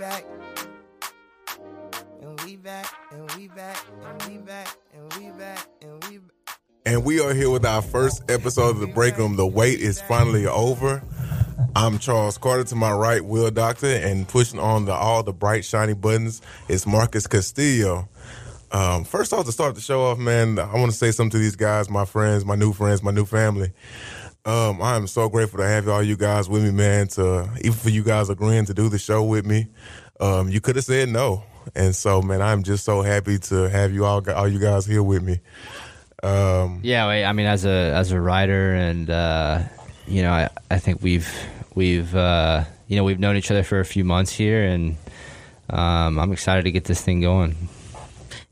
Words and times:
back. 0.00 0.24
And 2.22 2.40
we 2.40 2.56
back, 2.56 2.86
and 3.10 3.30
we 3.32 3.48
back, 3.48 3.84
and 4.02 4.22
we 4.22 4.38
back, 4.38 4.76
and 4.94 5.12
we 5.12 5.30
back, 5.32 5.66
and 5.82 6.04
we 6.04 6.16
back. 6.16 6.58
And 6.86 7.04
we 7.04 7.20
are 7.20 7.34
here 7.34 7.50
with 7.50 7.66
our 7.66 7.82
first 7.82 8.22
episode 8.30 8.70
of 8.70 8.80
the 8.80 8.86
Break 8.86 9.18
Room. 9.18 9.36
The 9.36 9.46
wait 9.46 9.78
is 9.80 10.00
finally 10.00 10.46
over. 10.46 11.02
I'm 11.76 11.98
Charles 11.98 12.38
Carter. 12.38 12.64
To 12.64 12.76
my 12.76 12.92
right, 12.92 13.22
Will 13.22 13.50
Doctor, 13.50 13.88
and 13.88 14.26
pushing 14.26 14.58
on 14.58 14.86
the 14.86 14.94
all 14.94 15.22
the 15.22 15.34
bright 15.34 15.66
shiny 15.66 15.92
buttons 15.92 16.40
is 16.68 16.86
Marcus 16.86 17.26
Castillo. 17.26 18.08
Um, 18.72 19.04
first 19.04 19.34
off, 19.34 19.44
to 19.44 19.52
start 19.52 19.74
the 19.74 19.82
show 19.82 20.04
off, 20.04 20.16
man, 20.16 20.58
I 20.58 20.76
want 20.76 20.92
to 20.92 20.96
say 20.96 21.10
something 21.10 21.32
to 21.32 21.38
these 21.38 21.56
guys, 21.56 21.90
my 21.90 22.06
friends, 22.06 22.46
my 22.46 22.54
new 22.54 22.72
friends, 22.72 23.02
my 23.02 23.10
new 23.10 23.26
family. 23.26 23.72
Um, 24.44 24.80
I 24.80 24.96
am 24.96 25.06
so 25.06 25.28
grateful 25.28 25.58
to 25.58 25.66
have 25.66 25.86
all 25.88 26.02
you 26.02 26.16
guys 26.16 26.48
with 26.48 26.64
me, 26.64 26.70
man. 26.70 27.08
To 27.08 27.48
even 27.60 27.72
for 27.72 27.90
you 27.90 28.02
guys 28.02 28.30
agreeing 28.30 28.64
to 28.66 28.74
do 28.74 28.88
the 28.88 28.98
show 28.98 29.22
with 29.22 29.44
me, 29.44 29.66
um, 30.18 30.48
you 30.48 30.60
could 30.60 30.76
have 30.76 30.84
said 30.84 31.10
no, 31.10 31.44
and 31.74 31.94
so 31.94 32.22
man, 32.22 32.40
I'm 32.40 32.62
just 32.62 32.84
so 32.84 33.02
happy 33.02 33.38
to 33.38 33.68
have 33.68 33.92
you 33.92 34.04
all, 34.06 34.28
all 34.30 34.48
you 34.48 34.58
guys 34.58 34.86
here 34.86 35.02
with 35.02 35.22
me. 35.22 35.40
Um, 36.22 36.80
Yeah, 36.82 37.06
I 37.06 37.32
mean, 37.32 37.46
as 37.46 37.64
a 37.66 37.92
as 37.94 38.12
a 38.12 38.20
writer, 38.20 38.74
and 38.74 39.10
uh, 39.10 39.62
you 40.06 40.22
know, 40.22 40.32
I, 40.32 40.48
I 40.70 40.78
think 40.78 41.02
we've 41.02 41.30
we've 41.74 42.14
uh, 42.14 42.64
you 42.88 42.96
know 42.96 43.04
we've 43.04 43.20
known 43.20 43.36
each 43.36 43.50
other 43.50 43.62
for 43.62 43.80
a 43.80 43.84
few 43.84 44.04
months 44.04 44.32
here, 44.32 44.64
and 44.64 44.96
um, 45.68 46.18
I'm 46.18 46.32
excited 46.32 46.64
to 46.64 46.72
get 46.72 46.84
this 46.84 47.02
thing 47.02 47.20
going. 47.20 47.56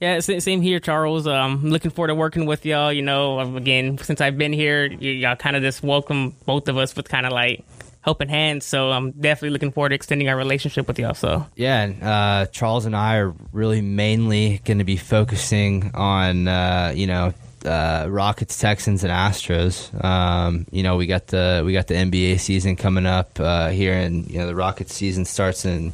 Yeah, 0.01 0.21
same 0.21 0.63
here, 0.63 0.79
Charles. 0.79 1.27
Um, 1.27 1.65
looking 1.71 1.91
forward 1.91 2.09
to 2.09 2.15
working 2.15 2.47
with 2.47 2.65
y'all. 2.65 2.93
You 2.93 3.03
know, 3.03 3.41
um, 3.41 3.57
again, 3.57 3.99
since 3.99 4.21
I've 4.21 4.39
been 4.39 4.53
here, 4.53 4.89
y- 4.89 4.97
y'all 4.97 5.35
kind 5.35 5.57
of 5.57 5.63
just 5.63 5.83
welcome 5.83 6.37
both 6.47 6.69
of 6.69 6.77
us 6.77 6.95
with 6.95 7.09
kind 7.09 7.27
of 7.27 7.33
like 7.33 7.65
helping 8.03 8.29
hands. 8.29 8.65
So 8.65 8.93
I'm 8.93 9.11
definitely 9.11 9.51
looking 9.51 9.73
forward 9.73 9.89
to 9.89 9.95
extending 9.97 10.29
our 10.29 10.37
relationship 10.37 10.87
with 10.87 11.01
y'all. 11.01 11.15
So 11.15 11.47
Yeah, 11.57 11.83
and 11.83 12.03
uh, 12.03 12.47
Charles 12.47 12.87
and 12.87 12.95
I 12.95 13.17
are 13.17 13.35
really 13.53 13.81
mainly 13.81 14.61
going 14.65 14.79
to 14.79 14.85
be 14.85 14.97
focusing 14.97 15.91
on 15.95 16.47
uh, 16.47 16.93
you 16.95 17.09
know 17.09 17.35
uh, 17.65 18.07
Rockets, 18.09 18.57
Texans, 18.57 19.03
and 19.03 19.13
Astros. 19.13 19.93
Um, 20.05 20.65
you 20.71 20.85
know, 20.85 20.97
we 20.97 21.07
got 21.07 21.27
the 21.27 21.63
we 21.67 21.73
got 21.73 21.89
the 21.89 21.95
NBA 21.95 22.39
season 22.39 22.77
coming 22.77 23.05
up 23.05 23.41
uh, 23.41 23.71
here, 23.71 23.95
and 23.95 24.31
you 24.31 24.39
know 24.39 24.47
the 24.47 24.55
Rockets 24.55 24.95
season 24.95 25.25
starts 25.25 25.65
in 25.65 25.93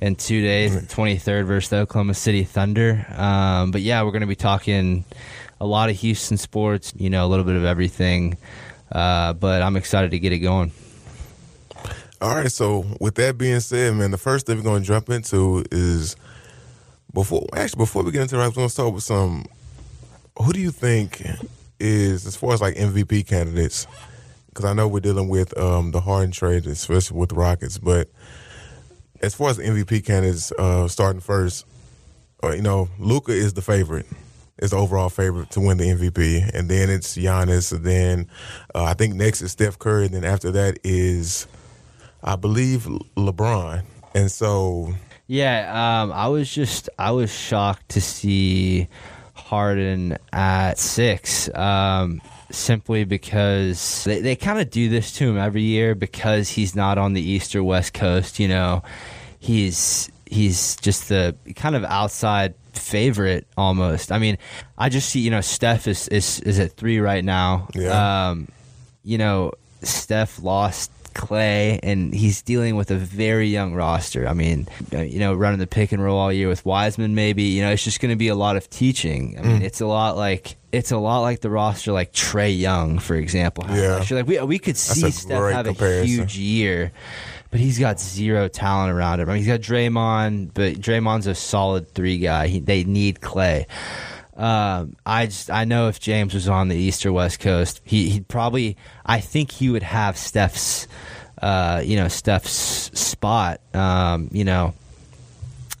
in 0.00 0.16
two 0.16 0.42
days, 0.42 0.80
the 0.80 0.86
twenty 0.86 1.16
third 1.16 1.46
versus 1.46 1.70
the 1.70 1.76
Oklahoma 1.78 2.14
City 2.14 2.44
Thunder. 2.44 3.06
Um, 3.16 3.70
but 3.70 3.80
yeah, 3.80 4.02
we're 4.02 4.12
going 4.12 4.20
to 4.20 4.26
be 4.26 4.36
talking 4.36 5.04
a 5.60 5.66
lot 5.66 5.90
of 5.90 5.96
Houston 5.96 6.36
sports. 6.36 6.92
You 6.96 7.10
know, 7.10 7.26
a 7.26 7.28
little 7.28 7.44
bit 7.44 7.56
of 7.56 7.64
everything. 7.64 8.36
Uh, 8.90 9.32
but 9.32 9.62
I'm 9.62 9.76
excited 9.76 10.12
to 10.12 10.18
get 10.18 10.32
it 10.32 10.38
going. 10.38 10.72
All 12.20 12.34
right, 12.34 12.50
so 12.50 12.86
with 12.98 13.16
that 13.16 13.36
being 13.36 13.60
said, 13.60 13.94
man, 13.94 14.10
the 14.10 14.16
first 14.16 14.46
thing 14.46 14.56
we're 14.56 14.62
going 14.62 14.82
to 14.82 14.88
jump 14.88 15.10
into 15.10 15.64
is 15.70 16.16
before 17.12 17.46
actually 17.54 17.78
before 17.78 18.02
we 18.04 18.10
get 18.10 18.22
into 18.22 18.36
that, 18.36 18.46
was 18.46 18.54
going 18.54 18.68
to 18.68 18.72
start 18.72 18.94
with 18.94 19.02
some. 19.02 19.44
Who 20.42 20.52
do 20.52 20.60
you 20.60 20.70
think 20.70 21.22
is 21.78 22.26
as 22.26 22.36
far 22.36 22.52
as 22.54 22.60
like 22.60 22.74
MVP 22.74 23.26
candidates? 23.26 23.86
Because 24.48 24.64
I 24.64 24.72
know 24.72 24.88
we're 24.88 25.00
dealing 25.00 25.28
with 25.28 25.56
um, 25.58 25.90
the 25.90 26.00
Harden 26.00 26.30
trade, 26.30 26.66
especially 26.66 27.18
with 27.18 27.30
the 27.30 27.34
Rockets, 27.34 27.76
but 27.78 28.08
as 29.22 29.34
far 29.34 29.50
as 29.50 29.58
MVP 29.58 30.04
candidates, 30.04 30.52
uh, 30.58 30.88
starting 30.88 31.20
first, 31.20 31.66
uh, 32.42 32.52
you 32.52 32.62
know, 32.62 32.88
Luka 32.98 33.32
is 33.32 33.54
the 33.54 33.62
favorite. 33.62 34.06
Is 34.58 34.70
the 34.70 34.78
overall 34.78 35.10
favorite 35.10 35.50
to 35.50 35.60
win 35.60 35.76
the 35.76 35.84
MVP, 35.84 36.50
and 36.54 36.66
then 36.70 36.88
it's 36.88 37.14
Giannis. 37.14 37.72
And 37.72 37.84
then 37.84 38.28
uh, 38.74 38.84
I 38.84 38.94
think 38.94 39.14
next 39.14 39.42
is 39.42 39.52
Steph 39.52 39.78
Curry, 39.78 40.06
and 40.06 40.14
then 40.14 40.24
after 40.24 40.50
that 40.52 40.78
is 40.82 41.46
I 42.22 42.36
believe 42.36 42.88
LeBron. 43.16 43.84
And 44.14 44.30
so, 44.30 44.94
Yeah, 45.26 46.00
um, 46.02 46.10
I 46.10 46.28
was 46.28 46.50
just 46.50 46.88
I 46.98 47.10
was 47.10 47.30
shocked 47.30 47.90
to 47.90 48.00
see 48.00 48.88
Harden 49.34 50.16
at 50.32 50.78
six, 50.78 51.54
um, 51.54 52.22
simply 52.50 53.04
because 53.04 54.04
they, 54.04 54.20
they 54.20 54.36
kind 54.36 54.60
of 54.60 54.70
do 54.70 54.88
this 54.88 55.12
to 55.12 55.28
him 55.28 55.38
every 55.38 55.62
year 55.62 55.94
because 55.94 56.48
he's 56.50 56.74
not 56.74 56.98
on 56.98 57.12
the 57.12 57.22
east 57.22 57.54
or 57.56 57.64
west 57.64 57.94
coast. 57.94 58.38
You 58.38 58.48
know, 58.48 58.82
he's 59.38 60.10
he's 60.26 60.76
just 60.76 61.08
the 61.08 61.36
kind 61.54 61.76
of 61.76 61.84
outside 61.84 62.54
favorite 62.72 63.46
almost. 63.56 64.12
I 64.12 64.18
mean, 64.18 64.38
I 64.76 64.88
just 64.88 65.08
see 65.08 65.20
you 65.20 65.30
know 65.30 65.40
Steph 65.40 65.86
is 65.86 66.08
is, 66.08 66.40
is 66.40 66.58
at 66.58 66.72
three 66.72 66.98
right 66.98 67.24
now. 67.24 67.68
Yeah. 67.74 68.28
Um, 68.28 68.48
you 69.02 69.18
know, 69.18 69.52
Steph 69.82 70.42
lost 70.42 70.90
Clay, 71.16 71.80
and 71.82 72.14
he's 72.14 72.42
dealing 72.42 72.76
with 72.76 72.90
a 72.90 72.96
very 72.96 73.48
young 73.48 73.74
roster. 73.74 74.28
I 74.28 74.34
mean, 74.34 74.68
uh, 74.92 74.98
you 74.98 75.18
know, 75.18 75.34
running 75.34 75.58
the 75.58 75.66
pick 75.66 75.92
and 75.92 76.02
roll 76.02 76.18
all 76.18 76.32
year 76.32 76.48
with 76.48 76.64
Wiseman, 76.66 77.14
maybe. 77.14 77.44
You 77.44 77.62
know, 77.62 77.70
it's 77.70 77.82
just 77.82 78.00
going 78.00 78.10
to 78.10 78.16
be 78.16 78.28
a 78.28 78.34
lot 78.34 78.56
of 78.56 78.68
teaching. 78.68 79.38
I 79.38 79.42
mean, 79.42 79.62
it's 79.62 79.80
a 79.80 79.86
lot 79.86 80.16
like 80.16 80.56
it's 80.72 80.92
a 80.92 80.98
lot 80.98 81.20
like 81.20 81.40
the 81.40 81.48
roster, 81.48 81.92
like 81.92 82.12
Trae 82.12 82.56
Young, 82.56 82.98
for 82.98 83.16
example. 83.16 83.64
Yeah. 83.70 84.04
like 84.10 84.26
we 84.26 84.40
we 84.42 84.58
could 84.58 84.76
see 84.76 85.10
Steph 85.10 85.52
have 85.52 85.66
comparison. 85.66 86.02
a 86.02 86.06
huge 86.06 86.36
year. 86.36 86.92
But 87.50 87.60
he's 87.60 87.78
got 87.78 88.00
zero 88.00 88.48
talent 88.48 88.92
around 88.92 89.20
him. 89.20 89.30
I 89.30 89.34
mean, 89.34 89.42
he's 89.42 89.46
got 89.46 89.60
Draymond, 89.60 90.50
but 90.52 90.74
Draymond's 90.74 91.28
a 91.28 91.34
solid 91.34 91.88
three 91.88 92.18
guy. 92.18 92.48
He, 92.48 92.58
they 92.60 92.84
need 92.84 93.20
Clay. 93.20 93.66
Um, 94.36 94.96
I 95.06 95.26
just 95.26 95.50
I 95.50 95.64
know 95.64 95.88
if 95.88 95.98
James 95.98 96.34
was 96.34 96.48
on 96.48 96.68
the 96.68 96.76
East 96.76 97.06
or 97.06 97.12
West 97.12 97.40
Coast, 97.40 97.80
he 97.84 98.10
he'd 98.10 98.28
probably 98.28 98.76
I 99.04 99.20
think 99.20 99.50
he 99.50 99.70
would 99.70 99.82
have 99.82 100.16
Steph's 100.18 100.86
uh, 101.40 101.82
you 101.84 101.96
know 101.96 102.08
Steph's 102.08 102.50
spot. 102.98 103.60
Um, 103.74 104.28
you 104.32 104.44
know, 104.44 104.74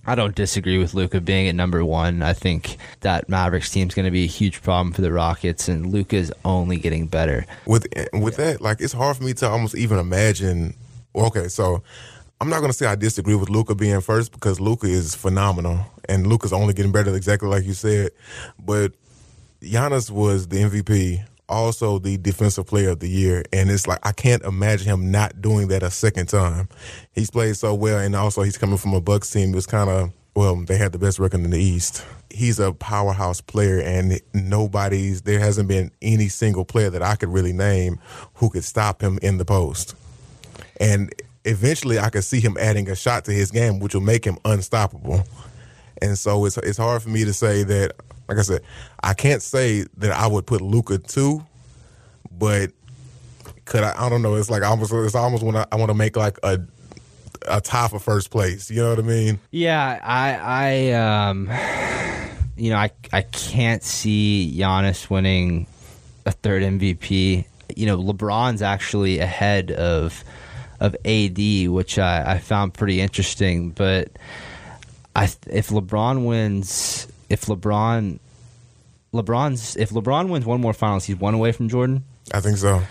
I 0.06 0.14
don't 0.14 0.34
disagree 0.34 0.78
with 0.78 0.94
Luka 0.94 1.20
being 1.20 1.48
at 1.48 1.54
number 1.54 1.84
one. 1.84 2.22
I 2.22 2.32
think 2.32 2.78
that 3.00 3.28
Mavericks 3.28 3.70
team's 3.70 3.94
going 3.94 4.04
to 4.06 4.10
be 4.10 4.24
a 4.24 4.28
huge 4.28 4.62
problem 4.62 4.92
for 4.92 5.02
the 5.02 5.12
Rockets, 5.12 5.68
and 5.68 5.92
Luka's 5.92 6.32
only 6.44 6.78
getting 6.78 7.06
better. 7.06 7.44
with 7.66 7.86
with 8.14 8.36
that, 8.36 8.60
like 8.60 8.80
it's 8.80 8.94
hard 8.94 9.18
for 9.18 9.24
me 9.24 9.34
to 9.34 9.48
almost 9.48 9.74
even 9.74 9.98
imagine. 9.98 10.74
Okay, 11.14 11.48
so 11.48 11.82
I'm 12.40 12.50
not 12.50 12.60
to 12.60 12.72
say 12.72 12.86
I 12.86 12.96
disagree 12.96 13.34
with 13.34 13.48
Luka 13.48 13.74
being 13.74 14.00
first 14.02 14.32
because 14.32 14.60
Luka 14.60 14.86
is 14.86 15.14
phenomenal, 15.14 15.80
and 16.08 16.26
Luka's 16.26 16.52
only 16.52 16.74
getting 16.74 16.92
better, 16.92 17.14
exactly 17.14 17.48
like 17.48 17.64
you 17.64 17.72
said. 17.72 18.10
But 18.58 18.92
Giannis 19.62 20.10
was 20.10 20.48
the 20.48 20.58
MVP, 20.58 21.24
also 21.48 21.98
the 21.98 22.18
Defensive 22.18 22.66
Player 22.66 22.90
of 22.90 23.00
the 23.00 23.08
Year, 23.08 23.42
and 23.54 23.70
it's 23.70 23.86
like 23.86 24.00
I 24.06 24.12
can't 24.12 24.42
imagine 24.42 24.86
him 24.86 25.10
not 25.10 25.40
doing 25.40 25.68
that 25.68 25.82
a 25.82 25.90
second 25.90 26.28
time. 26.28 26.68
He's 27.14 27.30
played 27.30 27.56
so 27.56 27.74
well, 27.74 27.98
and 27.98 28.14
also 28.14 28.42
he's 28.42 28.58
coming 28.58 28.76
from 28.76 28.92
a 28.92 29.00
Bucks 29.00 29.30
team 29.30 29.52
that's 29.52 29.66
kind 29.66 29.88
of 29.88 30.12
well, 30.34 30.54
they 30.56 30.76
had 30.76 30.92
the 30.92 30.98
best 30.98 31.18
record 31.18 31.40
in 31.40 31.50
the 31.50 31.58
East. 31.58 32.04
He's 32.28 32.60
a 32.60 32.74
powerhouse 32.74 33.40
player, 33.40 33.80
and 33.80 34.20
nobody's 34.34 35.22
there 35.22 35.40
hasn't 35.40 35.68
been 35.68 35.90
any 36.02 36.28
single 36.28 36.66
player 36.66 36.90
that 36.90 37.00
I 37.02 37.16
could 37.16 37.30
really 37.30 37.54
name 37.54 37.98
who 38.34 38.50
could 38.50 38.64
stop 38.64 39.00
him 39.00 39.18
in 39.22 39.38
the 39.38 39.46
post. 39.46 39.94
And 40.78 41.14
eventually, 41.46 41.98
I 41.98 42.10
could 42.10 42.24
see 42.24 42.40
him 42.40 42.56
adding 42.58 42.90
a 42.90 42.96
shot 42.96 43.24
to 43.26 43.32
his 43.32 43.50
game, 43.50 43.78
which 43.78 43.94
will 43.94 44.02
make 44.02 44.24
him 44.24 44.38
unstoppable. 44.44 45.24
And 46.02 46.18
so 46.18 46.44
it's 46.44 46.58
it's 46.58 46.78
hard 46.78 47.02
for 47.02 47.08
me 47.08 47.24
to 47.24 47.32
say 47.32 47.62
that. 47.62 47.92
Like 48.28 48.38
I 48.38 48.42
said, 48.42 48.62
I 49.02 49.14
can't 49.14 49.40
say 49.40 49.84
that 49.98 50.10
I 50.10 50.26
would 50.26 50.46
put 50.46 50.60
Luka 50.60 50.98
two, 50.98 51.46
but 52.30 52.72
could 53.64 53.84
I? 53.84 53.94
I 53.96 54.08
don't 54.08 54.20
know. 54.20 54.34
It's 54.34 54.50
like 54.50 54.62
almost 54.62 54.92
it's 54.92 55.14
almost 55.14 55.42
when 55.42 55.56
I, 55.56 55.64
I 55.70 55.76
want 55.76 55.90
to 55.90 55.94
make 55.94 56.16
like 56.16 56.38
a 56.42 56.60
a 57.48 57.60
top 57.60 57.92
of 57.92 58.02
first 58.02 58.30
place. 58.30 58.70
You 58.70 58.82
know 58.82 58.90
what 58.90 58.98
I 58.98 59.02
mean? 59.02 59.40
Yeah, 59.50 60.00
I, 60.02 60.34
I, 60.34 60.92
um, 60.92 61.50
you 62.56 62.70
know, 62.70 62.76
I, 62.76 62.90
I 63.12 63.22
can't 63.22 63.82
see 63.82 64.54
Giannis 64.56 65.08
winning 65.08 65.66
a 66.24 66.32
third 66.32 66.62
MVP. 66.62 67.44
You 67.76 67.86
know, 67.86 67.98
LeBron's 67.98 68.62
actually 68.62 69.18
ahead 69.18 69.70
of 69.70 70.24
of 70.80 70.94
AD, 71.04 71.68
which 71.68 71.98
I, 71.98 72.34
I 72.34 72.38
found 72.38 72.74
pretty 72.74 73.00
interesting. 73.00 73.70
But 73.70 74.10
I, 75.14 75.24
if 75.48 75.68
LeBron 75.68 76.26
wins, 76.26 77.08
if 77.28 77.42
LeBron, 77.46 78.18
LeBron's, 79.12 79.76
if 79.76 79.90
LeBron 79.90 80.28
wins 80.28 80.44
one 80.44 80.60
more 80.60 80.72
finals, 80.74 81.04
he's 81.04 81.16
one 81.16 81.34
away 81.34 81.52
from 81.52 81.68
Jordan. 81.68 82.04
I 82.32 82.40
think 82.40 82.58
so. 82.58 82.82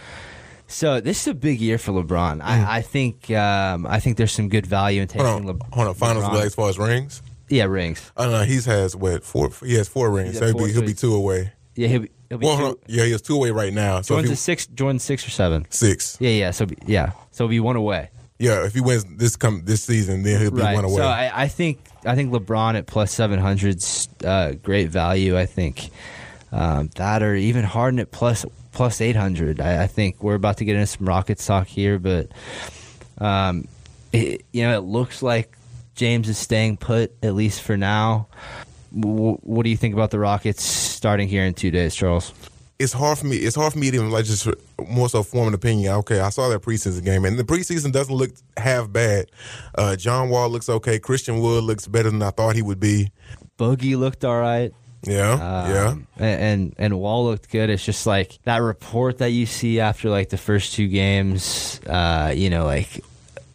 So 0.67 0.99
this 0.99 1.21
is 1.21 1.27
a 1.27 1.33
big 1.35 1.61
year 1.61 1.77
for 1.77 1.91
LeBron. 1.91 2.41
I, 2.41 2.77
I 2.77 2.81
think, 2.81 3.29
um, 3.29 3.85
I 3.85 3.99
think 3.99 4.17
there's 4.17 4.31
some 4.31 4.49
good 4.49 4.65
value 4.65 5.01
in 5.03 5.07
taking 5.07 5.27
Hold 5.27 5.41
on, 5.41 5.47
Le- 5.47 5.65
hold 5.73 5.87
on. 5.89 5.93
Finals 5.93 6.25
LeBron. 6.25 6.45
as 6.45 6.55
far 6.55 6.69
as 6.69 6.79
rings. 6.79 7.21
Yeah, 7.49 7.65
rings. 7.65 8.11
Oh 8.17 8.27
no, 8.31 8.41
he's 8.43 8.65
has 8.65 8.95
what 8.95 9.23
four? 9.23 9.51
He 9.63 9.75
has 9.75 9.87
four 9.87 10.09
rings. 10.09 10.29
He's 10.31 10.39
So 10.39 10.45
he'll 10.47 10.57
four, 10.57 10.65
be, 10.65 10.73
he'll 10.73 10.81
so 10.81 10.87
be 10.87 10.93
two 10.95 11.13
away. 11.13 11.51
Yeah, 11.75 11.87
he'll 11.89 12.01
be, 12.01 12.09
he'll 12.29 12.37
be 12.37 12.45
Well, 12.45 12.75
two- 12.75 12.79
yeah, 12.87 13.05
he 13.05 13.11
has 13.11 13.21
two 13.21 13.35
away 13.35 13.51
right 13.51 13.73
now. 13.73 14.01
So 14.01 14.15
Jordan's 14.15 14.29
he, 14.31 14.35
six. 14.35 14.67
Jordan's 14.67 15.03
six 15.03 15.27
or 15.27 15.31
seven. 15.31 15.65
six. 15.69 16.17
Yeah, 16.19 16.29
yeah. 16.29 16.51
So 16.51 16.67
yeah, 16.85 17.11
so 17.31 17.45
it'll 17.45 17.49
be 17.49 17.59
one 17.59 17.75
away. 17.75 18.09
Yeah, 18.37 18.65
if 18.65 18.73
he 18.73 18.81
wins 18.81 19.05
this 19.05 19.35
come 19.37 19.61
this 19.63 19.83
season, 19.83 20.23
then 20.23 20.41
he'll 20.41 20.51
be 20.51 20.61
right. 20.61 20.75
one 20.75 20.83
away. 20.83 20.97
So 20.97 21.07
I, 21.07 21.43
I 21.43 21.47
think 21.47 21.79
I 22.05 22.15
think 22.15 22.33
LeBron 22.33 22.77
at 22.77 22.85
plus 22.85 23.13
seven 23.13 23.39
hundred's 23.39 24.09
uh, 24.25 24.53
great 24.61 24.89
value. 24.89 25.37
I 25.37 25.45
think 25.45 25.89
um, 26.51 26.89
that 26.95 27.23
or 27.23 27.35
even 27.35 27.63
Harden 27.63 27.99
at 27.99 28.11
plus 28.11 28.45
plus 28.73 28.99
eight 28.99 29.15
hundred. 29.15 29.61
I, 29.61 29.83
I 29.83 29.87
think 29.87 30.21
we're 30.21 30.35
about 30.35 30.57
to 30.57 30.65
get 30.65 30.75
into 30.75 30.87
some 30.87 31.07
rocket 31.07 31.37
talk 31.39 31.67
here, 31.67 31.97
but 31.97 32.29
um, 33.19 33.67
it, 34.11 34.45
you 34.51 34.63
know 34.63 34.77
it 34.77 34.83
looks 34.83 35.23
like 35.23 35.55
James 35.95 36.27
is 36.27 36.37
staying 36.37 36.75
put 36.77 37.13
at 37.23 37.35
least 37.35 37.61
for 37.61 37.77
now. 37.77 38.27
W- 38.99 39.37
what 39.41 39.63
do 39.63 39.69
you 39.69 39.77
think 39.77 39.93
about 39.93 40.11
the 40.11 40.19
Rockets 40.19 40.63
starting 40.63 41.27
here 41.27 41.43
in 41.43 41.53
two 41.53 41.71
days, 41.71 41.95
Charles? 41.95 42.33
it's 42.77 42.93
hard 42.93 43.17
for 43.17 43.25
me. 43.25 43.37
It's 43.37 43.55
hard 43.55 43.73
for 43.73 43.79
me 43.79 43.89
to 43.91 43.97
even 43.97 44.11
like 44.11 44.25
just 44.25 44.47
more 44.87 45.07
so 45.09 45.23
form 45.23 45.47
an 45.47 45.53
opinion. 45.53 45.93
Okay, 45.93 46.19
I 46.19 46.29
saw 46.29 46.49
that 46.49 46.61
preseason 46.61 47.05
game, 47.05 47.25
and 47.25 47.37
the 47.39 47.43
preseason 47.43 47.91
doesn't 47.91 48.13
look 48.13 48.31
half 48.57 48.91
bad. 48.91 49.31
Uh, 49.77 49.95
John 49.95 50.29
Wall 50.29 50.49
looks 50.49 50.67
okay. 50.69 50.99
Christian 50.99 51.39
Wood 51.39 51.63
looks 51.63 51.87
better 51.87 52.11
than 52.11 52.21
I 52.21 52.31
thought 52.31 52.55
he 52.55 52.61
would 52.61 52.79
be. 52.79 53.11
Boogie 53.57 53.97
looked 53.97 54.25
all 54.25 54.39
right. 54.39 54.73
Yeah, 55.03 55.37
yeah. 55.69 55.87
Um, 55.89 56.07
and, 56.17 56.41
and 56.41 56.75
and 56.77 56.99
Wall 56.99 57.25
looked 57.25 57.49
good. 57.49 57.69
It's 57.69 57.85
just 57.85 58.07
like 58.07 58.39
that 58.43 58.57
report 58.57 59.19
that 59.19 59.29
you 59.29 59.45
see 59.45 59.79
after 59.79 60.09
like 60.09 60.29
the 60.29 60.37
first 60.37 60.73
two 60.73 60.87
games. 60.87 61.79
Uh, 61.87 62.33
you 62.35 62.49
know, 62.49 62.65
like 62.65 63.01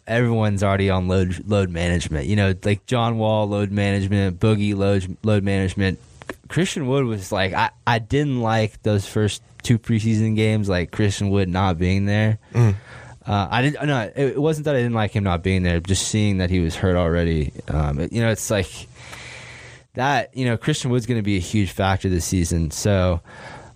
everyone's 0.07 0.63
already 0.63 0.89
on 0.89 1.07
load 1.07 1.43
load 1.47 1.69
management. 1.69 2.25
You 2.27 2.35
know, 2.35 2.53
like 2.63 2.85
John 2.85 3.17
Wall 3.17 3.47
load 3.47 3.71
management, 3.71 4.39
Boogie 4.39 4.75
load 4.75 5.17
load 5.23 5.43
management. 5.43 5.99
Christian 6.47 6.87
Wood 6.87 7.05
was 7.05 7.31
like 7.31 7.53
I 7.53 7.69
I 7.87 7.99
didn't 7.99 8.41
like 8.41 8.81
those 8.83 9.05
first 9.05 9.41
two 9.63 9.77
preseason 9.79 10.35
games, 10.35 10.67
like 10.69 10.91
Christian 10.91 11.29
Wood 11.29 11.47
not 11.49 11.77
being 11.77 12.05
there. 12.05 12.39
Uh, 13.23 13.47
I 13.51 13.61
didn't. 13.61 13.85
No, 13.87 14.01
it, 14.01 14.17
it 14.17 14.41
wasn't 14.41 14.65
that 14.65 14.75
I 14.75 14.79
didn't 14.79 14.93
like 14.95 15.11
him 15.11 15.23
not 15.23 15.43
being 15.43 15.61
there. 15.63 15.79
Just 15.79 16.07
seeing 16.07 16.39
that 16.39 16.49
he 16.49 16.59
was 16.59 16.75
hurt 16.75 16.95
already. 16.95 17.53
Um, 17.67 17.99
it- 17.99 18.11
you 18.11 18.21
know, 18.21 18.31
it's 18.31 18.49
like 18.49 18.87
that 19.93 20.35
you 20.35 20.45
know 20.45 20.57
Christian 20.57 20.89
Wood's 20.91 21.05
going 21.05 21.19
to 21.19 21.23
be 21.23 21.37
a 21.37 21.41
huge 21.41 21.71
factor 21.71 22.09
this 22.09 22.25
season. 22.25 22.71
So, 22.71 23.21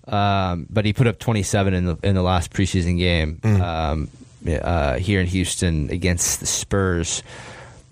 um, 0.07 0.67
but 0.69 0.85
he 0.85 0.93
put 0.93 1.07
up 1.07 1.19
27 1.19 1.73
in 1.73 1.85
the 1.85 1.97
in 2.03 2.15
the 2.15 2.21
last 2.23 2.51
preseason 2.51 2.97
game 2.97 3.39
um, 3.61 4.09
uh, 4.47 4.97
here 4.97 5.19
in 5.19 5.27
Houston 5.27 5.89
against 5.89 6.39
the 6.39 6.45
Spurs. 6.45 7.23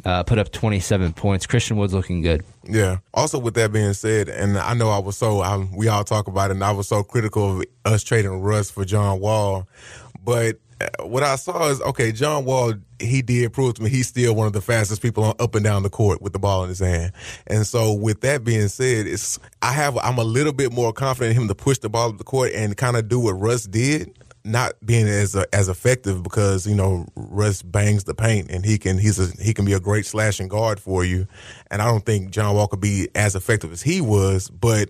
Uh, 0.06 0.22
put 0.22 0.38
up 0.38 0.52
27 0.52 1.14
points. 1.14 1.48
Christian 1.48 1.78
Wood's 1.78 1.94
looking 1.94 2.22
good. 2.22 2.44
Yeah. 2.66 2.98
Also, 3.14 3.40
with 3.40 3.54
that 3.54 3.72
being 3.72 3.94
said, 3.94 4.28
and 4.28 4.58
I 4.58 4.74
know 4.74 4.90
I 4.90 4.98
was 4.98 5.16
so 5.16 5.40
I, 5.40 5.66
we 5.74 5.88
all 5.88 6.04
talk 6.04 6.28
about 6.28 6.50
it, 6.50 6.56
and 6.56 6.64
I 6.64 6.72
was 6.72 6.90
so 6.90 7.04
critical 7.04 7.62
of 7.62 7.66
us 7.86 8.04
trading 8.04 8.42
Russ 8.42 8.70
for 8.70 8.84
John 8.84 9.22
Wall, 9.22 9.66
but 10.22 10.58
uh, 10.82 11.06
what 11.06 11.24
I 11.24 11.36
saw 11.38 11.70
is 11.70 11.82
okay. 11.82 12.12
John 12.12 12.44
Wall, 12.44 12.74
he 13.00 13.22
did 13.22 13.54
prove 13.54 13.76
to 13.76 13.84
me 13.84 13.90
he's 13.90 14.08
still 14.08 14.36
one 14.36 14.48
of 14.48 14.54
the 14.54 14.62
fastest 14.62 15.02
people 15.02 15.24
on, 15.24 15.36
up 15.40 15.56
and 15.56 15.64
down 15.64 15.84
the 15.84 15.90
court 15.90 16.22
with 16.22 16.34
the 16.34 16.40
ball 16.40 16.64
in 16.64 16.70
his 16.70 16.80
hand. 16.80 17.14
And 17.48 17.66
so, 17.66 17.94
with 17.94 18.22
that 18.22 18.44
being 18.44 18.68
said, 18.68 19.08
it's 19.08 19.40
I 19.62 19.72
have 19.72 19.98
I'm 19.98 20.18
a 20.18 20.24
little 20.24 20.54
bit 20.54 20.74
more 20.74 20.92
confident 20.92 21.36
in 21.36 21.44
him 21.44 21.48
to 21.48 21.56
push 21.56 21.78
the 21.78 21.90
ball 21.90 22.10
up 22.10 22.18
the 22.18 22.24
court 22.24 22.52
and 22.54 22.76
kind 22.76 22.98
of 22.98 23.08
do 23.08 23.20
what 23.20 23.34
Russ 23.34 23.64
did. 23.66 24.18
Not 24.46 24.74
being 24.86 25.08
as 25.08 25.36
uh, 25.36 25.46
as 25.54 25.70
effective 25.70 26.22
because 26.22 26.68
you 26.68 26.76
know 26.76 27.06
Russ 27.16 27.62
bangs 27.62 28.04
the 28.04 28.14
paint 28.14 28.52
and 28.52 28.66
he 28.66 28.78
can 28.78 28.98
he's 28.98 29.18
a, 29.18 29.42
he 29.42 29.54
can 29.54 29.64
be 29.64 29.72
a 29.72 29.80
great 29.80 30.06
slashing 30.06 30.50
guard 30.50 30.82
for 30.82 31.06
you, 31.06 31.28
and 31.72 31.82
I 31.82 31.86
don't 31.86 32.06
think 32.06 32.32
John 32.32 32.54
Wall 32.54 32.68
could 32.68 32.82
be 32.82 33.08
as 33.16 33.36
effective 33.36 33.72
as 33.72 33.82
he 33.82 34.02
was, 34.02 34.50
but 34.50 34.90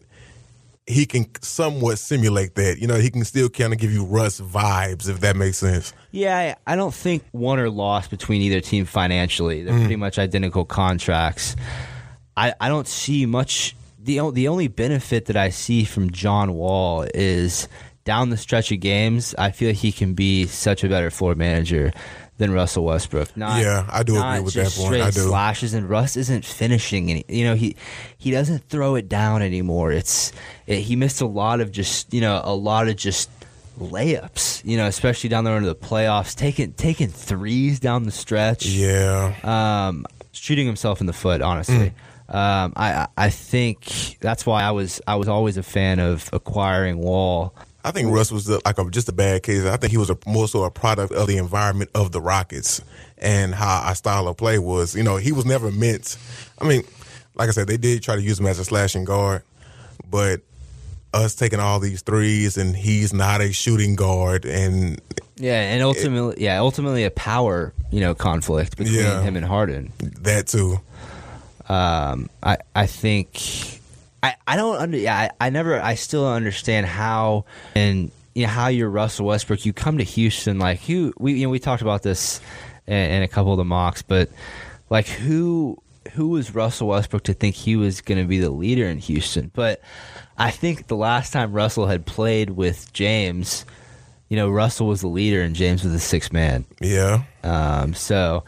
he 0.87 1.05
can 1.05 1.27
somewhat 1.41 1.99
simulate 1.99 2.55
that. 2.55 2.79
You 2.79 2.87
know, 2.87 2.95
he 2.95 3.11
can 3.11 3.23
still 3.25 3.47
kind 3.47 3.73
of 3.73 3.79
give 3.79 3.91
you 3.91 4.05
Russ 4.05 4.41
vibes 4.41 5.07
if 5.07 5.19
that 5.19 5.35
makes 5.35 5.57
sense. 5.59 5.93
Yeah, 6.11 6.55
I 6.65 6.73
I 6.73 6.75
don't 6.75 6.93
think 6.93 7.23
won 7.31 7.59
or 7.59 7.69
lost 7.69 8.09
between 8.09 8.41
either 8.41 8.59
team 8.59 8.85
financially. 8.85 9.63
They're 9.63 9.77
pretty 9.77 9.97
much 9.97 10.17
identical 10.17 10.65
contracts. 10.65 11.55
I, 12.35 12.53
I 12.59 12.69
don't 12.69 12.87
see 12.87 13.25
much. 13.25 13.75
The, 13.99 14.31
the 14.31 14.47
only 14.49 14.67
benefit 14.67 15.25
that 15.25 15.37
I 15.37 15.49
see 15.49 15.85
from 15.85 16.11
John 16.11 16.55
Wall 16.55 17.05
is 17.13 17.69
down 18.05 18.29
the 18.29 18.37
stretch 18.37 18.71
of 18.71 18.79
games, 18.79 19.33
I 19.37 19.51
feel 19.51 19.73
he 19.73 19.91
can 19.91 20.13
be 20.13 20.45
such 20.47 20.83
a 20.83 20.89
better 20.89 21.09
floor 21.09 21.35
manager 21.35 21.91
than 22.37 22.51
Russell 22.51 22.83
Westbrook. 22.85 23.37
Not, 23.37 23.61
Yeah, 23.61 23.85
I 23.91 24.03
do 24.03 24.17
agree 24.21 24.39
with 24.41 24.53
that 24.55 24.71
point. 24.71 25.01
I 25.01 25.11
do. 25.11 25.19
Slashes 25.21 25.73
and 25.73 25.87
Russ 25.89 26.17
isn't 26.17 26.43
finishing 26.45 27.11
any. 27.11 27.23
You 27.29 27.45
know 27.45 27.55
he 27.55 27.75
he 28.17 28.31
doesn't 28.31 28.67
throw 28.69 28.95
it 28.95 29.07
down 29.07 29.41
anymore. 29.41 29.91
It's 29.91 30.31
it, 30.67 30.79
he 30.79 30.95
missed 30.95 31.21
a 31.21 31.25
lot 31.27 31.61
of 31.61 31.71
just 31.71 32.13
you 32.13 32.21
know 32.21 32.41
a 32.43 32.53
lot 32.55 32.87
of 32.87 32.95
just 32.95 33.29
layups. 33.79 34.65
You 34.65 34.77
know, 34.77 34.87
especially 34.87 35.29
down 35.29 35.43
there 35.43 35.55
into 35.57 35.69
the 35.69 35.75
playoffs, 35.75 36.35
taking 36.35 36.73
taking 36.73 37.07
threes 37.09 37.79
down 37.79 38.03
the 38.03 38.11
stretch 38.11 38.65
Yeah, 38.65 39.33
um, 39.87 40.05
shooting 40.31 40.65
himself 40.65 41.01
in 41.01 41.07
the 41.07 41.13
foot. 41.13 41.41
Honestly, 41.41 41.93
um, 42.29 42.73
I 42.75 42.93
I- 42.93 43.07
I 43.17 43.29
think 43.29 44.17
that's 44.19 44.45
why 44.45 44.63
I 44.63 44.71
was 44.71 45.01
I 45.07 45.15
was 45.15 45.27
always 45.27 45.57
a 45.57 45.63
fan 45.63 45.99
of 45.99 46.29
acquiring 46.33 46.97
Wall. 46.97 47.53
I 47.83 47.91
think 47.91 48.11
Russ 48.13 48.31
was 48.31 48.45
the, 48.45 48.61
like 48.65 48.77
a, 48.77 48.89
just 48.89 49.09
a 49.09 49.13
bad 49.13 49.43
case. 49.43 49.65
I 49.65 49.75
think 49.77 49.91
he 49.91 49.97
was 49.97 50.09
a, 50.09 50.17
more 50.25 50.47
so 50.47 50.63
a 50.63 50.71
product 50.71 51.11
of 51.11 51.27
the 51.27 51.37
environment 51.37 51.91
of 51.93 52.11
the 52.13 52.21
Rockets 52.21 52.81
and 53.17 53.53
how 53.53 53.81
our 53.85 53.95
style 53.95 54.27
of 54.27 54.37
play 54.37 54.57
was. 54.57 54.95
You 54.95 55.03
know, 55.03 55.17
he 55.17 55.31
was 55.33 55.45
never 55.45 55.69
meant. 55.71 56.17
I 56.61 56.65
mean, 56.67 56.83
like 57.35 57.49
I 57.49 57.51
said, 57.51 57.67
they 57.67 57.77
did 57.77 58.01
try 58.01 58.15
to 58.15 58.21
use 58.21 58.39
him 58.39 58.45
as 58.45 58.57
a 58.59 58.63
slashing 58.65 59.03
guard, 59.03 59.43
but 60.09 60.41
us 61.13 61.35
taking 61.35 61.59
all 61.59 61.79
these 61.79 62.01
threes 62.01 62.57
and 62.57 62.75
he's 62.75 63.13
not 63.13 63.41
a 63.41 63.51
shooting 63.51 63.95
guard 63.95 64.45
and 64.45 64.99
Yeah, 65.35 65.61
and 65.61 65.83
ultimately, 65.83 66.41
yeah, 66.43 66.59
ultimately 66.59 67.03
a 67.03 67.11
power 67.11 67.71
you 67.91 67.99
know 67.99 68.15
conflict 68.15 68.77
between 68.77 68.95
Yeah. 68.95 69.21
him 69.21 69.35
and 69.35 69.45
Harden. 69.45 69.91
that 70.21 70.47
too. 70.47 70.79
Um, 71.69 72.29
I 72.41 72.57
I 72.75 72.87
think 72.87 73.79
I 74.23 74.35
I 74.47 74.55
don't 74.55 74.77
under 74.77 74.97
yeah 74.97 75.29
I, 75.39 75.47
I 75.47 75.49
never 75.51 75.79
I 75.79 75.95
still 75.95 76.23
don't 76.23 76.33
understand 76.35 76.87
how 76.87 77.45
and 77.75 78.09
you 78.33 78.43
know 78.47 78.51
how 78.51 78.67
you're 78.69 78.89
Russell 78.89 79.27
Westbrook. 79.27 79.65
You 79.65 79.73
come 79.73 79.99
to 79.99 80.03
Houston 80.03 80.57
like 80.57 80.79
who 80.81 81.13
we 81.19 81.33
you 81.33 81.43
know 81.45 81.49
we 81.49 81.59
talked 81.59 81.81
about 81.83 82.01
this 82.01 82.41
in, 82.87 82.95
in 82.95 83.21
a 83.23 83.27
couple 83.27 83.51
of 83.51 83.57
the 83.57 83.65
mocks, 83.65 84.01
but 84.01 84.29
like 84.89 85.07
who 85.07 85.77
who 86.13 86.29
was 86.29 86.53
Russell 86.55 86.87
Westbrook 86.87 87.23
to 87.23 87.33
think 87.33 87.55
he 87.55 87.75
was 87.75 88.01
going 88.01 88.19
to 88.21 88.27
be 88.27 88.39
the 88.39 88.49
leader 88.49 88.85
in 88.85 88.97
Houston? 88.97 89.51
But 89.53 89.81
I 90.37 90.51
think 90.51 90.87
the 90.87 90.97
last 90.97 91.31
time 91.31 91.53
Russell 91.53 91.87
had 91.87 92.05
played 92.05 92.49
with 92.51 92.91
James, 92.93 93.65
you 94.29 94.35
know 94.37 94.49
Russell 94.49 94.87
was 94.87 95.01
the 95.01 95.07
leader 95.07 95.41
and 95.41 95.55
James 95.55 95.83
was 95.83 95.93
the 95.93 95.99
sixth 95.99 96.33
man. 96.33 96.65
Yeah, 96.81 97.23
Um, 97.43 97.93
so 97.93 98.43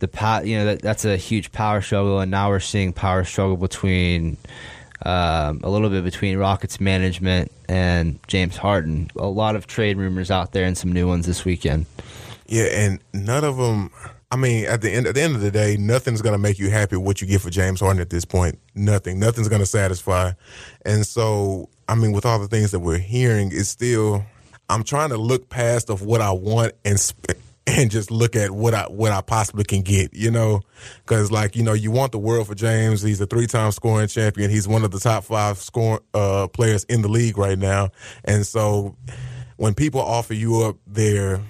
the 0.00 0.08
pow- 0.08 0.42
you 0.42 0.58
know 0.58 0.64
that, 0.66 0.82
that's 0.82 1.04
a 1.04 1.16
huge 1.16 1.50
power 1.50 1.80
struggle, 1.80 2.20
and 2.20 2.30
now 2.30 2.50
we're 2.50 2.60
seeing 2.60 2.92
power 2.92 3.24
struggle 3.24 3.56
between 3.56 4.36
um, 5.04 5.60
a 5.62 5.70
little 5.70 5.90
bit 5.90 6.04
between 6.04 6.36
Rockets 6.38 6.80
management 6.80 7.52
and 7.68 8.18
James 8.26 8.56
Harden. 8.56 9.10
A 9.16 9.26
lot 9.26 9.56
of 9.56 9.66
trade 9.66 9.96
rumors 9.96 10.30
out 10.30 10.52
there, 10.52 10.64
and 10.64 10.76
some 10.76 10.92
new 10.92 11.06
ones 11.06 11.26
this 11.26 11.44
weekend. 11.44 11.86
yeah, 12.46 12.64
and 12.64 13.00
none 13.12 13.44
of 13.44 13.56
them. 13.56 13.90
I 14.30 14.36
mean, 14.36 14.66
at 14.66 14.82
the 14.82 14.90
end 14.90 15.06
at 15.06 15.14
the 15.14 15.22
end 15.22 15.36
of 15.36 15.40
the 15.40 15.50
day, 15.50 15.76
nothing's 15.78 16.20
gonna 16.20 16.38
make 16.38 16.58
you 16.58 16.70
happy 16.70 16.96
what 16.96 17.20
you 17.20 17.26
get 17.26 17.40
for 17.40 17.50
James 17.50 17.80
Harden 17.80 18.00
at 18.02 18.10
this 18.10 18.24
point. 18.24 18.58
Nothing. 18.74 19.18
Nothing's 19.18 19.48
gonna 19.48 19.64
satisfy. 19.66 20.32
And 20.84 21.06
so, 21.06 21.68
I 21.88 21.94
mean, 21.94 22.12
with 22.12 22.26
all 22.26 22.38
the 22.38 22.48
things 22.48 22.70
that 22.72 22.80
we're 22.80 22.98
hearing, 22.98 23.50
it's 23.52 23.68
still. 23.70 24.24
I'm 24.70 24.84
trying 24.84 25.08
to 25.10 25.16
look 25.16 25.48
past 25.48 25.88
of 25.88 26.02
what 26.02 26.20
I 26.20 26.30
want 26.30 26.74
and 26.84 27.00
and 27.68 27.90
just 27.90 28.10
look 28.10 28.36
at 28.36 28.50
what 28.50 28.74
I 28.74 28.84
what 28.84 29.12
I 29.12 29.20
possibly 29.20 29.64
can 29.64 29.82
get. 29.82 30.14
You 30.14 30.30
know, 30.30 30.60
because 31.04 31.30
like 31.30 31.56
you 31.56 31.62
know, 31.62 31.72
you 31.72 31.90
want 31.90 32.12
the 32.12 32.18
world 32.18 32.46
for 32.46 32.54
James. 32.54 33.02
He's 33.02 33.20
a 33.20 33.26
three 33.26 33.46
time 33.46 33.72
scoring 33.72 34.08
champion. 34.08 34.50
He's 34.50 34.66
one 34.66 34.84
of 34.84 34.90
the 34.90 35.00
top 35.00 35.24
five 35.24 35.58
scoring 35.58 36.00
uh, 36.14 36.48
players 36.48 36.84
in 36.84 37.02
the 37.02 37.08
league 37.08 37.38
right 37.38 37.58
now. 37.58 37.90
And 38.24 38.46
so, 38.46 38.96
when 39.56 39.74
people 39.74 40.00
offer 40.00 40.34
you 40.34 40.62
up 40.62 40.76
their 40.86 41.40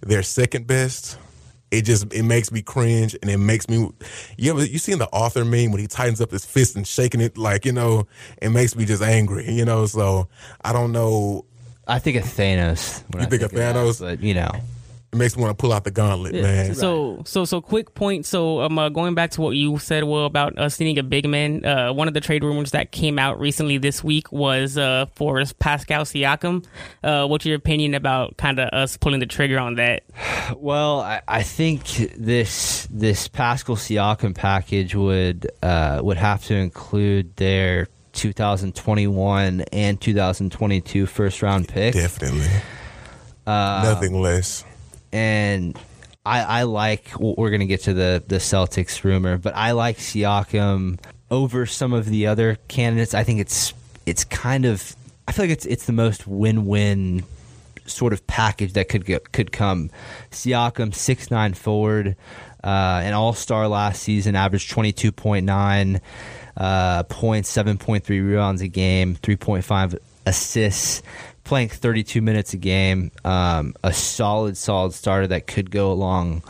their 0.00 0.22
second 0.22 0.66
best, 0.66 1.18
it 1.70 1.82
just 1.82 2.12
it 2.12 2.22
makes 2.22 2.52
me 2.52 2.62
cringe 2.62 3.16
and 3.20 3.30
it 3.30 3.38
makes 3.38 3.68
me 3.68 3.90
you 4.36 4.50
ever 4.52 4.64
you 4.64 4.78
seen 4.78 4.98
the 4.98 5.08
author 5.08 5.44
meme 5.44 5.72
when 5.72 5.80
he 5.80 5.86
tightens 5.86 6.20
up 6.20 6.30
his 6.30 6.44
fist 6.44 6.76
and 6.76 6.86
shaking 6.86 7.20
it 7.20 7.36
like 7.36 7.64
you 7.64 7.72
know 7.72 8.06
it 8.40 8.50
makes 8.50 8.76
me 8.76 8.84
just 8.84 9.02
angry 9.02 9.50
you 9.50 9.64
know 9.64 9.84
so 9.86 10.28
I 10.64 10.72
don't 10.72 10.92
know 10.92 11.44
I 11.86 11.98
think 11.98 12.16
of 12.16 12.24
Thanos. 12.24 13.04
You 13.14 13.20
I 13.20 13.26
think 13.26 13.42
of 13.42 13.52
that, 13.52 13.76
Thanos? 13.76 14.00
but 14.00 14.20
you 14.20 14.34
know, 14.34 14.50
it 15.16 15.18
makes 15.18 15.36
me 15.36 15.42
want 15.42 15.56
to 15.56 15.60
pull 15.60 15.72
out 15.72 15.84
the 15.84 15.90
gauntlet 15.90 16.34
man 16.34 16.74
So, 16.74 17.22
so, 17.24 17.44
so, 17.44 17.60
quick 17.60 17.94
point. 17.94 18.26
So, 18.26 18.60
um, 18.60 18.78
uh, 18.78 18.88
going 18.90 19.14
back 19.14 19.30
to 19.32 19.40
what 19.40 19.56
you 19.56 19.78
said, 19.78 20.04
Will, 20.04 20.26
about 20.26 20.58
us 20.58 20.78
needing 20.78 20.98
a 20.98 21.02
big 21.02 21.28
man. 21.28 21.64
Uh, 21.64 21.92
one 21.92 22.06
of 22.06 22.14
the 22.14 22.20
trade 22.20 22.44
rumors 22.44 22.72
that 22.72 22.92
came 22.92 23.18
out 23.18 23.40
recently 23.40 23.78
this 23.78 24.04
week 24.04 24.30
was 24.30 24.76
uh, 24.76 25.06
for 25.14 25.42
Pascal 25.58 26.02
Siakam. 26.02 26.64
Uh, 27.02 27.26
what's 27.26 27.46
your 27.46 27.56
opinion 27.56 27.94
about 27.94 28.36
kind 28.36 28.58
of 28.58 28.68
us 28.70 28.96
pulling 28.96 29.20
the 29.20 29.26
trigger 29.26 29.58
on 29.58 29.76
that? 29.76 30.04
Well, 30.56 31.00
I, 31.00 31.22
I 31.26 31.42
think 31.42 31.84
this 32.16 32.86
this 32.88 33.26
Pascal 33.26 33.74
Siakam 33.74 34.32
package 34.32 34.94
would 34.94 35.50
uh, 35.60 36.00
would 36.04 36.18
have 36.18 36.44
to 36.44 36.54
include 36.54 37.34
their 37.34 37.88
2021 38.12 39.62
and 39.72 40.00
2022 40.00 41.06
first 41.06 41.42
round 41.42 41.66
picks. 41.66 41.96
definitely 41.96 42.46
nothing 43.46 44.20
less 44.20 44.64
and 45.16 45.78
I, 46.26 46.42
I 46.42 46.62
like 46.64 47.10
we're 47.18 47.48
going 47.48 47.60
to 47.60 47.66
get 47.66 47.84
to 47.84 47.94
the 47.94 48.22
the 48.26 48.36
Celtics 48.36 49.02
rumor, 49.02 49.38
but 49.38 49.54
I 49.56 49.72
like 49.72 49.96
Siakam 49.96 50.98
over 51.30 51.64
some 51.64 51.94
of 51.94 52.04
the 52.04 52.26
other 52.26 52.56
candidates. 52.68 53.14
I 53.14 53.24
think 53.24 53.40
it's 53.40 53.72
it's 54.04 54.24
kind 54.24 54.66
of 54.66 54.94
I 55.26 55.32
feel 55.32 55.44
like 55.46 55.52
it's 55.52 55.64
it's 55.64 55.86
the 55.86 55.94
most 55.94 56.26
win 56.26 56.66
win 56.66 57.24
sort 57.86 58.12
of 58.12 58.26
package 58.26 58.74
that 58.74 58.88
could 58.88 59.06
get, 59.06 59.32
could 59.32 59.52
come. 59.52 59.90
Siakam, 60.30 60.94
six 60.94 61.30
nine 61.30 61.54
forward, 61.54 62.16
uh, 62.62 63.00
an 63.02 63.14
All 63.14 63.32
Star 63.32 63.68
last 63.68 64.02
season, 64.02 64.36
averaged 64.36 64.70
twenty 64.70 64.92
two 64.92 65.12
point 65.12 65.46
nine 65.46 66.02
uh, 66.58 67.04
points, 67.04 67.48
seven 67.48 67.78
point 67.78 68.04
three 68.04 68.20
rebounds 68.20 68.60
a 68.60 68.68
game, 68.68 69.14
three 69.14 69.36
point 69.36 69.64
five 69.64 69.96
assists. 70.26 71.02
Playing 71.46 71.68
32 71.68 72.20
minutes 72.22 72.52
a 72.54 72.56
game, 72.56 73.12
um, 73.24 73.74
a 73.84 73.92
solid, 73.92 74.56
solid 74.56 74.92
starter 74.92 75.28
that 75.28 75.46
could 75.46 75.70
go 75.70 75.92
along 75.92 76.42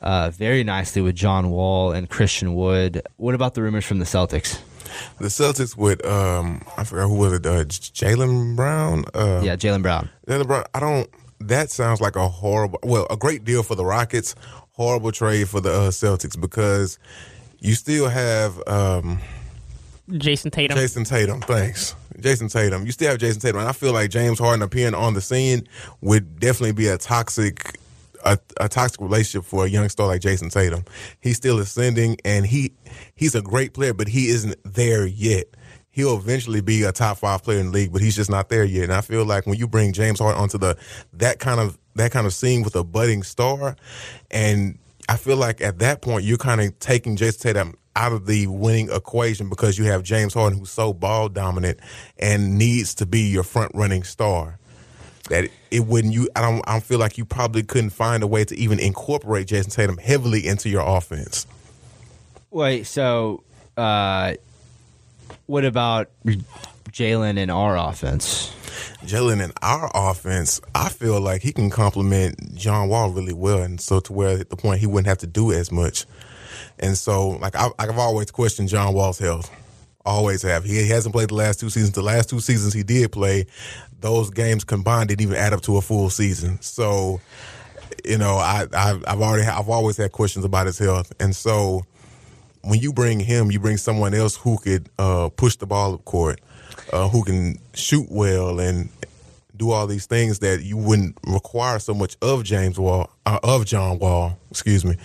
uh, 0.00 0.30
very 0.30 0.64
nicely 0.64 1.02
with 1.02 1.14
John 1.14 1.50
Wall 1.50 1.92
and 1.92 2.08
Christian 2.08 2.54
Wood. 2.54 3.02
What 3.18 3.34
about 3.34 3.52
the 3.54 3.62
rumors 3.62 3.84
from 3.84 3.98
the 3.98 4.06
Celtics? 4.06 4.58
The 5.18 5.28
Celtics 5.28 5.76
with 5.76 6.04
um, 6.06 6.62
I 6.76 6.84
forgot 6.84 7.08
who 7.08 7.14
was 7.18 7.34
it, 7.34 7.44
uh, 7.46 7.64
Jaylen 7.64 8.56
Brown. 8.56 9.04
Uh, 9.14 9.40
Yeah, 9.44 9.56
Jaylen 9.56 9.82
Brown. 9.82 10.08
Jaylen 10.26 10.46
Brown. 10.46 10.64
I 10.74 10.80
don't. 10.80 11.08
That 11.40 11.70
sounds 11.70 12.00
like 12.00 12.16
a 12.16 12.26
horrible. 12.26 12.78
Well, 12.82 13.06
a 13.10 13.16
great 13.16 13.44
deal 13.44 13.62
for 13.62 13.74
the 13.74 13.84
Rockets. 13.84 14.34
Horrible 14.72 15.12
trade 15.12 15.48
for 15.48 15.60
the 15.60 15.70
uh, 15.70 15.90
Celtics 15.90 16.40
because 16.40 16.98
you 17.58 17.74
still 17.74 18.08
have 18.08 18.56
um, 18.66 19.20
Jayson 20.10 20.50
Tatum. 20.50 20.76
Jayson 20.78 21.04
Tatum. 21.04 21.40
Thanks, 21.42 21.94
Jayson 22.22 22.50
Tatum. 22.50 22.86
You 22.86 22.92
still 22.92 23.10
have 23.10 23.18
Jayson 23.18 23.40
Tatum, 23.40 23.60
and 23.60 23.68
I 23.68 23.72
feel 23.72 23.92
like 23.92 24.10
James 24.10 24.38
Harden 24.38 24.62
appearing 24.62 24.94
on 24.94 25.14
the 25.14 25.20
scene 25.20 25.66
would 26.00 26.38
definitely 26.40 26.72
be 26.72 26.88
a 26.88 26.98
toxic. 26.98 27.78
A, 28.22 28.38
a 28.58 28.68
toxic 28.68 29.00
relationship 29.00 29.48
for 29.48 29.64
a 29.64 29.68
young 29.70 29.88
star 29.88 30.06
like 30.06 30.20
Jayson 30.20 30.50
Tatum. 30.50 30.84
He's 31.22 31.38
still 31.38 31.58
ascending, 31.58 32.18
and 32.22 32.44
he 32.44 32.72
he's 33.14 33.34
a 33.34 33.40
great 33.40 33.72
player, 33.72 33.94
but 33.94 34.08
he 34.08 34.28
isn't 34.28 34.56
there 34.62 35.06
yet. 35.06 35.46
He'll 35.90 36.18
eventually 36.18 36.60
be 36.60 36.82
a 36.82 36.92
top 36.92 37.16
five 37.16 37.42
player 37.42 37.60
in 37.60 37.66
the 37.66 37.72
league, 37.72 37.92
but 37.94 38.02
he's 38.02 38.14
just 38.14 38.28
not 38.28 38.50
there 38.50 38.62
yet. 38.62 38.84
And 38.84 38.92
I 38.92 39.00
feel 39.00 39.24
like 39.24 39.46
when 39.46 39.58
you 39.58 39.66
bring 39.66 39.94
James 39.94 40.18
Harden 40.18 40.38
onto 40.38 40.58
the 40.58 40.76
that 41.14 41.38
kind 41.38 41.60
of 41.60 41.78
that 41.94 42.12
kind 42.12 42.26
of 42.26 42.34
scene 42.34 42.62
with 42.62 42.76
a 42.76 42.84
budding 42.84 43.22
star, 43.22 43.74
and 44.30 44.78
I 45.08 45.16
feel 45.16 45.38
like 45.38 45.62
at 45.62 45.78
that 45.78 46.02
point 46.02 46.24
you're 46.24 46.36
kind 46.36 46.60
of 46.60 46.78
taking 46.78 47.16
Jayson 47.16 47.40
Tatum 47.40 47.74
out 48.00 48.12
of 48.12 48.24
the 48.24 48.46
winning 48.46 48.90
equation 48.90 49.50
because 49.50 49.76
you 49.76 49.84
have 49.84 50.02
James 50.02 50.32
Harden 50.32 50.58
who's 50.58 50.70
so 50.70 50.94
ball 50.94 51.28
dominant 51.28 51.78
and 52.18 52.56
needs 52.56 52.94
to 52.94 53.04
be 53.04 53.20
your 53.20 53.42
front 53.42 53.72
running 53.74 54.04
star. 54.04 54.58
That 55.28 55.50
it 55.70 55.80
wouldn't 55.80 56.14
you 56.14 56.28
I 56.34 56.40
don't 56.40 56.66
I 56.66 56.72
don't 56.72 56.84
feel 56.84 56.98
like 56.98 57.18
you 57.18 57.26
probably 57.26 57.62
couldn't 57.62 57.90
find 57.90 58.22
a 58.22 58.26
way 58.26 58.44
to 58.46 58.56
even 58.56 58.78
incorporate 58.78 59.48
Jayson 59.48 59.70
Tatum 59.70 59.98
heavily 59.98 60.46
into 60.46 60.70
your 60.70 60.80
offense. 60.80 61.46
Wait, 62.50 62.86
so 62.86 63.42
uh, 63.76 64.34
what 65.46 65.66
about 65.66 66.08
Jaylen 66.90 67.36
in 67.36 67.50
our 67.50 67.76
offense? 67.76 68.50
Jaylen 69.04 69.44
in 69.44 69.52
our 69.62 69.90
offense, 69.94 70.60
I 70.74 70.88
feel 70.88 71.20
like 71.20 71.42
he 71.42 71.52
can 71.52 71.68
complement 71.68 72.54
John 72.54 72.88
Wall 72.88 73.10
really 73.10 73.34
well, 73.34 73.62
and 73.62 73.80
so 73.80 74.00
to 74.00 74.12
where 74.12 74.38
at 74.38 74.48
the 74.48 74.56
point 74.56 74.80
he 74.80 74.86
wouldn't 74.86 75.06
have 75.06 75.18
to 75.18 75.26
do 75.26 75.52
as 75.52 75.70
much. 75.70 76.06
And 76.80 76.96
so, 76.96 77.30
like 77.30 77.54
I, 77.56 77.68
I've 77.78 77.98
always 77.98 78.30
questioned 78.30 78.68
John 78.68 78.94
Wall's 78.94 79.18
health, 79.18 79.50
always 80.04 80.42
have. 80.42 80.64
He 80.64 80.88
hasn't 80.88 81.14
played 81.14 81.28
the 81.28 81.34
last 81.34 81.60
two 81.60 81.70
seasons. 81.70 81.92
The 81.92 82.02
last 82.02 82.30
two 82.30 82.40
seasons 82.40 82.72
he 82.72 82.82
did 82.82 83.12
play, 83.12 83.46
those 84.00 84.30
games 84.30 84.64
combined 84.64 85.08
didn't 85.08 85.22
even 85.22 85.36
add 85.36 85.52
up 85.52 85.60
to 85.62 85.76
a 85.76 85.82
full 85.82 86.10
season. 86.10 86.60
So, 86.62 87.20
you 88.04 88.18
know, 88.18 88.36
I, 88.36 88.66
I 88.72 89.00
I've 89.06 89.20
already 89.20 89.46
I've 89.46 89.68
always 89.68 89.96
had 89.96 90.12
questions 90.12 90.44
about 90.44 90.66
his 90.66 90.78
health, 90.78 91.12
and 91.20 91.36
so 91.36 91.84
when 92.62 92.80
you 92.80 92.92
bring 92.92 93.20
him, 93.20 93.50
you 93.50 93.60
bring 93.60 93.76
someone 93.76 94.14
else 94.14 94.36
who 94.36 94.58
could 94.58 94.88
uh, 94.98 95.28
push 95.30 95.56
the 95.56 95.66
ball 95.66 95.94
up 95.94 96.04
court, 96.04 96.40
uh, 96.92 97.08
who 97.08 97.24
can 97.24 97.58
shoot 97.74 98.06
well 98.10 98.60
and 98.60 98.90
do 99.60 99.70
all 99.70 99.86
these 99.86 100.06
things 100.06 100.38
that 100.38 100.62
you 100.62 100.76
wouldn't 100.76 101.16
require 101.26 101.78
so 101.78 101.92
much 101.92 102.16
of 102.22 102.42
James 102.42 102.78
Wall, 102.78 103.10
uh, 103.26 103.38
of 103.42 103.66
John 103.66 103.98
Wall, 103.98 104.38
excuse 104.50 104.84
me. 104.84 104.96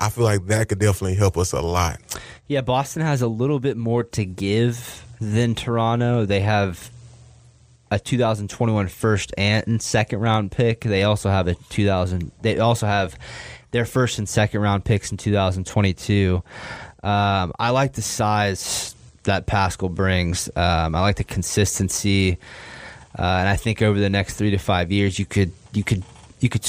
I 0.00 0.10
feel 0.10 0.24
like 0.24 0.46
that 0.46 0.68
could 0.68 0.80
definitely 0.80 1.14
help 1.14 1.38
us 1.38 1.52
a 1.52 1.60
lot. 1.60 2.00
Yeah, 2.48 2.60
Boston 2.60 3.02
has 3.02 3.22
a 3.22 3.28
little 3.28 3.60
bit 3.60 3.76
more 3.76 4.02
to 4.02 4.24
give 4.24 5.04
than 5.20 5.54
Toronto. 5.54 6.26
They 6.26 6.40
have 6.40 6.90
a 7.92 8.00
2021 8.00 8.88
first 8.88 9.32
and 9.38 9.80
second 9.80 10.18
round 10.18 10.50
pick. 10.50 10.80
They 10.80 11.04
also 11.04 11.30
have 11.30 11.46
a 11.46 11.54
2000. 11.54 12.32
They 12.42 12.58
also 12.58 12.86
have 12.86 13.16
their 13.70 13.84
first 13.84 14.18
and 14.18 14.28
second 14.28 14.60
round 14.60 14.84
picks 14.84 15.12
in 15.12 15.16
2022. 15.16 16.42
Um, 17.04 17.52
I 17.58 17.70
like 17.70 17.92
the 17.92 18.02
size 18.02 18.94
that 19.22 19.46
Pascal 19.46 19.88
brings. 19.88 20.48
Um, 20.56 20.94
I 20.94 21.00
like 21.00 21.16
the 21.16 21.24
consistency, 21.24 22.38
uh, 23.18 23.22
and 23.22 23.48
I 23.48 23.56
think 23.56 23.82
over 23.82 23.98
the 23.98 24.10
next 24.10 24.34
three 24.34 24.50
to 24.50 24.58
five 24.58 24.90
years, 24.90 25.18
you 25.18 25.26
could 25.26 25.52
you 25.72 25.84
could 25.84 26.02
you 26.40 26.48
could 26.48 26.66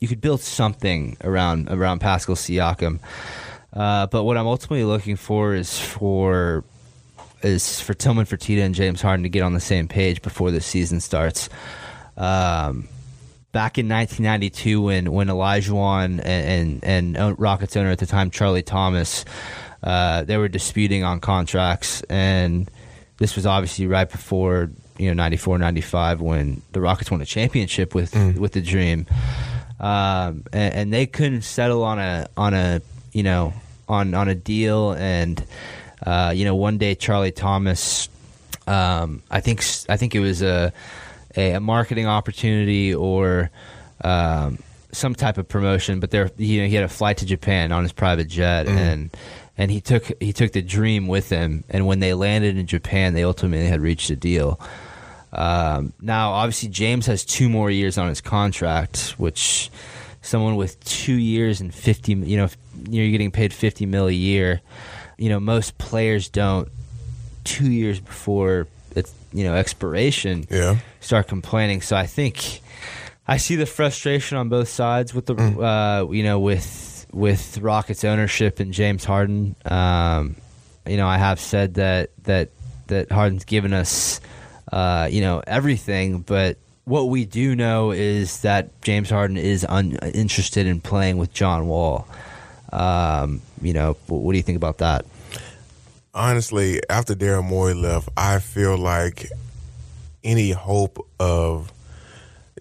you 0.00 0.08
could 0.08 0.20
build 0.20 0.40
something 0.40 1.16
around 1.22 1.68
around 1.68 2.00
Pascal 2.00 2.34
Siakam. 2.34 3.00
Uh, 3.72 4.06
but 4.06 4.24
what 4.24 4.36
I'm 4.36 4.46
ultimately 4.46 4.84
looking 4.84 5.16
for 5.16 5.54
is 5.54 5.78
for 5.78 6.64
is 7.42 7.80
for 7.80 7.94
Tilman 7.94 8.26
Fertitta 8.26 8.62
and 8.62 8.74
James 8.74 9.00
Harden 9.00 9.22
to 9.22 9.28
get 9.28 9.42
on 9.42 9.54
the 9.54 9.60
same 9.60 9.86
page 9.88 10.22
before 10.22 10.50
the 10.50 10.60
season 10.60 11.00
starts. 11.00 11.48
Um, 12.16 12.88
back 13.52 13.78
in 13.78 13.88
1992, 13.88 14.82
when 14.82 15.12
when 15.12 15.28
Elijah 15.28 15.74
and, 15.76 16.20
and 16.20 16.84
and 16.84 17.38
Rockets 17.38 17.76
owner 17.76 17.90
at 17.90 17.98
the 17.98 18.06
time 18.06 18.30
Charlie 18.30 18.62
Thomas, 18.62 19.24
uh, 19.82 20.24
they 20.24 20.36
were 20.36 20.48
disputing 20.48 21.04
on 21.04 21.20
contracts, 21.20 22.02
and 22.02 22.68
this 23.18 23.36
was 23.36 23.46
obviously 23.46 23.86
right 23.86 24.10
before 24.10 24.70
you 24.98 25.08
know 25.08 25.14
94, 25.14 25.58
95 25.58 26.20
when 26.20 26.62
the 26.72 26.80
Rockets 26.80 27.10
won 27.10 27.20
a 27.20 27.26
championship 27.26 27.94
with 27.94 28.14
with 28.38 28.52
the 28.52 28.60
Dream, 28.60 29.06
um, 29.80 30.44
and, 30.52 30.74
and 30.74 30.92
they 30.92 31.06
couldn't 31.06 31.42
settle 31.42 31.82
on 31.84 31.98
a 31.98 32.28
on 32.36 32.54
a 32.54 32.80
you 33.12 33.22
know 33.22 33.52
on 33.88 34.14
on 34.14 34.28
a 34.28 34.34
deal. 34.34 34.92
And. 34.92 35.42
Uh, 36.00 36.30
you 36.32 36.44
know, 36.44 36.54
one 36.54 36.78
day 36.78 36.94
Charlie 36.94 37.32
Thomas, 37.32 38.08
um, 38.68 39.20
I 39.32 39.40
think 39.40 39.64
I 39.88 39.96
think 39.96 40.14
it 40.14 40.20
was 40.20 40.42
a 40.42 40.72
a, 41.36 41.54
a 41.54 41.60
marketing 41.60 42.06
opportunity 42.06 42.94
or 42.94 43.50
um, 44.02 44.58
some 44.92 45.14
type 45.14 45.38
of 45.38 45.48
promotion, 45.48 46.00
but 46.00 46.10
there 46.10 46.30
you 46.36 46.60
know 46.62 46.68
he 46.68 46.74
had 46.76 46.84
a 46.84 46.88
flight 46.88 47.18
to 47.18 47.26
Japan 47.26 47.72
on 47.72 47.82
his 47.82 47.92
private 47.92 48.28
jet 48.28 48.68
and 48.68 49.10
and 49.58 49.70
he 49.70 49.80
took 49.80 50.10
he 50.20 50.32
took 50.32 50.52
the 50.52 50.62
dream 50.62 51.06
with 51.08 51.28
him 51.28 51.64
and 51.68 51.86
when 51.86 51.98
they 52.00 52.14
landed 52.14 52.56
in 52.56 52.66
Japan 52.66 53.12
they 53.14 53.24
ultimately 53.24 53.66
had 53.66 53.80
reached 53.82 54.08
a 54.10 54.16
deal. 54.16 54.58
Um, 55.32 55.92
now 56.00 56.30
obviously 56.32 56.70
James 56.70 57.06
has 57.06 57.24
two 57.24 57.48
more 57.50 57.70
years 57.70 57.98
on 57.98 58.08
his 58.08 58.20
contract, 58.22 59.14
which 59.18 59.70
someone 60.22 60.56
with 60.56 60.82
two 60.84 61.14
years 61.14 61.60
and 61.60 61.74
fifty 61.74 62.12
you 62.12 62.36
know 62.38 62.48
you're 62.88 63.10
getting 63.10 63.30
paid 63.30 63.52
fifty 63.52 63.84
mil 63.86 64.06
a 64.08 64.12
year 64.12 64.60
you 65.16 65.28
know 65.28 65.40
most 65.40 65.76
players 65.78 66.28
don't 66.28 66.68
two 67.44 67.70
years 67.70 67.98
before 68.00 68.66
it's 68.94 69.12
you 69.32 69.44
know 69.44 69.54
expiration 69.54 70.46
Yeah. 70.50 70.76
start 71.00 71.28
complaining 71.28 71.80
so 71.80 71.96
i 71.96 72.06
think 72.06 72.60
i 73.26 73.36
see 73.36 73.56
the 73.56 73.64
frustration 73.66 74.36
on 74.38 74.48
both 74.48 74.68
sides 74.68 75.14
with 75.14 75.26
the 75.26 75.34
uh, 75.34 76.06
you 76.10 76.22
know 76.22 76.38
with 76.40 76.97
with 77.12 77.58
rockets 77.58 78.04
ownership 78.04 78.60
and 78.60 78.72
james 78.72 79.04
harden 79.04 79.56
um, 79.64 80.36
you 80.86 80.96
know 80.96 81.06
i 81.06 81.16
have 81.18 81.40
said 81.40 81.74
that 81.74 82.10
that 82.24 82.50
that 82.88 83.10
harden's 83.10 83.44
given 83.44 83.72
us 83.72 84.20
uh, 84.72 85.08
you 85.10 85.20
know 85.20 85.42
everything 85.46 86.20
but 86.20 86.58
what 86.84 87.08
we 87.08 87.26
do 87.26 87.54
know 87.54 87.90
is 87.90 88.40
that 88.40 88.80
James 88.80 89.10
Harden 89.10 89.36
is 89.36 89.62
un- 89.68 89.98
interested 90.14 90.66
in 90.66 90.80
playing 90.80 91.18
with 91.18 91.34
John 91.34 91.68
Wall. 91.68 92.08
Um, 92.72 93.42
you 93.60 93.74
know, 93.74 93.92
wh- 94.06 94.12
what 94.12 94.32
do 94.32 94.38
you 94.38 94.42
think 94.42 94.56
about 94.56 94.78
that? 94.78 95.04
honestly, 96.18 96.80
after 96.90 97.14
Daryl 97.14 97.44
Morey 97.44 97.74
left, 97.74 98.08
I 98.16 98.40
feel 98.40 98.76
like 98.76 99.30
any 100.24 100.50
hope 100.50 100.98
of 101.18 101.72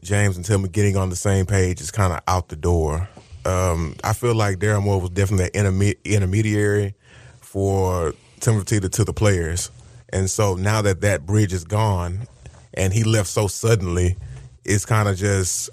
James 0.03 0.37
and 0.37 0.45
Tilman 0.45 0.71
getting 0.71 0.95
on 0.95 1.09
the 1.09 1.15
same 1.15 1.45
page 1.45 1.81
is 1.81 1.91
kind 1.91 2.13
of 2.13 2.21
out 2.27 2.49
the 2.49 2.55
door. 2.55 3.09
Um, 3.47 3.95
I 4.03 4.11
feel 4.13 4.35
like 4.35 4.57
Daryl 4.57 4.83
Morey 4.83 4.99
was 4.99 5.09
definitely 5.11 5.49
an 5.59 5.65
interme- 5.65 6.03
intermediary 6.03 6.95
for 7.39 8.13
Tim 8.41 8.55
Fertitta 8.55 8.91
to 8.91 9.05
the 9.05 9.13
players. 9.13 9.71
And 10.09 10.29
so 10.29 10.55
now 10.55 10.81
that 10.81 11.01
that 11.01 11.25
bridge 11.25 11.53
is 11.53 11.63
gone 11.63 12.27
and 12.73 12.93
he 12.93 13.03
left 13.03 13.29
so 13.29 13.47
suddenly, 13.47 14.17
it's 14.65 14.85
kind 14.85 15.07
of 15.07 15.15
just 15.17 15.69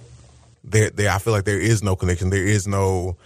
there, 0.62 0.90
there. 0.90 1.10
I 1.10 1.18
feel 1.18 1.32
like 1.32 1.44
there 1.44 1.60
is 1.60 1.82
no 1.82 1.96
connection. 1.96 2.30
There 2.30 2.46
is 2.46 2.68
no, 2.68 3.16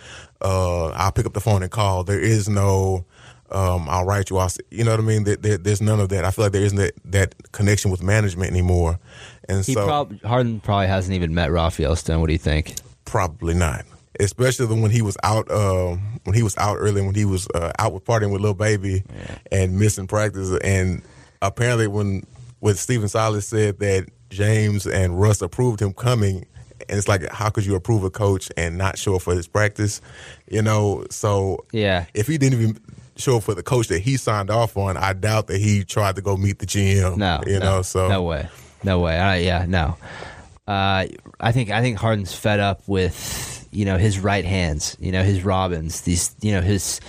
uh, 0.40 0.88
I'll 0.88 1.12
pick 1.12 1.26
up 1.26 1.35
the 1.35 1.40
phone 1.40 1.62
and 1.62 1.71
call. 1.71 2.05
There 2.05 2.21
is 2.21 2.49
no, 2.49 3.05
um, 3.50 3.87
I'll 3.88 4.07
write 4.07 4.31
you. 4.31 4.38
I'll, 4.38 4.50
you 4.71 4.83
know 4.83 4.93
what 4.93 5.00
I 5.00 5.02
mean? 5.02 5.25
There, 5.25 5.37
there, 5.37 5.59
there's 5.59 5.83
none 5.83 6.00
of 6.00 6.09
that. 6.09 6.25
I 6.25 6.31
feel 6.31 6.47
like 6.47 6.52
there 6.52 6.64
isn't 6.64 6.78
that, 6.78 6.95
that 7.05 7.52
connection 7.52 7.90
with 7.90 8.02
management 8.02 8.50
anymore. 8.50 8.99
And 9.47 9.64
He 9.64 9.75
so 9.75 9.87
prob- 9.87 10.23
Harden 10.23 10.61
probably 10.61 10.87
hasn't 10.87 11.14
even 11.14 11.35
met 11.35 11.50
Rafael 11.50 11.97
Stone. 11.97 12.21
What 12.21 12.28
do 12.28 12.33
you 12.33 12.38
think? 12.38 12.75
Probably 13.05 13.55
not. 13.55 13.85
Especially 14.20 14.66
when 14.80 14.90
he 14.90 15.02
was 15.02 15.16
out, 15.22 15.50
um, 15.50 16.20
when 16.25 16.34
he 16.34 16.42
was 16.42 16.56
out 16.58 16.76
early, 16.78 17.02
when 17.02 17.14
he 17.14 17.25
was 17.25 17.46
uh, 17.54 17.72
out 17.78 17.92
with 17.92 18.04
partying 18.04 18.32
with 18.32 18.40
Lil 18.42 18.54
Baby 18.54 19.04
and 19.52 19.78
missing 19.78 20.06
practice, 20.06 20.50
and 20.62 21.02
apparently 21.42 21.87
when 21.87 22.25
when 22.60 22.75
Stephen 22.75 23.08
Silas 23.08 23.46
said 23.46 23.78
that 23.78 24.08
James 24.30 24.87
and 24.87 25.20
Russ 25.20 25.40
approved 25.42 25.80
him 25.80 25.92
coming. 25.92 26.44
And 26.88 26.96
it's 26.96 27.08
like, 27.08 27.28
how 27.30 27.50
could 27.50 27.66
you 27.66 27.75
approve 27.75 28.04
a 28.04 28.10
coach 28.10 28.50
and 28.56 28.78
not 28.78 28.96
show 28.98 29.16
up 29.16 29.22
for 29.22 29.34
his 29.34 29.48
practice? 29.48 30.00
You 30.48 30.62
know, 30.62 31.04
so 31.10 31.64
Yeah. 31.72 32.06
if 32.14 32.26
he 32.28 32.38
didn't 32.38 32.60
even 32.60 32.78
show 33.16 33.38
up 33.38 33.42
for 33.42 33.54
the 33.54 33.64
coach 33.64 33.88
that 33.88 33.98
he 33.98 34.16
signed 34.16 34.48
off 34.48 34.76
on, 34.76 34.96
I 34.96 35.12
doubt 35.12 35.48
that 35.48 35.58
he 35.60 35.84
tried 35.84 36.14
to 36.16 36.22
go 36.22 36.37
meet 36.37 36.60
the 36.60 36.66
GM. 36.66 37.16
No, 37.16 37.40
you 37.46 37.58
no, 37.58 37.64
know, 37.76 37.82
so 37.82 38.08
no 38.08 38.22
way, 38.22 38.48
no 38.84 39.00
way. 39.00 39.44
Yeah, 39.44 39.66
no. 39.68 39.96
Uh, 40.68 41.06
I 41.40 41.52
think 41.52 41.70
I 41.70 41.80
think 41.82 41.98
Harden's 41.98 42.32
fed 42.32 42.60
up 42.60 42.82
with 42.87 43.58
you 43.70 43.84
know 43.84 43.98
his 43.98 44.18
right 44.18 44.44
hands, 44.44 44.96
you 45.00 45.12
know 45.12 45.22
his 45.22 45.44
Robins, 45.44 46.02
these 46.02 46.34
you 46.40 46.52
know 46.52 46.60
his 46.60 47.00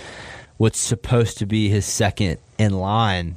what's 0.56 0.78
supposed 0.78 1.38
to 1.38 1.46
be 1.46 1.68
his 1.68 1.86
second 1.86 2.38
in 2.58 2.72
line. 2.74 3.36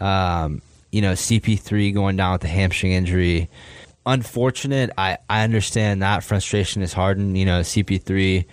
Um, 0.00 0.62
you 0.90 1.02
know 1.02 1.12
CP3 1.12 1.92
going 1.92 2.16
down 2.16 2.32
with 2.32 2.42
the 2.42 2.48
hamstring 2.48 2.92
injury. 2.92 3.48
Unfortunate. 4.06 4.90
I 4.98 5.18
I 5.28 5.44
understand 5.44 6.02
that 6.02 6.22
frustration 6.22 6.82
is 6.82 6.92
Harden. 6.92 7.36
You 7.36 7.46
know 7.46 7.60
CP3. 7.60 8.44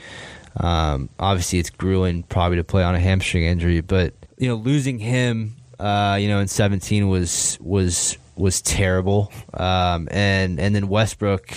Um, 0.58 1.10
obviously, 1.20 1.60
it's 1.60 1.70
grueling 1.70 2.24
probably 2.24 2.58
to 2.58 2.64
play 2.64 2.84
on 2.84 2.96
a 2.96 3.00
hamstring 3.00 3.44
injury, 3.44 3.82
but 3.82 4.14
you 4.38 4.48
know 4.48 4.56
losing 4.56 5.00
him, 5.00 5.56
uh, 5.82 6.18
you 6.22 6.28
know, 6.28 6.40
in 6.40 6.48
17 6.48 7.08
was 7.10 7.58
was 7.62 8.18
was 8.36 8.62
terrible. 8.62 9.32
Um, 9.54 10.08
and 10.12 10.60
and 10.60 10.76
then 10.76 10.88
Westbrook, 10.88 11.52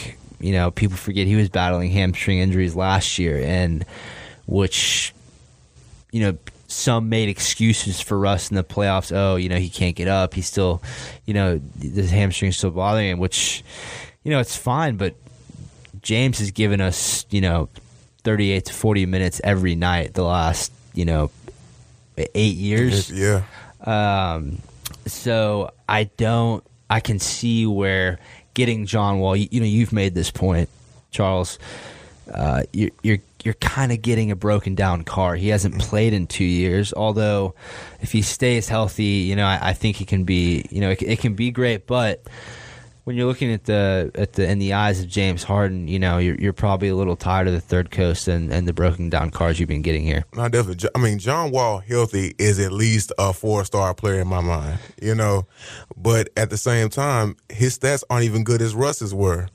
you 0.44 0.52
know, 0.52 0.70
people 0.70 0.98
forget 0.98 1.26
he 1.26 1.36
was 1.36 1.48
battling 1.48 1.90
hamstring 1.90 2.38
injuries 2.38 2.76
last 2.76 3.18
year, 3.18 3.38
and 3.38 3.84
which, 4.46 5.14
you 6.12 6.20
know, 6.20 6.36
some 6.66 7.08
made 7.08 7.30
excuses 7.30 7.98
for 7.98 8.18
Russ 8.18 8.50
in 8.50 8.56
the 8.56 8.62
playoffs. 8.62 9.10
Oh, 9.10 9.36
you 9.36 9.48
know, 9.48 9.56
he 9.56 9.70
can't 9.70 9.96
get 9.96 10.06
up. 10.06 10.34
He's 10.34 10.46
still, 10.46 10.82
you 11.24 11.32
know, 11.32 11.58
the 11.76 12.06
hamstring's 12.06 12.58
still 12.58 12.72
bothering 12.72 13.08
him, 13.08 13.18
which, 13.18 13.64
you 14.22 14.30
know, 14.30 14.38
it's 14.38 14.54
fine, 14.54 14.96
but 14.96 15.14
James 16.02 16.40
has 16.40 16.50
given 16.50 16.82
us, 16.82 17.24
you 17.30 17.40
know, 17.40 17.70
38 18.24 18.66
to 18.66 18.72
40 18.74 19.06
minutes 19.06 19.40
every 19.42 19.74
night 19.74 20.12
the 20.12 20.24
last, 20.24 20.70
you 20.92 21.06
know, 21.06 21.30
eight 22.18 22.56
years. 22.56 23.10
yeah. 23.10 23.44
Um, 23.80 24.58
so 25.06 25.72
I 25.88 26.04
don't. 26.04 26.62
I 26.90 27.00
can 27.00 27.18
see 27.18 27.66
where 27.66 28.18
getting 28.54 28.86
John 28.86 29.18
Wall. 29.18 29.36
You, 29.36 29.48
you 29.50 29.60
know, 29.60 29.66
you've 29.66 29.92
made 29.92 30.14
this 30.14 30.30
point, 30.30 30.68
Charles. 31.10 31.58
Uh, 32.32 32.62
you're 32.72 32.90
you're 33.02 33.18
you're 33.44 33.54
kind 33.54 33.92
of 33.92 34.00
getting 34.00 34.30
a 34.30 34.36
broken 34.36 34.74
down 34.74 35.04
car. 35.04 35.34
He 35.36 35.48
hasn't 35.48 35.78
played 35.78 36.14
in 36.14 36.26
two 36.26 36.44
years. 36.44 36.94
Although, 36.94 37.54
if 38.00 38.12
he 38.12 38.22
stays 38.22 38.68
healthy, 38.68 39.04
you 39.04 39.36
know, 39.36 39.44
I, 39.44 39.70
I 39.70 39.72
think 39.74 39.96
he 39.96 40.04
can 40.06 40.24
be. 40.24 40.64
You 40.70 40.80
know, 40.80 40.90
it, 40.90 41.02
it 41.02 41.18
can 41.18 41.34
be 41.34 41.50
great. 41.50 41.86
But 41.86 42.22
when 43.04 43.16
you're 43.16 43.26
looking 43.26 43.52
at 43.52 43.64
the 43.64 44.10
at 44.14 44.32
the 44.32 44.48
in 44.48 44.58
the 44.58 44.72
eyes 44.72 45.00
of 45.00 45.08
James 45.08 45.44
Harden, 45.44 45.88
you 45.88 45.98
know, 45.98 46.18
you're 46.18 46.36
you're 46.36 46.52
probably 46.54 46.88
a 46.88 46.96
little 46.96 47.16
tired 47.16 47.46
of 47.46 47.52
the 47.52 47.60
third 47.60 47.90
coast 47.90 48.28
and, 48.28 48.52
and 48.52 48.66
the 48.66 48.72
broken 48.72 49.10
down 49.10 49.30
cars 49.30 49.60
you've 49.60 49.68
been 49.68 49.82
getting 49.82 50.02
here. 50.02 50.24
No, 50.34 50.48
definitely. 50.48 50.88
I 50.94 50.98
mean, 50.98 51.18
John 51.18 51.50
Wall 51.50 51.78
healthy 51.78 52.34
is 52.38 52.58
at 52.58 52.72
least 52.72 53.12
a 53.18 53.32
four 53.32 53.64
star 53.64 53.94
player 53.94 54.20
in 54.20 54.28
my 54.28 54.40
mind, 54.40 54.78
you 55.00 55.14
know. 55.14 55.46
But 55.96 56.30
at 56.36 56.50
the 56.50 56.56
same 56.56 56.88
time, 56.88 57.36
his 57.50 57.78
stats 57.78 58.02
aren't 58.08 58.24
even 58.24 58.42
good 58.42 58.62
as 58.62 58.74
Russ's 58.74 59.14
were. 59.14 59.48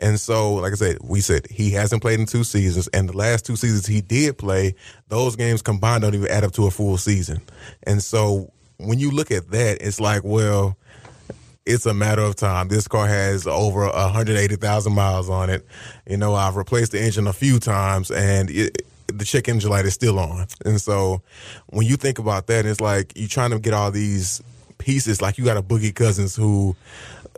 And 0.00 0.18
so, 0.18 0.54
like 0.54 0.72
I 0.72 0.74
said, 0.74 0.98
we 1.00 1.20
said 1.20 1.46
he 1.48 1.70
hasn't 1.70 2.02
played 2.02 2.18
in 2.18 2.26
two 2.26 2.42
seasons, 2.42 2.88
and 2.88 3.08
the 3.08 3.16
last 3.16 3.46
two 3.46 3.54
seasons 3.54 3.86
he 3.86 4.00
did 4.00 4.36
play, 4.36 4.74
those 5.06 5.36
games 5.36 5.62
combined 5.62 6.02
don't 6.02 6.16
even 6.16 6.26
add 6.28 6.42
up 6.42 6.50
to 6.54 6.66
a 6.66 6.72
full 6.72 6.98
season. 6.98 7.40
And 7.84 8.02
so, 8.02 8.52
when 8.78 8.98
you 8.98 9.12
look 9.12 9.30
at 9.30 9.52
that, 9.52 9.78
it's 9.80 10.00
like, 10.00 10.24
well, 10.24 10.76
it's 11.66 11.86
a 11.86 11.94
matter 11.94 12.22
of 12.22 12.36
time. 12.36 12.68
This 12.68 12.88
car 12.88 13.06
has 13.06 13.46
over 13.46 13.86
180,000 13.86 14.92
miles 14.92 15.30
on 15.30 15.50
it. 15.50 15.66
You 16.08 16.16
know, 16.16 16.34
I've 16.34 16.56
replaced 16.56 16.92
the 16.92 17.00
engine 17.02 17.26
a 17.26 17.32
few 17.32 17.58
times 17.58 18.10
and 18.10 18.50
it, 18.50 18.86
the 19.06 19.24
check 19.24 19.48
engine 19.48 19.70
light 19.70 19.84
is 19.84 19.94
still 19.94 20.18
on. 20.18 20.46
And 20.64 20.80
so 20.80 21.22
when 21.68 21.86
you 21.86 21.96
think 21.96 22.18
about 22.18 22.46
that, 22.48 22.66
it's 22.66 22.80
like 22.80 23.12
you're 23.14 23.28
trying 23.28 23.50
to 23.50 23.58
get 23.58 23.74
all 23.74 23.90
these 23.90 24.42
pieces, 24.78 25.22
like 25.22 25.38
you 25.38 25.44
got 25.44 25.56
a 25.56 25.62
Boogie 25.62 25.94
Cousins 25.94 26.34
who 26.34 26.74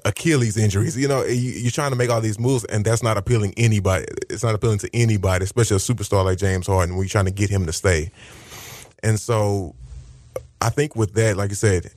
Achilles 0.04 0.56
injuries. 0.56 0.96
You 0.96 1.08
know, 1.08 1.24
you, 1.24 1.34
you're 1.34 1.70
trying 1.70 1.90
to 1.90 1.96
make 1.96 2.10
all 2.10 2.20
these 2.20 2.38
moves, 2.38 2.64
and 2.64 2.84
that's 2.84 3.02
not 3.02 3.16
appealing 3.16 3.54
anybody. 3.56 4.06
It's 4.30 4.42
not 4.42 4.54
appealing 4.54 4.78
to 4.78 4.90
anybody, 4.94 5.44
especially 5.44 5.76
a 5.76 5.80
superstar 5.80 6.24
like 6.24 6.38
James 6.38 6.66
Harden. 6.66 6.96
When 6.96 7.04
you're 7.04 7.10
trying 7.10 7.24
to 7.26 7.30
get 7.30 7.50
him 7.50 7.66
to 7.66 7.72
stay, 7.72 8.10
and 9.02 9.18
so 9.18 9.74
I 10.60 10.70
think 10.70 10.94
with 10.94 11.14
that, 11.14 11.36
like 11.36 11.50
I 11.50 11.54
said, 11.54 11.90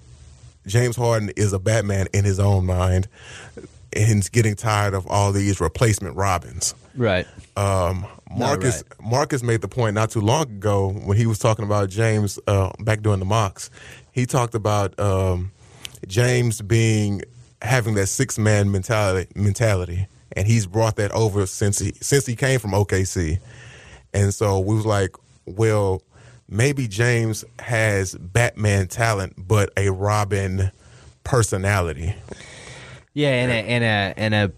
James 0.67 0.95
Harden 0.95 1.32
is 1.36 1.53
a 1.53 1.60
Batman 1.60 2.08
in 2.13 2.25
his 2.25 2.39
own 2.39 2.65
mind, 2.65 3.08
and 3.56 4.06
he's 4.06 4.30
getting 4.30 4.56
tired 4.56 4.93
of 4.93 5.08
all 5.08 5.32
these 5.32 5.60
replacement 5.60 6.15
Robins. 6.15 6.75
Right. 6.95 7.25
Um, 7.56 8.06
Marcus 8.30 8.84
Marcus 9.01 9.41
made 9.41 9.62
the 9.62 9.67
point 9.67 9.95
not 9.95 10.12
too 10.12 10.21
long 10.21 10.43
ago 10.43 10.89
when 10.89 11.17
he 11.17 11.25
was 11.25 11.39
talking 11.39 11.65
about 11.65 11.89
James 11.89 12.38
uh, 12.47 12.71
back 12.80 13.01
during 13.01 13.19
the 13.19 13.25
mocks. 13.25 13.69
He 14.12 14.25
talked 14.25 14.56
about 14.56 14.99
um, 14.99 15.51
James 16.08 16.62
being 16.62 17.21
having 17.62 17.95
that 17.95 18.08
six 18.08 18.38
man 18.38 18.71
mentality 18.71 19.32
mentality, 19.36 20.08
and 20.34 20.47
he's 20.47 20.67
brought 20.67 20.97
that 20.97 21.12
over 21.12 21.45
since 21.45 21.80
he 21.80 21.93
since 22.01 22.25
he 22.25 22.36
came 22.36 22.60
from 22.60 22.71
OKC. 22.71 23.39
And 24.13 24.34
so 24.34 24.60
we 24.60 24.75
was 24.75 24.86
like, 24.86 25.15
well, 25.45 26.01
maybe 26.50 26.88
James 26.88 27.44
has 27.60 28.16
Batman 28.16 28.88
talent, 28.88 29.34
but 29.38 29.72
a 29.78 29.90
Robin 29.90 30.72
personality. 31.24 32.16
Yeah, 33.14 33.30
and 33.30 33.52
a 33.52 33.56
and 33.56 33.84
a 33.84 34.20
and 34.20 34.34
a 34.36 34.52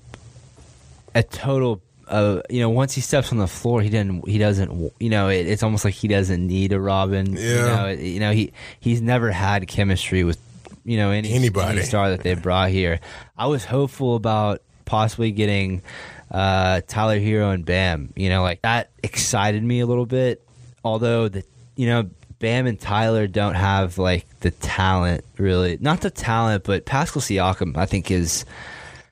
a 1.16 1.24
total. 1.24 1.82
Uh, 2.08 2.42
you 2.50 2.60
know, 2.60 2.70
once 2.70 2.94
he 2.96 3.02
steps 3.02 3.32
on 3.32 3.38
the 3.38 3.48
floor, 3.48 3.82
he 3.82 3.90
doesn't. 3.90 4.28
He 4.28 4.38
doesn't. 4.40 4.92
You 5.00 5.10
know, 5.10 5.30
it, 5.30 5.46
it's 5.48 5.62
almost 5.64 5.86
like 5.86 5.94
he 5.94 6.08
doesn't 6.08 6.46
need 6.46 6.74
a 6.74 6.80
Robin. 6.80 7.34
You 7.34 7.40
Yeah. 7.40 7.76
know, 7.76 7.86
it- 7.88 8.00
you 8.00 8.20
know, 8.20 8.32
he 8.32 8.52
he's 8.80 9.02
never 9.02 9.32
had 9.32 9.68
chemistry 9.68 10.24
with 10.24 10.40
you 10.86 10.98
know 10.98 11.12
any 11.12 11.32
Anybody. 11.32 11.78
any 11.78 11.86
star 11.86 12.10
that 12.10 12.24
they 12.24 12.34
brought 12.34 12.70
here. 12.72 13.00
I 13.38 13.46
was 13.48 13.64
hopeful 13.64 14.16
about 14.16 14.62
possibly 14.86 15.32
getting 15.32 15.84
uh, 16.32 16.82
Tyler 16.88 17.20
Herro 17.20 17.54
and 17.54 17.64
Bam. 17.64 18.12
You 18.16 18.30
know, 18.30 18.42
like 18.42 18.64
that 18.64 18.90
excited 19.04 19.64
me 19.64 19.80
a 19.80 19.86
little 19.86 20.08
bit. 20.08 20.44
Although 20.84 21.30
the 21.30 21.44
you 21.80 21.88
know 21.88 22.10
Bam 22.40 22.68
and 22.68 22.80
Tyler 22.80 23.26
don't 23.28 23.56
have 23.56 23.98
like 23.98 24.26
the 24.42 24.52
talent 24.52 25.24
really. 25.38 25.78
Not 25.80 26.02
the 26.02 26.10
talent, 26.12 26.64
but 26.66 26.86
Pascal 26.86 27.22
Siakam 27.22 27.76
I 27.78 27.86
think 27.86 28.12
is 28.12 28.46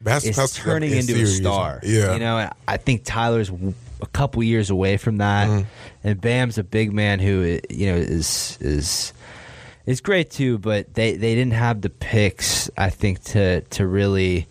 That's, 0.01 0.25
is 0.25 0.35
that's- 0.35 0.55
turning 0.55 0.91
is 0.91 1.09
into 1.09 1.21
a 1.23 1.25
star. 1.25 1.79
Yeah, 1.83 2.13
you 2.13 2.19
know, 2.19 2.37
and 2.37 2.51
I 2.67 2.77
think 2.77 3.03
Tyler's 3.05 3.49
a 4.01 4.05
couple 4.07 4.43
years 4.43 4.69
away 4.69 4.97
from 4.97 5.17
that, 5.17 5.47
Mm-hmm. 5.47 6.07
and 6.07 6.21
Bam's 6.21 6.57
a 6.57 6.63
big 6.63 6.93
man 6.93 7.19
who 7.19 7.59
you 7.69 7.87
know 7.91 7.97
is 7.97 8.57
is 8.61 9.13
is 9.85 10.01
great 10.01 10.29
too. 10.29 10.57
But 10.57 10.93
they 10.93 11.15
they 11.15 11.33
didn't 11.35 11.53
have 11.53 11.81
the 11.81 11.89
picks, 11.89 12.69
I 12.77 12.89
think, 12.91 13.23
to 13.33 13.61
to 13.61 13.87
really 13.87 14.47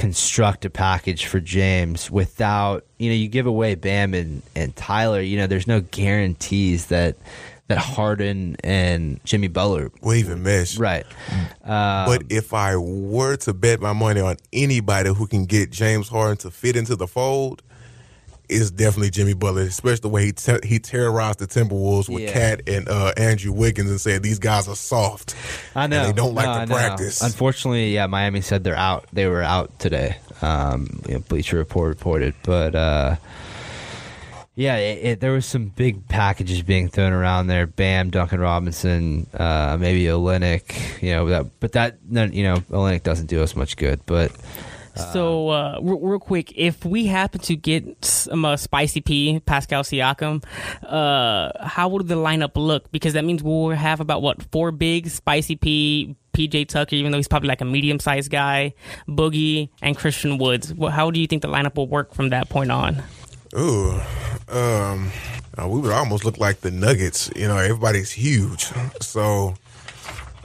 construct 0.00 0.64
a 0.64 0.70
package 0.70 1.26
for 1.26 1.40
James 1.40 2.10
without 2.10 2.86
you 2.98 3.10
know 3.10 3.14
you 3.14 3.28
give 3.28 3.46
away 3.46 3.74
Bam 3.74 4.14
and 4.14 4.42
and 4.56 4.74
Tyler. 4.74 5.20
You 5.20 5.36
know, 5.36 5.46
there's 5.46 5.66
no 5.66 5.82
guarantees 5.82 6.86
that 6.86 7.16
that 7.68 7.78
Harden 7.78 8.56
and 8.64 9.20
Jimmy 9.24 9.48
Butler. 9.48 9.92
will 10.00 10.14
even 10.14 10.42
miss. 10.42 10.76
Right. 10.78 11.06
Um, 11.62 12.06
But 12.06 12.24
if 12.30 12.52
I 12.52 12.76
were 12.76 13.36
to 13.36 13.52
bet 13.52 13.80
my 13.80 13.92
money 13.92 14.20
on 14.20 14.36
anybody 14.52 15.12
who 15.14 15.26
can 15.26 15.44
get 15.44 15.70
James 15.70 16.08
Harden 16.08 16.38
to 16.38 16.50
fit 16.50 16.74
into 16.76 16.96
the 16.96 17.06
fold, 17.06 17.62
it's 18.50 18.70
definitely 18.70 19.10
Jimmy 19.10 19.34
Butler, 19.34 19.62
especially 19.62 20.00
the 20.00 20.08
way 20.08 20.26
he 20.26 20.32
ter- 20.32 20.60
he 20.64 20.78
terrorized 20.78 21.38
the 21.38 21.46
Timberwolves 21.46 22.08
with 22.08 22.22
Yeah. 22.24 22.32
KAT 22.32 22.68
and 22.68 22.88
uh, 22.88 23.12
Andrew 23.16 23.52
Wiggins 23.52 23.90
and 23.90 24.00
said 24.00 24.22
these 24.22 24.38
guys 24.38 24.68
are 24.68 24.76
soft. 24.76 25.34
I 25.74 25.86
know 25.86 26.04
they 26.06 26.12
don't 26.12 26.34
like 26.34 26.46
No, 26.46 26.66
to 26.66 26.72
practice. 26.80 27.20
Unfortunately, 27.22 27.94
yeah, 27.94 28.06
Miami 28.06 28.40
said 28.40 28.64
they're 28.64 28.76
out. 28.76 29.06
They 29.12 29.26
were 29.26 29.42
out 29.42 29.78
today. 29.78 30.16
Um, 30.42 31.00
you 31.06 31.14
know, 31.14 31.20
Bleacher 31.20 31.56
Report 31.58 31.88
reported, 31.90 32.34
but 32.42 32.74
uh, 32.74 33.16
yeah, 34.56 34.76
it, 34.76 35.04
it, 35.04 35.20
there 35.20 35.32
was 35.32 35.46
some 35.46 35.66
big 35.66 36.06
packages 36.08 36.62
being 36.62 36.88
thrown 36.88 37.12
around 37.12 37.46
there. 37.46 37.66
Bam, 37.66 38.10
Duncan 38.10 38.40
Robinson, 38.40 39.26
uh, 39.34 39.76
maybe 39.80 40.04
Olynyk. 40.04 41.00
You 41.02 41.12
know 41.12 41.26
that, 41.26 41.46
but 41.60 41.72
that 41.72 41.98
you 42.12 42.42
know 42.42 42.56
Olynyk 42.70 43.02
doesn't 43.02 43.26
do 43.26 43.42
us 43.42 43.54
much 43.56 43.76
good. 43.76 44.00
But 44.06 44.32
So, 44.96 45.48
uh, 45.48 45.78
real, 45.82 46.00
real 46.00 46.18
quick, 46.18 46.52
if 46.56 46.84
we 46.84 47.06
happen 47.06 47.40
to 47.42 47.56
get 47.56 48.04
some 48.04 48.44
uh, 48.44 48.56
Spicy 48.56 49.00
P, 49.00 49.40
Pascal 49.40 49.82
Siakam, 49.82 50.44
uh, 50.82 51.52
how 51.66 51.88
would 51.88 52.08
the 52.08 52.16
lineup 52.16 52.52
look? 52.56 52.90
Because 52.92 53.14
that 53.14 53.24
means 53.24 53.42
we'll 53.42 53.70
have 53.70 54.00
about 54.00 54.22
what 54.22 54.42
four 54.50 54.72
big 54.72 55.08
Spicy 55.08 55.56
P, 55.56 56.16
PJ 56.32 56.68
Tucker, 56.68 56.94
even 56.96 57.12
though 57.12 57.18
he's 57.18 57.28
probably 57.28 57.48
like 57.48 57.60
a 57.60 57.64
medium 57.64 57.98
sized 57.98 58.30
guy, 58.30 58.74
Boogie, 59.08 59.70
and 59.82 59.96
Christian 59.96 60.38
Woods. 60.38 60.72
How 60.90 61.10
do 61.10 61.20
you 61.20 61.26
think 61.26 61.42
the 61.42 61.48
lineup 61.48 61.76
will 61.76 61.88
work 61.88 62.14
from 62.14 62.30
that 62.30 62.48
point 62.48 62.70
on? 62.70 63.02
Ooh, 63.58 64.00
um, 64.48 65.10
uh, 65.58 65.66
we 65.66 65.80
would 65.80 65.90
almost 65.92 66.24
look 66.24 66.38
like 66.38 66.60
the 66.60 66.70
Nuggets. 66.70 67.30
You 67.34 67.48
know, 67.48 67.56
everybody's 67.56 68.12
huge. 68.12 68.70
So, 69.00 69.54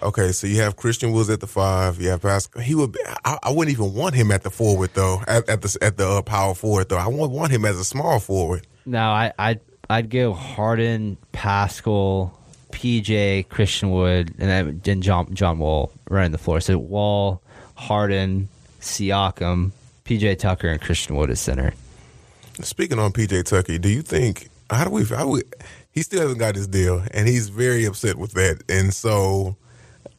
Okay, 0.06 0.32
so 0.34 0.46
you 0.46 0.62
have 0.62 0.76
Christian 0.76 1.14
Woods 1.14 1.32
at 1.32 1.40
the 1.40 1.48
five. 1.48 2.00
You 2.00 2.10
have 2.10 2.22
Pascal. 2.22 2.62
He 2.62 2.76
would. 2.76 2.92
Be, 2.92 3.00
I, 3.26 3.40
I 3.42 3.52
wouldn't 3.52 3.76
even 3.76 3.96
want 3.96 4.14
him 4.14 4.32
at 4.32 4.44
the 4.44 4.52
forward 4.52 4.92
though. 4.94 5.24
At, 5.28 5.50
at 5.50 5.64
the 5.64 5.78
at 5.82 5.98
the 5.98 6.08
uh, 6.08 6.22
power 6.22 6.54
forward 6.54 6.90
though. 6.90 6.98
I 6.98 7.08
wouldn't 7.08 7.32
want 7.32 7.52
him 7.52 7.66
as 7.66 7.80
a 7.80 7.84
small 7.84 8.20
forward. 8.20 8.68
No, 8.86 9.02
I, 9.02 9.34
I'd 9.40 9.62
I'd 9.90 10.12
go 10.12 10.34
Harden, 10.34 11.18
Pascal, 11.32 12.40
PJ, 12.72 13.50
Christian 13.50 13.90
Wood, 13.90 14.32
and 14.38 14.80
then 14.84 15.02
John 15.02 15.34
John 15.34 15.58
Wall 15.58 15.92
running 16.08 16.32
the 16.32 16.38
floor. 16.38 16.60
So 16.62 16.78
Wall, 16.78 17.42
Harden, 17.74 18.48
Siakam, 18.82 19.72
PJ 20.06 20.38
Tucker, 20.38 20.68
and 20.68 20.80
Christian 20.80 21.16
Wood 21.16 21.32
at 21.32 21.40
center. 21.40 21.74
Speaking 22.62 23.00
on 23.00 23.12
PJ 23.12 23.46
Tucker, 23.46 23.80
do 23.80 23.90
you 23.90 24.04
think 24.04 24.50
how 24.70 24.84
do 24.84 24.92
we 24.92 25.04
how 25.06 25.30
we 25.30 25.42
he 25.92 26.04
still 26.04 26.22
hasn't 26.22 26.40
got 26.40 26.54
his 26.54 26.68
deal 26.68 27.04
and 27.12 27.28
he's 27.28 27.50
very 27.50 27.86
upset 27.86 28.18
with 28.18 28.34
that. 28.34 28.62
And 28.70 28.94
so 28.94 29.56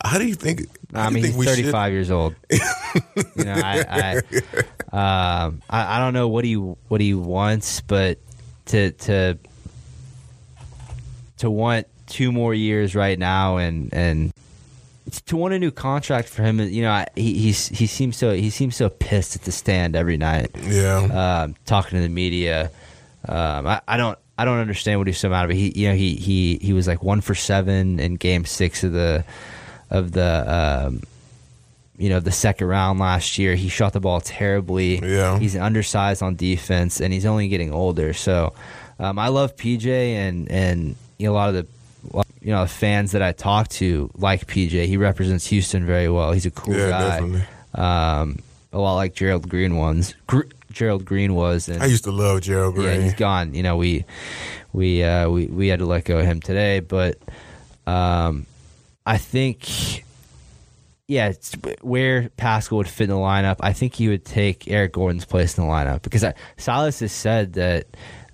how 0.04 0.18
do 0.18 0.26
you 0.26 0.34
think 0.34 0.62
I 0.94 1.10
mean, 1.10 1.24
he's 1.24 1.34
think 1.34 1.38
we 1.40 1.46
35 1.46 1.92
years 1.92 2.10
old. 2.10 2.34
you 2.50 3.44
know, 3.44 3.54
I, 3.54 4.22
I, 4.92 5.46
um, 5.46 5.62
I, 5.68 5.96
I 5.96 5.98
don't 5.98 6.14
know 6.14 6.28
what 6.28 6.44
he 6.44 6.54
what 6.54 7.00
he 7.00 7.14
wants, 7.14 7.80
but 7.80 8.18
to 8.66 8.90
to 8.92 9.38
to 11.38 11.50
want 11.50 11.86
two 12.06 12.32
more 12.32 12.54
years 12.54 12.94
right 12.94 13.18
now 13.18 13.56
and 13.56 13.92
and 13.92 14.32
to 15.26 15.36
want 15.36 15.54
a 15.54 15.58
new 15.58 15.70
contract 15.70 16.28
for 16.28 16.42
him, 16.42 16.58
you 16.60 16.82
know, 16.82 17.04
he 17.14 17.34
he's, 17.34 17.68
he 17.68 17.86
seems 17.86 18.16
so 18.16 18.32
he 18.34 18.50
seems 18.50 18.74
so 18.76 18.88
pissed 18.88 19.36
at 19.36 19.42
the 19.42 19.52
stand 19.52 19.94
every 19.94 20.16
night, 20.16 20.50
Yeah. 20.62 21.42
um, 21.44 21.54
talking 21.64 21.96
to 21.98 22.02
the 22.02 22.08
media. 22.08 22.70
Um, 23.28 23.66
I, 23.66 23.80
I 23.86 23.96
don't 23.96 24.18
I 24.38 24.44
don't 24.44 24.58
understand 24.58 24.98
what 25.00 25.06
he's 25.06 25.18
so 25.18 25.28
mad 25.28 25.44
about. 25.44 25.54
He 25.54 25.72
you 25.80 25.88
know 25.88 25.94
he 25.94 26.14
he 26.16 26.58
he 26.60 26.72
was 26.72 26.86
like 26.88 27.02
one 27.02 27.20
for 27.20 27.34
seven 27.34 27.98
in 28.00 28.16
Game 28.16 28.44
Six 28.44 28.82
of 28.84 28.92
the 28.92 29.24
of 29.90 30.12
the 30.12 30.84
um, 30.86 31.02
you 31.98 32.08
know 32.08 32.20
the 32.20 32.32
second 32.32 32.66
round 32.66 32.98
last 32.98 33.38
year. 33.38 33.54
He 33.54 33.68
shot 33.68 33.92
the 33.92 34.00
ball 34.00 34.20
terribly. 34.20 34.98
Yeah. 34.98 35.38
he's 35.38 35.56
undersized 35.56 36.22
on 36.22 36.36
defense, 36.36 37.00
and 37.00 37.12
he's 37.12 37.26
only 37.26 37.48
getting 37.48 37.72
older. 37.72 38.12
So 38.12 38.52
um, 38.98 39.18
I 39.18 39.28
love 39.28 39.56
PJ, 39.56 39.86
and 39.86 40.50
and 40.50 40.96
you 41.18 41.26
know, 41.26 41.32
a 41.32 41.34
lot 41.34 41.48
of 41.48 41.54
the 41.54 41.66
you 42.40 42.52
know 42.52 42.66
fans 42.66 43.12
that 43.12 43.22
I 43.22 43.32
talk 43.32 43.68
to 43.80 44.10
like 44.16 44.46
PJ. 44.46 44.86
He 44.86 44.96
represents 44.96 45.46
Houston 45.46 45.86
very 45.86 46.08
well. 46.08 46.32
He's 46.32 46.46
a 46.46 46.50
cool 46.50 46.74
Yeah, 46.76 46.90
guy. 46.90 47.08
definitely. 47.20 47.44
Um, 47.74 48.38
a 48.72 48.78
lot 48.78 48.96
like 48.96 49.14
Gerald 49.14 49.48
Green 49.48 49.76
ones. 49.76 50.14
Gr- 50.26 50.42
Gerald 50.70 51.06
Green 51.06 51.34
was, 51.34 51.68
and 51.70 51.82
I 51.82 51.86
used 51.86 52.04
to 52.04 52.10
love 52.12 52.42
Gerald 52.42 52.76
yeah, 52.76 52.82
Green. 52.82 53.00
he's 53.02 53.14
gone. 53.14 53.54
You 53.54 53.62
know, 53.62 53.76
we 53.78 54.04
we 54.74 55.02
uh, 55.02 55.30
we 55.30 55.46
we 55.46 55.68
had 55.68 55.78
to 55.78 55.86
let 55.86 56.04
go 56.04 56.18
of 56.18 56.26
him 56.26 56.40
today, 56.40 56.80
but 56.80 57.18
um, 57.86 58.44
I 59.06 59.18
think. 59.18 60.04
Yeah, 61.08 61.32
where 61.82 62.30
Pascal 62.30 62.78
would 62.78 62.88
fit 62.88 63.04
in 63.04 63.10
the 63.10 63.16
lineup. 63.16 63.58
I 63.60 63.72
think 63.72 63.94
he 63.94 64.08
would 64.08 64.24
take 64.24 64.66
Eric 64.66 64.94
Gordon's 64.94 65.24
place 65.24 65.56
in 65.56 65.64
the 65.64 65.70
lineup 65.70 66.02
because 66.02 66.24
I, 66.24 66.34
Silas 66.56 66.98
has 66.98 67.12
said 67.12 67.52
that 67.52 67.86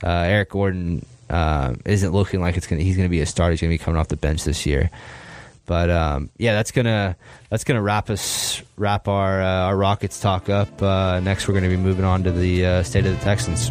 uh, 0.03 0.09
Eric 0.09 0.49
Gordon 0.53 1.05
uh, 1.29 1.75
isn't 1.85 2.13
looking 2.13 2.41
like 2.41 2.57
it's 2.57 2.67
gonna. 2.67 2.83
He's 2.83 2.97
gonna 2.97 3.11
be 3.11 3.21
a 3.21 3.27
starter. 3.27 3.51
He's 3.51 3.61
gonna 3.61 3.69
be 3.69 3.79
coming 3.79 4.01
off 4.01 4.09
the 4.09 4.17
bench 4.17 4.45
this 4.45 4.65
year. 4.65 4.91
But 5.67 5.91
um, 5.91 6.31
yeah, 6.39 6.55
that's 6.55 6.71
gonna 6.73 7.17
that's 7.51 7.65
gonna 7.65 7.83
wrap 7.83 8.11
us 8.11 8.63
wrap 8.77 9.07
our 9.07 9.43
uh, 9.43 9.67
our 9.67 9.77
Rockets 9.77 10.21
talk 10.21 10.49
up. 10.49 10.83
Uh, 10.83 11.21
next, 11.21 11.47
we're 11.47 11.55
gonna 11.55 11.69
be 11.69 11.77
moving 11.77 12.05
on 12.05 12.25
to 12.25 12.33
the 12.33 12.67
uh, 12.67 12.83
state 12.83 13.07
of 13.07 13.17
the 13.19 13.25
Texans. 13.25 13.71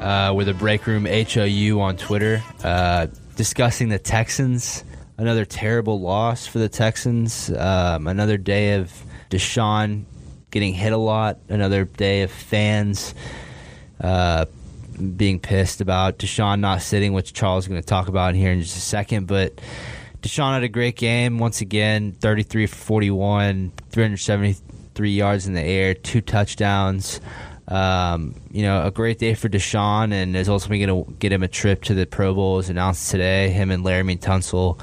Uh, 0.00 0.32
with 0.32 0.48
a 0.48 0.54
break 0.54 0.86
room 0.86 1.06
HOU 1.06 1.80
on 1.80 1.96
Twitter, 1.96 2.42
uh, 2.62 3.08
discussing 3.34 3.88
the 3.88 3.98
Texans. 3.98 4.84
Another 5.16 5.44
terrible 5.44 6.00
loss 6.00 6.46
for 6.46 6.60
the 6.60 6.68
Texans. 6.68 7.50
Um, 7.50 8.06
another 8.06 8.36
day 8.36 8.74
of 8.74 8.92
Deshaun 9.30 10.04
getting 10.50 10.72
hit 10.74 10.92
a 10.92 10.96
lot. 10.96 11.38
Another 11.48 11.84
day 11.84 12.22
of 12.22 12.30
fans 12.30 13.14
uh, 14.00 14.46
being 15.16 15.40
pissed 15.40 15.80
about 15.80 16.18
Deshaun 16.18 16.60
not 16.60 16.82
sitting, 16.82 17.12
which 17.12 17.32
Charles 17.32 17.64
is 17.64 17.68
going 17.68 17.80
to 17.80 17.86
talk 17.86 18.08
about 18.08 18.34
here 18.34 18.52
in 18.52 18.60
just 18.62 18.76
a 18.76 18.80
second. 18.80 19.26
But 19.26 19.60
Deshaun 20.22 20.54
had 20.54 20.62
a 20.62 20.68
great 20.68 20.96
game 20.96 21.38
once 21.38 21.60
again 21.60 22.12
33 22.12 22.66
for 22.66 22.76
41, 22.76 23.72
373 23.90 25.10
yards 25.10 25.46
in 25.46 25.54
the 25.54 25.62
air, 25.62 25.94
two 25.94 26.20
touchdowns. 26.20 27.20
Um, 27.68 28.34
you 28.50 28.62
know, 28.62 28.86
a 28.86 28.90
great 28.90 29.18
day 29.18 29.34
for 29.34 29.48
Deshaun, 29.48 30.12
and 30.12 30.34
is 30.34 30.48
also 30.48 30.68
going 30.68 30.86
to 30.86 31.12
get 31.18 31.32
him 31.32 31.42
a 31.42 31.48
trip 31.48 31.84
to 31.84 31.94
the 31.94 32.06
Pro 32.06 32.34
Bowl 32.34 32.58
as 32.58 32.70
announced 32.70 33.10
today. 33.10 33.50
Him 33.50 33.70
and 33.70 33.84
Laremy 33.84 34.18
Tunsil 34.18 34.80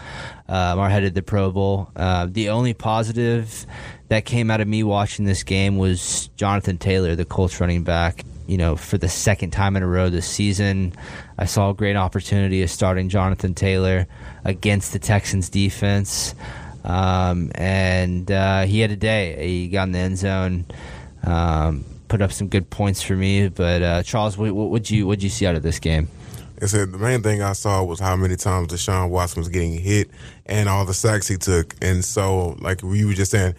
um, 0.47 0.79
are 0.79 0.89
headed 0.89 1.15
to 1.15 1.21
the 1.21 1.23
Pro 1.23 1.51
Bowl. 1.51 1.89
Uh, 1.95 2.27
the 2.29 2.49
only 2.49 2.73
positive 2.75 3.65
that 4.09 4.25
came 4.25 4.51
out 4.51 4.61
of 4.61 4.67
me 4.67 4.83
watching 4.83 5.25
this 5.25 5.43
game 5.43 5.77
was 5.77 6.27
Jonathan 6.35 6.77
Taylor, 6.77 7.15
the 7.15 7.25
Colts 7.25 7.59
running 7.59 7.83
back. 7.83 8.23
You 8.47 8.57
know, 8.59 8.75
for 8.75 8.99
the 8.99 9.09
second 9.09 9.49
time 9.49 9.75
in 9.75 9.81
a 9.81 9.87
row 9.87 10.11
this 10.11 10.27
season, 10.27 10.93
I 11.39 11.45
saw 11.45 11.71
a 11.71 11.73
great 11.73 11.95
opportunity 11.95 12.61
of 12.61 12.69
starting 12.69 13.09
Jonathan 13.09 13.55
Taylor 13.55 14.05
against 14.43 14.93
the 14.93 14.99
Texans 14.99 15.49
defense. 15.49 16.35
Um, 16.83 17.51
and 17.55 18.31
uh, 18.31 18.65
he 18.65 18.81
had 18.81 18.91
a 18.91 18.95
day. 18.95 19.47
He 19.47 19.67
got 19.69 19.87
in 19.87 19.93
the 19.93 19.99
end 19.99 20.17
zone, 20.19 20.65
um, 21.23 21.83
put 22.07 22.21
up 22.21 22.31
some 22.31 22.47
good 22.47 22.69
points 22.69 23.01
for 23.01 23.15
me. 23.15 23.47
But 23.49 23.81
uh, 23.81 24.03
Charles, 24.03 24.37
what 24.37 24.53
would 24.53 24.89
you 24.89 25.07
what 25.07 25.21
you 25.21 25.29
see 25.29 25.45
out 25.45 25.55
of 25.55 25.63
this 25.63 25.79
game? 25.79 26.07
I 26.61 26.67
said 26.67 26.91
the 26.93 26.97
main 26.97 27.21
thing 27.21 27.41
I 27.41 27.53
saw 27.53 27.83
was 27.83 27.99
how 27.99 28.15
many 28.15 28.37
times 28.37 28.69
Deshaun 28.69 29.09
Watson 29.09 29.41
was 29.41 29.49
getting 29.49 29.73
hit 29.73 30.09
and 30.45 30.69
all 30.69 30.85
the 30.85 30.93
sacks 30.93 31.27
he 31.27 31.35
took. 31.35 31.75
And 31.81 32.03
so, 32.03 32.55
like 32.59 32.81
we 32.81 33.03
were 33.03 33.13
just 33.13 33.31
saying, 33.31 33.55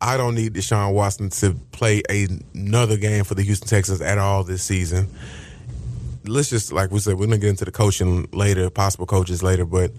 I 0.00 0.16
don't 0.16 0.34
need 0.34 0.54
Deshaun 0.54 0.94
Watson 0.94 1.30
to 1.30 1.54
play 1.72 2.02
another 2.08 2.96
game 2.96 3.24
for 3.24 3.34
the 3.34 3.42
Houston 3.42 3.68
Texans 3.68 4.00
at 4.00 4.18
all 4.18 4.42
this 4.42 4.62
season. 4.62 5.08
Let's 6.26 6.50
just, 6.50 6.72
like 6.72 6.90
we 6.90 6.98
said, 6.98 7.14
we're 7.14 7.26
going 7.26 7.30
to 7.32 7.38
get 7.38 7.50
into 7.50 7.64
the 7.64 7.70
coaching 7.70 8.28
later, 8.32 8.68
possible 8.68 9.06
coaches 9.06 9.42
later, 9.42 9.64
but 9.64 9.92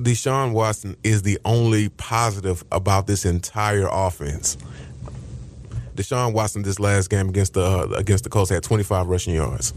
Deshaun 0.00 0.52
Watson 0.52 0.96
is 1.02 1.22
the 1.22 1.38
only 1.44 1.88
positive 1.88 2.62
about 2.70 3.06
this 3.06 3.24
entire 3.24 3.88
offense. 3.90 4.56
Deshaun 5.98 6.32
Watson 6.32 6.62
this 6.62 6.78
last 6.78 7.10
game 7.10 7.28
against 7.28 7.54
the 7.54 7.62
uh, 7.62 7.88
against 7.96 8.22
the 8.22 8.30
Colts 8.30 8.50
had 8.50 8.62
25 8.62 9.08
rushing 9.08 9.34
yards. 9.34 9.74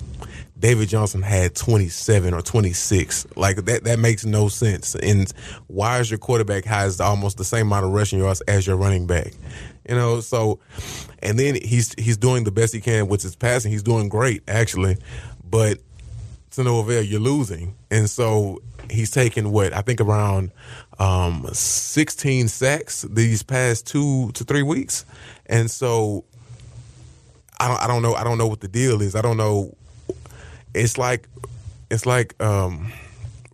David 0.59 0.87
Johnson 0.87 1.23
had 1.23 1.55
27 1.55 2.35
or 2.35 2.43
26. 2.43 3.25
Like 3.35 3.65
that 3.65 3.83
that 3.85 3.97
makes 3.97 4.23
no 4.23 4.47
sense. 4.47 4.93
And 4.93 5.31
why 5.65 5.99
is 5.99 6.11
your 6.11 6.19
quarterback 6.19 6.65
has 6.65 7.01
almost 7.01 7.37
the 7.37 7.43
same 7.43 7.67
amount 7.67 7.85
of 7.85 7.91
rushing 7.93 8.19
yards 8.19 8.41
as 8.41 8.67
your 8.67 8.75
running 8.75 9.07
back? 9.07 9.33
You 9.89 9.95
know, 9.95 10.19
so 10.19 10.59
and 11.23 11.39
then 11.39 11.55
he's 11.55 11.95
he's 11.97 12.17
doing 12.17 12.43
the 12.43 12.51
best 12.51 12.71
he 12.73 12.81
can 12.81 13.07
with 13.07 13.23
his 13.23 13.35
passing. 13.35 13.71
He's 13.71 13.83
doing 13.83 14.07
great 14.07 14.43
actually. 14.47 14.97
But 15.43 15.79
to 16.51 16.63
no 16.63 16.79
avail, 16.79 17.01
you're 17.01 17.19
losing. 17.19 17.75
And 17.89 18.07
so 18.07 18.61
he's 18.91 19.09
taking 19.09 19.51
what 19.51 19.73
I 19.73 19.81
think 19.81 19.99
around 19.99 20.51
um, 21.01 21.47
16 21.51 22.47
sacks 22.47 23.01
these 23.01 23.41
past 23.41 23.87
two 23.87 24.31
to 24.33 24.43
three 24.43 24.61
weeks. 24.61 25.03
And 25.47 25.69
so 25.69 26.23
I 27.59 27.67
don't, 27.67 27.81
I 27.81 27.87
don't 27.87 28.03
know. 28.03 28.13
I 28.13 28.23
don't 28.23 28.37
know 28.37 28.47
what 28.47 28.61
the 28.61 28.67
deal 28.67 29.01
is. 29.01 29.15
I 29.15 29.21
don't 29.21 29.37
know. 29.37 29.75
It's 30.75 30.99
like, 30.99 31.27
it's 31.89 32.05
like 32.05 32.41
um, 32.41 32.93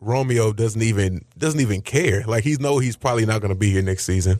Romeo 0.01 0.51
doesn't 0.51 0.81
even 0.81 1.23
doesn't 1.37 1.61
even 1.61 1.81
care. 1.81 2.23
Like 2.27 2.43
he's 2.43 2.59
know 2.59 2.79
he's 2.79 2.97
probably 2.97 3.25
not 3.25 3.39
going 3.39 3.53
to 3.53 3.59
be 3.59 3.71
here 3.71 3.81
next 3.81 4.05
season, 4.05 4.39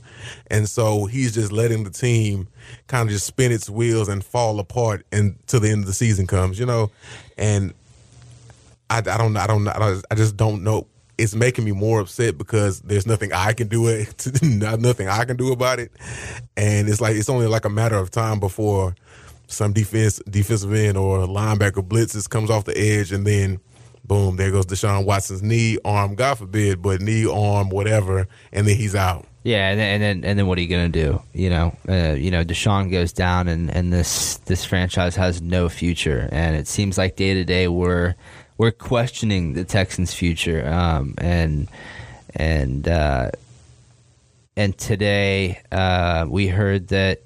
and 0.51 0.67
so 0.69 1.05
he's 1.05 1.33
just 1.33 1.51
letting 1.51 1.85
the 1.85 1.89
team 1.89 2.47
kind 2.87 3.07
of 3.07 3.13
just 3.13 3.25
spin 3.25 3.51
its 3.51 3.69
wheels 3.69 4.09
and 4.09 4.23
fall 4.23 4.59
apart 4.59 5.05
until 5.11 5.61
the 5.61 5.69
end 5.71 5.81
of 5.81 5.87
the 5.87 5.93
season 5.93 6.27
comes. 6.27 6.59
You 6.59 6.67
know, 6.67 6.91
and 7.37 7.73
I, 8.89 8.99
I 8.99 9.01
don't 9.01 9.35
I 9.35 9.47
don't 9.47 9.67
I 9.67 9.79
don't 9.79 10.05
I 10.11 10.15
just 10.15 10.37
don't 10.37 10.63
know. 10.63 10.85
It's 11.17 11.33
making 11.33 11.65
me 11.65 11.71
more 11.71 11.99
upset 11.99 12.37
because 12.37 12.81
there's 12.81 13.07
nothing 13.07 13.33
I 13.33 13.53
can 13.53 13.67
do 13.67 13.87
it. 13.87 14.27
nothing 14.43 15.07
I 15.07 15.25
can 15.25 15.35
do 15.35 15.51
about 15.51 15.79
it, 15.79 15.91
and 16.55 16.87
it's 16.87 17.01
like 17.01 17.15
it's 17.15 17.29
only 17.29 17.47
like 17.47 17.65
a 17.65 17.69
matter 17.69 17.95
of 17.95 18.11
time 18.11 18.39
before 18.39 18.95
some 19.47 19.73
defense 19.73 20.21
defensive 20.29 20.73
end 20.73 20.97
or 20.97 21.19
linebacker 21.19 21.87
blitzes 21.87 22.29
comes 22.29 22.49
off 22.49 22.65
the 22.65 22.77
edge, 22.77 23.11
and 23.11 23.25
then 23.25 23.59
boom, 24.07 24.37
there 24.37 24.51
goes 24.51 24.65
Deshaun 24.65 25.05
Watson's 25.05 25.43
knee, 25.43 25.77
arm, 25.83 26.15
God 26.15 26.37
forbid, 26.37 26.81
but 26.81 27.01
knee, 27.01 27.27
arm, 27.27 27.69
whatever, 27.69 28.27
and 28.53 28.67
then 28.67 28.77
he's 28.77 28.95
out. 28.95 29.25
Yeah, 29.43 29.69
and 29.69 29.79
then 29.79 29.93
and 29.93 30.03
then, 30.03 30.29
and 30.29 30.39
then 30.39 30.47
what 30.47 30.57
are 30.57 30.61
you 30.61 30.67
to 30.67 30.89
do? 30.89 31.21
You 31.33 31.49
know, 31.49 31.77
uh, 31.87 32.15
you 32.17 32.31
know, 32.31 32.43
Deshaun 32.43 32.91
goes 32.91 33.13
down, 33.13 33.47
and, 33.47 33.69
and 33.69 33.93
this 33.93 34.37
this 34.39 34.65
franchise 34.65 35.15
has 35.15 35.41
no 35.41 35.69
future, 35.69 36.27
and 36.31 36.55
it 36.55 36.67
seems 36.67 36.97
like 36.97 37.15
day 37.15 37.33
to 37.33 37.45
day 37.45 37.69
we're 37.69 38.15
we're 38.57 38.71
questioning 38.71 39.53
the 39.53 39.63
Texans' 39.63 40.13
future, 40.13 40.67
um, 40.67 41.13
and 41.17 41.67
and 42.35 42.87
uh, 42.87 43.31
and 44.55 44.77
today 44.77 45.61
uh, 45.71 46.25
we 46.27 46.47
heard 46.47 46.87
that 46.89 47.21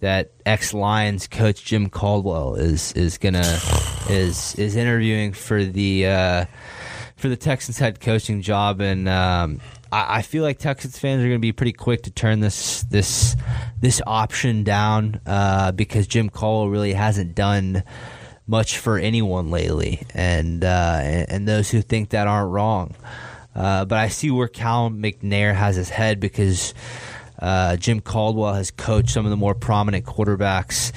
that 0.00 0.32
ex 0.44 0.74
Lions 0.74 1.26
coach 1.26 1.64
Jim 1.64 1.88
Caldwell 1.88 2.56
is 2.56 2.92
is 2.92 3.18
gonna 3.18 3.58
is 4.08 4.54
is 4.56 4.76
interviewing 4.76 5.32
for 5.32 5.64
the 5.64 6.06
uh, 6.06 6.44
for 7.16 7.28
the 7.28 7.36
Texans 7.36 7.78
head 7.78 8.00
coaching 8.00 8.42
job, 8.42 8.80
and 8.80 9.08
um, 9.08 9.60
I, 9.92 10.22
feel 10.22 10.42
like 10.42 10.58
Texans 10.58 10.98
fans 10.98 11.22
are 11.22 11.28
gonna 11.28 11.38
be 11.38 11.52
pretty 11.52 11.72
quick 11.72 12.02
to 12.02 12.10
turn 12.10 12.40
this 12.40 12.82
this 12.84 13.36
this 13.80 14.02
option 14.06 14.64
down 14.64 15.20
uh, 15.26 15.72
because 15.72 16.06
Jim 16.06 16.28
Caldwell 16.28 16.68
really 16.68 16.92
hasn't 16.92 17.34
done 17.34 17.84
much 18.46 18.78
for 18.78 18.98
anyone 18.98 19.50
lately, 19.50 20.06
and 20.14 20.64
uh, 20.64 21.00
and, 21.02 21.48
those 21.48 21.70
who 21.70 21.82
think 21.82 22.10
that 22.10 22.26
aren't 22.26 22.50
wrong. 22.50 22.94
Uh, 23.54 23.84
but 23.84 23.98
I 23.98 24.08
see 24.08 24.30
where 24.30 24.48
Cal 24.48 24.90
McNair 24.90 25.54
has 25.54 25.76
his 25.76 25.88
head 25.88 26.20
because 26.20 26.74
uh, 27.38 27.76
Jim 27.76 28.00
Caldwell 28.00 28.54
has 28.54 28.70
coached 28.70 29.10
some 29.10 29.24
of 29.24 29.30
the 29.30 29.36
more 29.36 29.54
prominent 29.54 30.04
quarterbacks 30.04 30.92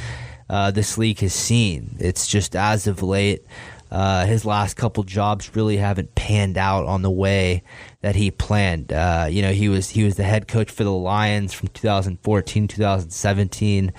uh, 0.50 0.72
this 0.72 0.98
league 0.98 1.20
has 1.20 1.34
seen. 1.34 1.96
It's 2.00 2.28
just 2.28 2.56
as 2.56 2.88
of 2.88 3.02
late, 3.02 3.46
uh, 3.92 4.26
his 4.26 4.46
last 4.46 4.76
couple 4.76 5.04
jobs 5.04 5.56
really 5.56 5.78
haven't 5.78 6.14
panned 6.16 6.58
out 6.58 6.86
on 6.86 7.02
the 7.02 7.10
way 7.10 7.64
that 8.02 8.16
he 8.16 8.30
planned. 8.30 8.94
Uh, 8.94 9.28
you 9.30 9.42
know, 9.42 9.52
he 9.52 9.70
was 9.70 9.90
he 9.90 10.04
was 10.04 10.16
the 10.16 10.24
head 10.24 10.48
coach 10.48 10.70
for 10.70 10.84
the 10.84 10.92
Lions 10.92 11.54
from 11.54 11.70
2014 11.70 12.68
2017. 12.68 13.94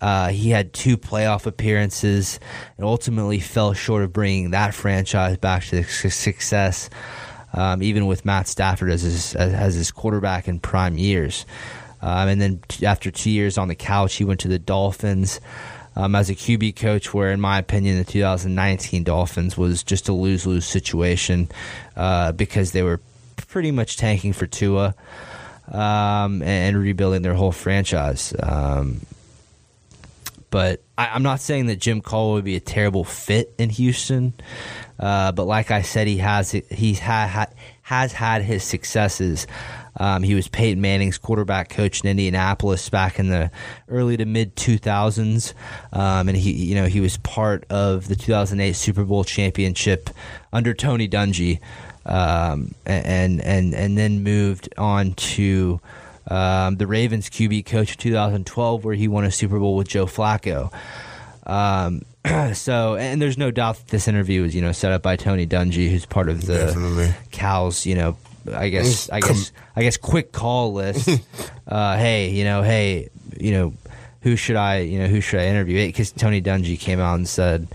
Uh, 0.00 0.28
he 0.28 0.50
had 0.50 0.72
two 0.72 0.96
playoff 0.96 1.46
appearances 1.46 2.40
and 2.76 2.86
ultimately 2.86 3.38
fell 3.38 3.74
short 3.74 4.02
of 4.02 4.12
bringing 4.12 4.50
that 4.50 4.74
franchise 4.74 5.36
back 5.36 5.64
to 5.64 5.82
success 5.84 6.88
um, 7.52 7.82
even 7.82 8.06
with 8.06 8.24
Matt 8.24 8.48
Stafford 8.48 8.90
as 8.90 9.02
his 9.02 9.34
as 9.34 9.74
his 9.74 9.90
quarterback 9.90 10.48
in 10.48 10.60
prime 10.60 10.98
years. 10.98 11.46
Um, 12.02 12.28
and 12.28 12.40
then 12.40 12.60
after 12.82 13.10
two 13.10 13.30
years 13.30 13.58
on 13.58 13.68
the 13.68 13.74
couch, 13.74 14.14
he 14.14 14.24
went 14.24 14.40
to 14.40 14.48
the 14.48 14.58
Dolphins 14.58 15.40
um, 15.96 16.14
as 16.14 16.30
a 16.30 16.34
QB 16.34 16.76
coach. 16.76 17.12
Where, 17.12 17.30
in 17.30 17.40
my 17.40 17.58
opinion, 17.58 17.98
the 17.98 18.04
2019 18.04 19.04
Dolphins 19.04 19.56
was 19.56 19.82
just 19.82 20.08
a 20.08 20.12
lose 20.12 20.46
lose 20.46 20.64
situation 20.64 21.48
uh, 21.96 22.32
because 22.32 22.72
they 22.72 22.82
were 22.82 23.00
pretty 23.48 23.70
much 23.70 23.96
tanking 23.96 24.32
for 24.32 24.46
Tua 24.46 24.94
um, 25.68 26.40
and, 26.42 26.42
and, 26.42 26.78
rebuilding 26.78 27.22
their 27.22 27.34
whole 27.34 27.52
franchise. 27.52 28.34
Um, 28.40 29.00
but 30.50 30.82
I, 30.98 31.14
am 31.16 31.22
not 31.22 31.40
saying 31.40 31.66
that 31.66 31.76
Jim 31.76 32.00
Cole 32.00 32.32
would 32.32 32.44
be 32.44 32.56
a 32.56 32.60
terrible 32.60 33.04
fit 33.04 33.54
in 33.58 33.70
Houston. 33.70 34.34
Uh, 34.98 35.32
but 35.32 35.44
like 35.44 35.70
I 35.70 35.82
said, 35.82 36.06
he 36.06 36.18
has 36.18 36.50
he 36.50 36.94
ha, 36.94 37.46
has 37.82 38.12
had 38.12 38.42
his 38.42 38.62
successes. 38.62 39.46
Um, 39.96 40.22
he 40.22 40.34
was 40.34 40.46
Peyton 40.48 40.80
Manning's 40.80 41.18
quarterback 41.18 41.68
coach 41.68 42.02
in 42.02 42.10
Indianapolis 42.10 42.88
back 42.90 43.18
in 43.18 43.28
the 43.28 43.50
early 43.88 44.16
to 44.16 44.24
mid 44.24 44.54
2000s, 44.56 45.54
um, 45.92 46.28
and 46.28 46.36
he 46.36 46.52
you 46.52 46.74
know 46.74 46.86
he 46.86 47.00
was 47.00 47.16
part 47.18 47.64
of 47.70 48.08
the 48.08 48.16
2008 48.16 48.74
Super 48.74 49.04
Bowl 49.04 49.24
championship 49.24 50.10
under 50.52 50.74
Tony 50.74 51.08
Dungy, 51.08 51.60
um, 52.04 52.74
and 52.84 53.40
and 53.40 53.74
and 53.74 53.96
then 53.96 54.22
moved 54.22 54.68
on 54.76 55.14
to. 55.14 55.80
Um, 56.30 56.76
the 56.76 56.86
Ravens 56.86 57.28
QB 57.28 57.66
coach 57.66 57.92
of 57.92 57.96
2012, 57.98 58.84
where 58.84 58.94
he 58.94 59.08
won 59.08 59.24
a 59.24 59.30
Super 59.30 59.58
Bowl 59.58 59.76
with 59.76 59.88
Joe 59.88 60.06
Flacco. 60.06 60.72
Um, 61.44 62.02
so, 62.54 62.96
and 62.96 63.20
there's 63.20 63.36
no 63.38 63.50
doubt 63.50 63.76
that 63.76 63.88
this 63.88 64.06
interview 64.06 64.42
was, 64.42 64.54
you 64.54 64.62
know, 64.62 64.72
set 64.72 64.92
up 64.92 65.02
by 65.02 65.16
Tony 65.16 65.46
Dungy, 65.46 65.90
who's 65.90 66.06
part 66.06 66.28
of 66.28 66.46
the 66.46 66.54
Definitely. 66.54 67.14
Cal's, 67.30 67.84
you 67.84 67.96
know, 67.96 68.16
I 68.52 68.68
guess, 68.68 69.10
I 69.10 69.20
guess, 69.20 69.52
I 69.74 69.82
guess, 69.82 69.96
quick 69.96 70.32
call 70.32 70.72
list. 70.72 71.08
uh, 71.66 71.96
hey, 71.96 72.30
you 72.30 72.44
know, 72.44 72.62
hey, 72.62 73.08
you 73.38 73.52
know, 73.52 73.74
who 74.22 74.36
should 74.36 74.56
I, 74.56 74.78
you 74.78 74.98
know, 74.98 75.06
who 75.06 75.20
should 75.20 75.40
I 75.40 75.46
interview? 75.46 75.86
Because 75.86 76.12
Tony 76.12 76.40
Dungy 76.40 76.78
came 76.78 77.00
out 77.00 77.14
and 77.14 77.28
said, 77.28 77.68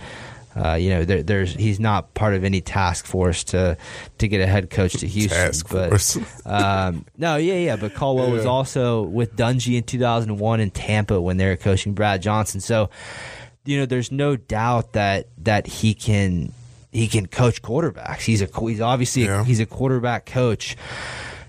uh, 0.56 0.76
you 0.76 0.90
know, 0.90 1.04
there, 1.04 1.22
there's 1.22 1.54
he's 1.54 1.80
not 1.80 2.14
part 2.14 2.34
of 2.34 2.44
any 2.44 2.62
task 2.62 3.06
force 3.06 3.44
to 3.46 3.78
to 4.20 4.28
get 4.28 4.40
a 4.42 4.48
head 4.48 4.70
coach 4.70 4.94
to 4.94 5.08
Houston. 5.16 5.38
Task 5.38 5.68
but 5.70 5.90
force. 5.90 6.18
um, 6.46 7.06
no, 7.18 7.36
yeah, 7.36 7.56
yeah. 7.56 7.76
But 7.76 7.94
Caldwell 7.94 8.32
was 8.32 8.46
also 8.46 9.04
with 9.04 9.36
Dungy 9.36 9.78
in 9.78 9.84
2001 9.84 10.60
in 10.62 10.72
Tampa 10.72 11.20
when 11.20 11.38
they 11.38 11.46
were 11.48 11.58
coaching 11.58 11.94
Brad 11.94 12.22
Johnson. 12.22 12.62
So, 12.62 12.90
you 13.66 13.78
know, 13.80 13.86
there's 13.86 14.12
no 14.12 14.36
doubt 14.38 14.94
that 14.94 15.28
that 15.40 15.68
he 15.68 15.94
can 15.94 16.54
he 16.92 17.08
can 17.10 17.26
coach 17.28 17.62
quarterbacks. 17.62 18.22
He's 18.22 18.42
a 18.42 18.48
he's 18.62 18.80
obviously 18.80 19.26
Yeah. 19.26 19.42
a, 19.42 19.44
he's 19.44 19.60
a 19.60 19.66
quarterback 19.66 20.26
coach. 20.26 20.78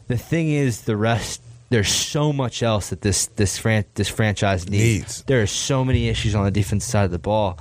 The 0.08 0.18
thing 0.18 0.50
is, 0.50 0.82
the 0.82 0.96
rest. 0.96 1.42
There's 1.68 1.88
so 1.92 2.32
much 2.32 2.62
else 2.62 2.90
that 2.90 3.00
this 3.02 3.26
this 3.26 3.58
fran- 3.58 3.84
this 3.94 4.08
franchise 4.08 4.68
needs. 4.68 4.82
Needs. 4.82 5.22
There 5.24 5.42
are 5.42 5.46
so 5.48 5.84
many 5.84 6.08
issues 6.08 6.34
on 6.34 6.44
the 6.44 6.50
defensive 6.52 6.88
side 6.88 7.04
of 7.04 7.10
the 7.10 7.18
ball. 7.18 7.58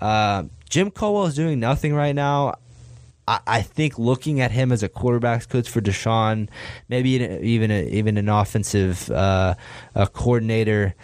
Uh, 0.00 0.44
Jim 0.74 0.90
Caldwell 0.90 1.26
is 1.26 1.36
doing 1.36 1.60
nothing 1.60 1.94
right 1.94 2.16
now. 2.16 2.54
I, 3.28 3.62
think 3.62 3.96
looking 3.96 4.40
at 4.40 4.50
him 4.50 4.72
as 4.72 4.82
a 4.82 4.88
quarterbacks 4.88 5.48
coach 5.48 5.70
for 5.70 5.80
Deshaun, 5.80 6.48
maybe 6.88 7.10
even 7.10 7.70
a, 7.70 7.86
even 7.90 8.16
an 8.16 8.28
offensive 8.28 9.08
uh, 9.08 9.54
coordinator, 10.12 10.96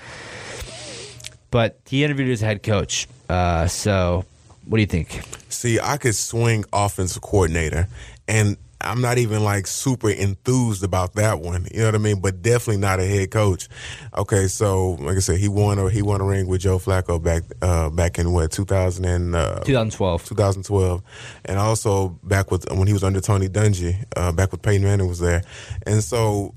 but 1.52 1.78
he 1.86 2.02
interviewed 2.02 2.30
as 2.30 2.40
head 2.40 2.64
coach. 2.64 3.06
Uh, 3.28 3.68
so, 3.68 4.24
what 4.64 4.78
do 4.78 4.80
you 4.80 4.88
think? 4.88 5.22
See, 5.48 5.78
I 5.78 5.98
could 5.98 6.16
swing 6.16 6.64
offensive 6.72 7.22
coordinator, 7.22 7.86
and 8.26 8.56
I'm 8.82 9.00
not 9.00 9.18
even 9.18 9.44
like 9.44 9.66
super 9.66 10.10
enthused 10.10 10.82
about 10.82 11.14
that 11.14 11.40
one. 11.40 11.66
You 11.72 11.80
know 11.80 11.86
what 11.86 11.94
I 11.94 11.98
mean? 11.98 12.20
But 12.20 12.42
definitely 12.42 12.78
not 12.78 13.00
a 13.00 13.06
head 13.06 13.30
coach. 13.30 13.68
Okay, 14.16 14.46
so 14.46 14.92
like 14.92 15.16
I 15.16 15.20
said, 15.20 15.38
he 15.38 15.48
won 15.48 15.78
a 15.78 15.90
he 15.90 16.02
won 16.02 16.20
a 16.20 16.24
ring 16.24 16.46
with 16.46 16.62
Joe 16.62 16.78
Flacco 16.78 17.22
back 17.22 17.42
uh, 17.62 17.90
back 17.90 18.18
in 18.18 18.32
what 18.32 18.50
2000 18.50 19.04
and 19.04 19.34
uh, 19.34 19.60
2012. 19.60 20.24
2012, 20.24 21.02
and 21.44 21.58
also 21.58 22.08
back 22.22 22.50
with 22.50 22.70
when 22.70 22.86
he 22.86 22.92
was 22.92 23.04
under 23.04 23.20
Tony 23.20 23.48
Dungy, 23.48 24.04
uh, 24.16 24.32
back 24.32 24.52
with 24.52 24.62
Peyton 24.62 24.82
Manning 24.82 25.08
was 25.08 25.20
there, 25.20 25.42
and 25.86 26.02
so 26.02 26.54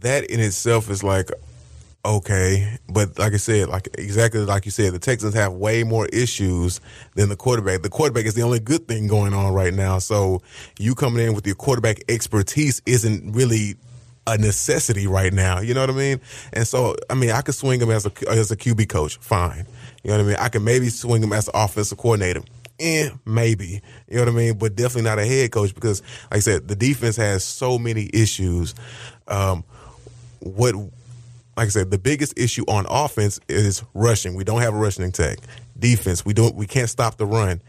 that 0.00 0.24
in 0.24 0.40
itself 0.40 0.90
is 0.90 1.02
like 1.02 1.30
okay, 2.04 2.78
but 2.88 3.18
like 3.18 3.34
I 3.34 3.36
said, 3.36 3.68
like 3.68 3.88
exactly 3.98 4.40
like 4.40 4.64
you 4.64 4.70
said, 4.70 4.92
the 4.92 4.98
Texans 4.98 5.34
have 5.34 5.52
way 5.52 5.84
more 5.84 6.06
issues 6.06 6.80
than 7.14 7.28
the 7.28 7.36
quarterback. 7.36 7.82
The 7.82 7.90
quarterback 7.90 8.24
is 8.24 8.34
the 8.34 8.42
only 8.42 8.60
good 8.60 8.88
thing 8.88 9.06
going 9.06 9.34
on 9.34 9.52
right 9.52 9.74
now. 9.74 9.98
So 9.98 10.42
you 10.78 10.94
coming 10.94 11.26
in 11.26 11.34
with 11.34 11.46
your 11.46 11.56
quarterback 11.56 11.98
expertise 12.08 12.80
isn't 12.86 13.32
really 13.32 13.76
a 14.26 14.38
necessity 14.38 15.06
right 15.06 15.32
now. 15.32 15.60
You 15.60 15.74
know 15.74 15.80
what 15.80 15.90
I 15.90 15.94
mean? 15.94 16.20
And 16.52 16.66
so 16.66 16.96
I 17.08 17.14
mean, 17.14 17.30
I 17.30 17.42
could 17.42 17.54
swing 17.54 17.80
him 17.80 17.90
as 17.90 18.06
a 18.06 18.12
as 18.28 18.50
a 18.50 18.56
QB 18.56 18.88
coach, 18.88 19.18
fine. 19.18 19.66
You 20.02 20.10
know 20.10 20.16
what 20.16 20.24
I 20.24 20.28
mean? 20.28 20.36
I 20.38 20.48
can 20.48 20.64
maybe 20.64 20.88
swing 20.88 21.22
him 21.22 21.32
as 21.32 21.48
an 21.48 21.54
offensive 21.54 21.98
coordinator. 21.98 22.42
Eh, 22.78 23.10
maybe. 23.26 23.82
You 24.08 24.16
know 24.16 24.22
what 24.22 24.28
I 24.28 24.36
mean? 24.36 24.58
But 24.58 24.74
definitely 24.74 25.02
not 25.02 25.18
a 25.18 25.26
head 25.26 25.52
coach 25.52 25.74
because, 25.74 26.00
like 26.30 26.38
I 26.38 26.40
said, 26.40 26.66
the 26.66 26.74
defense 26.74 27.16
has 27.16 27.44
so 27.44 27.78
many 27.78 28.08
issues. 28.14 28.74
Um, 29.28 29.64
what 30.40 30.74
like 31.60 31.66
I 31.66 31.70
said, 31.70 31.90
the 31.90 31.98
biggest 31.98 32.38
issue 32.38 32.64
on 32.68 32.86
offense 32.88 33.38
is 33.46 33.84
rushing. 33.92 34.34
We 34.34 34.44
don't 34.44 34.62
have 34.62 34.72
a 34.72 34.78
rushing 34.78 35.04
attack. 35.04 35.40
Defense, 35.78 36.24
we 36.24 36.32
don't 36.32 36.54
we 36.54 36.66
can't 36.66 36.88
stop 36.88 37.18
the 37.18 37.26
run. 37.26 37.60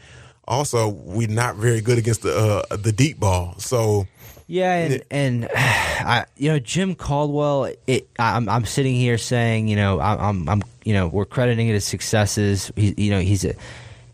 Also, 0.47 0.87
we're 0.87 1.27
not 1.27 1.57
very 1.57 1.81
good 1.81 1.97
against 1.97 2.21
the 2.21 2.63
uh, 2.71 2.77
the 2.77 2.93
deep 2.93 3.19
ball. 3.19 3.55
So 3.57 4.07
Yeah, 4.47 4.75
and 4.75 5.03
and 5.11 5.49
I, 5.55 6.25
you 6.37 6.49
know, 6.49 6.59
Jim 6.59 6.95
Caldwell. 6.95 7.73
It, 7.85 8.07
I'm 8.17 8.47
I'm 8.47 8.63
sitting 8.63 8.95
here 8.95 9.17
saying, 9.17 9.67
you 9.67 9.75
know, 9.75 9.99
I'm 9.99 10.19
I'm, 10.19 10.49
I'm 10.49 10.63
you 10.85 10.93
know, 10.93 11.09
we're 11.09 11.25
crediting 11.25 11.67
it 11.67 11.73
as 11.73 11.83
successes. 11.83 12.71
He, 12.77 12.93
you 12.95 13.11
know, 13.11 13.19
he's 13.19 13.43
a 13.43 13.55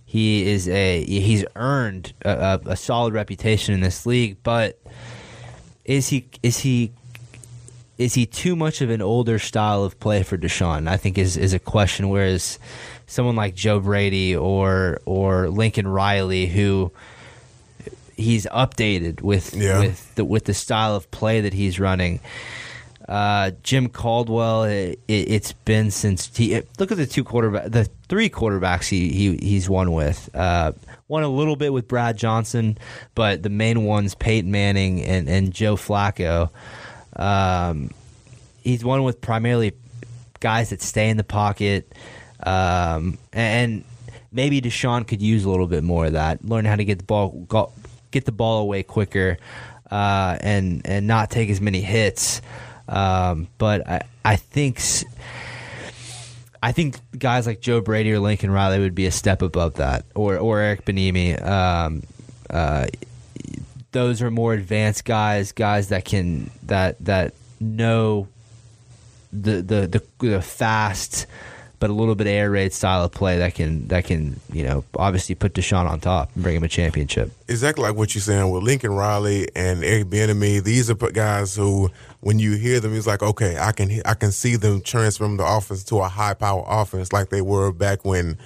he 0.06 0.48
is 0.48 0.68
a 0.68 1.04
he's 1.04 1.46
earned 1.56 2.14
a, 2.26 2.32
a, 2.32 2.72
a 2.72 2.76
solid 2.76 3.14
reputation 3.14 3.76
in 3.76 3.82
this 3.82 4.08
league, 4.08 4.38
but 4.42 4.80
is 5.86 6.10
he 6.10 6.28
is 6.42 6.58
he 6.58 6.94
is 7.98 8.14
he 8.14 8.26
too 8.26 8.56
much 8.56 8.82
of 8.82 8.90
an 8.90 9.02
older 9.02 9.40
style 9.40 9.84
of 9.84 10.00
play 10.00 10.24
for 10.24 10.38
Deshaun? 10.38 10.88
I 10.88 10.98
think 10.98 11.18
is 11.18 11.38
is 11.38 11.54
a 11.54 11.60
question. 11.60 12.10
Whereas 12.10 12.60
someone 13.08 13.36
like 13.36 13.56
Joe 13.56 13.80
Brady 13.80 14.36
or 14.36 15.00
or 15.06 15.50
Lincoln 15.50 15.88
Riley, 15.88 16.46
who 16.48 16.92
he's 18.16 18.46
updated 18.48 19.22
with 19.22 19.54
Yeah. 19.56 19.80
with 19.80 20.16
the 20.16 20.26
with 20.26 20.46
the 20.46 20.54
style 20.54 20.96
of 20.96 21.10
play 21.12 21.42
that 21.42 21.54
he's 21.54 21.80
running. 21.80 22.20
Uh, 23.08 23.52
Jim 23.64 23.88
Caldwell, 23.88 24.66
it, 24.66 25.00
it's 25.08 25.54
been 25.54 25.92
since 25.92 26.36
he 26.36 26.62
look 26.78 26.92
at 26.92 26.98
the 26.98 27.06
two 27.06 27.24
quarterback, 27.24 27.72
the 27.72 27.86
three 28.10 28.30
quarterbacks 28.30 28.90
he, 28.90 29.10
he 29.14 29.38
he's 29.38 29.70
won 29.70 29.94
with. 29.94 30.30
Uh, 30.36 30.74
won 31.08 31.24
a 31.24 31.30
little 31.30 31.56
bit 31.56 31.72
with 31.72 31.88
Brad 31.88 32.18
Johnson, 32.18 32.78
but 33.16 33.44
the 33.44 33.50
main 33.50 33.86
ones 33.86 34.14
Peyton 34.14 34.52
Manning 34.52 35.02
and 35.02 35.30
and 35.30 35.54
Joe 35.54 35.78
Flacco. 35.78 36.50
Um, 37.18 37.92
he's 38.64 38.86
one 38.86 39.04
with 39.04 39.20
primarily 39.20 39.74
guys 40.40 40.70
that 40.70 40.82
stay 40.82 41.10
in 41.10 41.18
the 41.18 41.24
pocket, 41.24 41.94
um, 42.44 43.18
and 43.34 43.84
maybe 44.32 44.62
Deshaun 44.62 45.08
could 45.08 45.22
use 45.22 45.44
a 45.44 45.50
little 45.50 45.68
bit 45.68 45.84
more 45.84 46.06
of 46.06 46.14
that. 46.14 46.46
Learn 46.46 46.66
how 46.66 46.76
to 46.76 46.86
get 46.86 47.00
the 47.00 47.04
ball 47.04 47.74
get 48.12 48.26
the 48.26 48.32
ball 48.32 48.62
away 48.62 48.84
quicker, 48.84 49.38
uh, 49.90 50.38
and 50.42 50.82
and 50.86 51.08
not 51.08 51.32
take 51.32 51.50
as 51.50 51.60
many 51.60 51.82
hits. 51.82 52.42
Um, 52.88 53.48
but 53.58 53.88
I 53.88 54.02
I 54.24 54.36
think. 54.36 54.82
I 56.62 56.72
think 56.72 56.98
guys 57.18 57.46
like 57.46 57.62
Joe 57.62 57.82
Brady 57.82 58.12
or 58.12 58.20
Lincoln 58.20 58.50
Riley 58.50 58.80
would 58.80 58.96
be 58.96 59.06
a 59.06 59.12
step 59.12 59.44
above 59.44 59.76
that, 59.76 60.06
or 60.16 60.38
or 60.38 60.60
Eric 60.60 60.86
Bieniemy. 60.86 61.40
Um, 61.46 62.02
uh, 62.50 62.88
those 63.98 64.22
are 64.22 64.30
more 64.30 64.54
advanced 64.54 65.06
guys, 65.06 65.52
guys 65.52 65.90
that 65.90 66.06
can 66.06 66.52
that 66.64 67.04
that 67.04 67.34
know 67.60 68.28
the 69.34 69.64
the 69.64 69.88
the, 69.88 70.28
the 70.28 70.42
fast 70.42 71.26
but 71.80 71.90
a 71.90 71.94
little 71.94 72.16
bit 72.16 72.28
air 72.28 72.50
raid 72.50 72.74
style 72.74 73.04
of 73.04 73.12
play 73.12 73.38
that 73.38 73.56
can 73.56 73.88
that 73.88 74.06
can 74.06 74.40
you 74.52 74.64
know 74.64 74.84
obviously 74.96 75.34
put 75.34 75.54
Deshaun 75.54 75.90
on 75.90 76.00
top 76.00 76.30
and 76.36 76.44
bring 76.44 76.56
him 76.56 76.64
a 76.64 76.68
championship. 76.68 77.32
Exactly 77.48 77.84
like 77.84 77.96
what 77.96 78.14
you're 78.14 78.22
saying 78.22 78.52
with 78.52 78.62
Lincoln 78.62 78.94
Riley 78.94 79.48
and 79.56 79.84
Eric 79.84 80.08
Bieniemy. 80.08 80.64
These 80.64 80.90
are 80.90 80.96
guys 80.96 81.56
who, 81.56 81.90
when 82.22 82.40
you 82.40 82.56
hear 82.56 82.80
them, 82.80 82.94
it's 82.94 83.08
like 83.08 83.24
okay, 83.24 83.58
I 83.58 83.72
can 83.72 84.02
I 84.06 84.14
can 84.14 84.32
see 84.32 84.58
them 84.58 84.82
transform 84.82 85.38
the 85.38 85.46
offense 85.46 85.84
to 85.86 85.98
a 85.98 86.08
high 86.08 86.36
power 86.36 86.64
offense 86.68 87.12
like 87.12 87.30
they 87.30 87.42
were 87.42 87.72
back 87.72 88.06
when. 88.06 88.38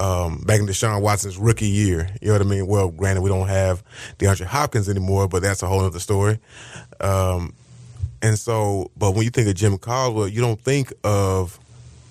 Um, 0.00 0.38
back 0.46 0.60
in 0.60 0.66
Deshaun 0.66 1.02
Watson's 1.02 1.36
rookie 1.36 1.68
year, 1.68 2.08
you 2.22 2.28
know 2.28 2.32
what 2.32 2.40
I 2.40 2.44
mean. 2.44 2.66
Well, 2.66 2.88
granted, 2.88 3.20
we 3.20 3.28
don't 3.28 3.48
have 3.48 3.84
DeAndre 4.18 4.46
Hopkins 4.46 4.88
anymore, 4.88 5.28
but 5.28 5.42
that's 5.42 5.62
a 5.62 5.66
whole 5.66 5.84
other 5.84 5.98
story. 5.98 6.38
Um, 7.00 7.52
and 8.22 8.38
so, 8.38 8.90
but 8.96 9.14
when 9.14 9.24
you 9.24 9.30
think 9.30 9.48
of 9.48 9.56
Jim 9.56 9.76
Caldwell, 9.76 10.26
you 10.26 10.40
don't 10.40 10.58
think 10.58 10.94
of 11.04 11.60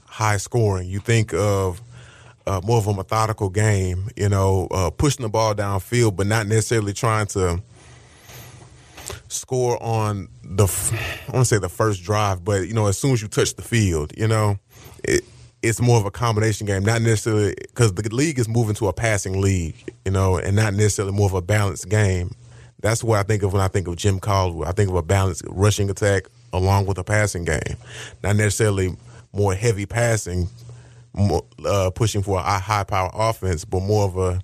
high 0.06 0.38
scoring. 0.38 0.88
You 0.88 1.00
think 1.00 1.34
of 1.34 1.82
uh, 2.46 2.62
more 2.64 2.78
of 2.78 2.86
a 2.86 2.94
methodical 2.94 3.50
game, 3.50 4.10
you 4.16 4.30
know, 4.30 4.68
uh, 4.70 4.92
pushing 4.92 5.24
the 5.24 5.30
ball 5.30 5.56
downfield, 5.56 6.16
but 6.16 6.28
not 6.28 6.46
necessarily 6.46 6.94
trying 6.94 7.26
to 7.28 7.60
score 9.30 9.82
on 9.82 10.28
the, 10.44 10.66
I 11.28 11.32
want 11.32 11.46
to 11.48 11.56
say 11.56 11.58
the 11.58 11.70
first 11.70 12.04
drive, 12.04 12.46
but, 12.46 12.68
you 12.68 12.74
know, 12.76 12.86
as 12.86 13.00
soon 13.00 13.14
as 13.14 13.22
you 13.24 13.28
touch 13.28 13.56
the 13.56 13.64
field, 13.64 14.14
you 14.16 14.28
know, 14.28 14.60
it, 15.04 15.24
it's 15.62 15.82
more 15.82 15.98
of 15.98 16.06
a 16.06 16.12
combination 16.12 16.66
game, 16.66 16.84
not 16.84 17.02
necessarily 17.02 17.56
because 17.60 17.94
the 17.94 18.16
league 18.16 18.40
is 18.40 18.48
moving 18.48 18.76
to 18.76 18.88
a 18.88 18.94
passing 18.94 19.42
league, 19.42 19.76
you 20.06 20.12
know, 20.12 20.38
and 20.38 20.56
not 20.56 20.74
necessarily 20.74 21.14
more 21.14 21.28
of 21.28 21.34
a 21.34 21.42
balanced 21.42 21.90
game. 21.90 22.32
That's 22.82 23.04
what 23.04 23.20
I 23.20 23.24
think 23.24 23.44
of 23.44 23.52
when 23.52 23.62
I 23.62 23.68
think 23.68 23.88
of 23.88 23.98
Jim 23.98 24.20
Caldwell. 24.20 24.68
I 24.68 24.72
think 24.72 24.90
of 24.90 24.96
a 24.96 25.02
balanced 25.02 25.44
rushing 25.50 25.90
attack 25.90 26.26
along 26.54 26.86
with 26.86 26.98
a 26.98 27.04
passing 27.04 27.44
game, 27.44 27.76
not 28.24 28.38
necessarily 28.38 28.96
more 29.34 29.54
heavy 29.54 29.86
passing, 29.86 30.48
more, 31.14 31.44
uh, 31.66 31.92
pushing 31.94 32.24
for 32.24 32.40
a 32.40 32.60
high 32.60 32.86
power 32.86 33.12
offense, 33.14 33.66
but 33.66 33.82
more 33.82 34.06
of 34.06 34.18
a 34.18 34.42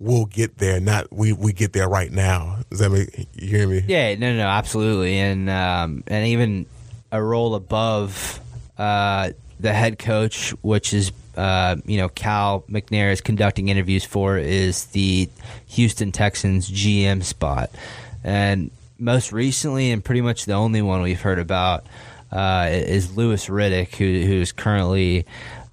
we'll 0.00 0.26
get 0.26 0.58
there, 0.58 0.80
not 0.80 1.12
we 1.12 1.32
we 1.32 1.52
get 1.52 1.72
there 1.72 1.88
right 1.88 2.10
now. 2.10 2.58
Does 2.70 2.78
that 2.78 2.90
make 2.90 3.28
you 3.34 3.48
hear 3.48 3.68
me? 3.68 3.84
Yeah, 3.86 4.14
no, 4.14 4.34
no, 4.34 4.46
absolutely, 4.46 5.18
and 5.18 5.50
um, 5.50 6.04
and 6.06 6.26
even 6.28 6.66
a 7.12 7.22
role 7.22 7.54
above 7.54 8.40
uh, 8.78 9.30
the 9.60 9.72
head 9.72 9.98
coach, 9.98 10.50
which 10.62 10.92
is 10.92 11.12
uh, 11.36 11.76
you 11.84 11.98
know 11.98 12.08
Cal 12.08 12.62
McNair 12.68 13.12
is 13.12 13.20
conducting 13.20 13.68
interviews 13.68 14.04
for, 14.04 14.38
is 14.38 14.86
the 14.86 15.28
Houston 15.68 16.12
Texans 16.12 16.70
GM 16.70 17.22
spot, 17.22 17.70
and 18.24 18.70
most 18.98 19.32
recently 19.32 19.90
and 19.90 20.04
pretty 20.04 20.20
much 20.20 20.44
the 20.44 20.54
only 20.54 20.82
one 20.82 21.02
we've 21.02 21.20
heard 21.20 21.38
about 21.38 21.86
uh, 22.32 22.68
is 22.70 23.16
Louis 23.16 23.46
Riddick, 23.46 23.94
who 23.94 24.26
who's 24.26 24.52
currently 24.52 25.26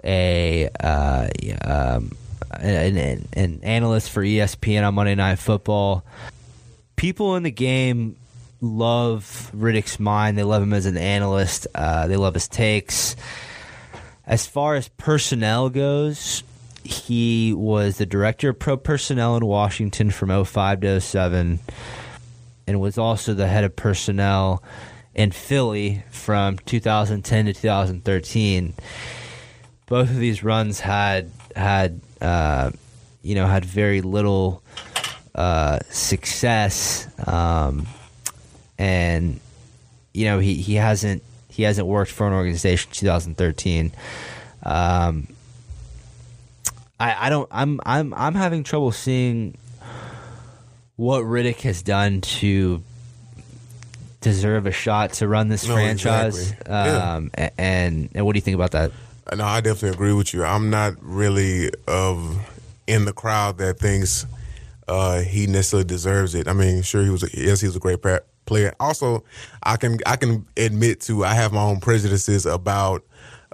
a 0.03 0.69
uh, 0.79 1.27
um, 1.63 2.11
an, 2.51 2.97
an, 2.97 3.27
an 3.33 3.59
analyst 3.63 4.11
for 4.11 4.21
ESPN 4.21 4.87
on 4.87 4.95
Monday 4.95 5.15
Night 5.15 5.39
Football. 5.39 6.03
People 6.95 7.35
in 7.35 7.43
the 7.43 7.51
game 7.51 8.15
love 8.61 9.51
Riddick's 9.55 9.99
mind. 9.99 10.37
They 10.37 10.43
love 10.43 10.63
him 10.63 10.73
as 10.73 10.85
an 10.85 10.97
analyst. 10.97 11.67
Uh, 11.75 12.07
they 12.07 12.15
love 12.17 12.33
his 12.33 12.47
takes. 12.47 13.15
As 14.27 14.47
far 14.47 14.75
as 14.75 14.87
personnel 14.89 15.69
goes, 15.69 16.43
he 16.83 17.53
was 17.53 17.97
the 17.97 18.05
director 18.05 18.49
of 18.49 18.59
pro 18.59 18.77
personnel 18.77 19.37
in 19.37 19.45
Washington 19.45 20.11
from 20.11 20.45
05 20.45 20.81
to 20.81 21.01
07 21.01 21.59
and 22.67 22.79
was 22.79 22.97
also 22.97 23.33
the 23.33 23.47
head 23.47 23.63
of 23.63 23.75
personnel 23.75 24.63
in 25.13 25.31
Philly 25.31 26.03
from 26.09 26.57
2010 26.59 27.45
to 27.45 27.53
2013. 27.53 28.73
Both 29.87 30.09
of 30.09 30.17
these 30.17 30.43
runs 30.43 30.79
had 30.79 31.31
had 31.55 32.01
uh, 32.21 32.71
you 33.21 33.35
know 33.35 33.45
had 33.45 33.63
very 33.63 34.01
little 34.01 34.63
uh, 35.35 35.79
success, 35.89 37.07
um, 37.27 37.85
and 38.79 39.39
you 40.13 40.25
know 40.25 40.39
he, 40.39 40.55
he 40.55 40.75
hasn't 40.75 41.23
he 41.55 41.63
hasn't 41.63 41.87
worked 41.87 42.11
for 42.11 42.27
an 42.27 42.33
organization 42.33 42.91
2013. 42.91 43.91
Um, 44.63 45.27
I, 46.99 47.27
I 47.27 47.29
don't 47.29 47.47
I'm 47.51 47.79
I'm 47.85 48.13
I'm 48.13 48.35
having 48.35 48.63
trouble 48.63 48.91
seeing 48.91 49.57
what 50.95 51.23
Riddick 51.23 51.61
has 51.61 51.81
done 51.81 52.21
to 52.21 52.81
deserve 54.21 54.65
a 54.65 54.71
shot 54.71 55.13
to 55.13 55.27
run 55.27 55.49
this 55.49 55.67
No, 55.67 55.75
franchise. 55.75 56.51
exactly. 56.51 56.73
Um, 56.73 57.31
a- 57.37 57.59
and 57.61 58.09
and 58.15 58.25
what 58.25 58.33
do 58.33 58.37
you 58.37 58.41
think 58.41 58.55
about 58.55 58.71
that? 58.71 58.91
No, 59.35 59.43
I 59.43 59.61
definitely 59.61 59.89
agree 59.95 60.13
with 60.13 60.33
you. 60.33 60.43
I'm 60.43 60.69
not 60.69 60.93
really 61.01 61.71
of 61.87 62.39
in 62.87 63.05
the 63.05 63.13
crowd 63.13 63.57
that 63.57 63.79
thinks 63.79 64.25
uh, 64.87 65.21
he 65.21 65.47
necessarily 65.47 65.85
deserves 65.85 66.35
it. 66.35 66.47
I 66.47 66.53
mean, 66.53 66.81
sure 66.83 67.03
he 67.03 67.09
was. 67.09 67.23
A, 67.23 67.27
yes, 67.33 67.59
he 67.61 67.67
was 67.67 67.75
a 67.75 67.79
great 67.79 68.01
player. 68.45 68.73
Also, 68.79 69.23
I 69.63 69.77
can 69.77 69.99
I 70.05 70.15
can 70.15 70.45
admit 70.57 71.01
to 71.01 71.23
I 71.25 71.33
have 71.33 71.51
my 71.53 71.61
own 71.63 71.79
prejudices 71.79 72.45
about 72.45 73.03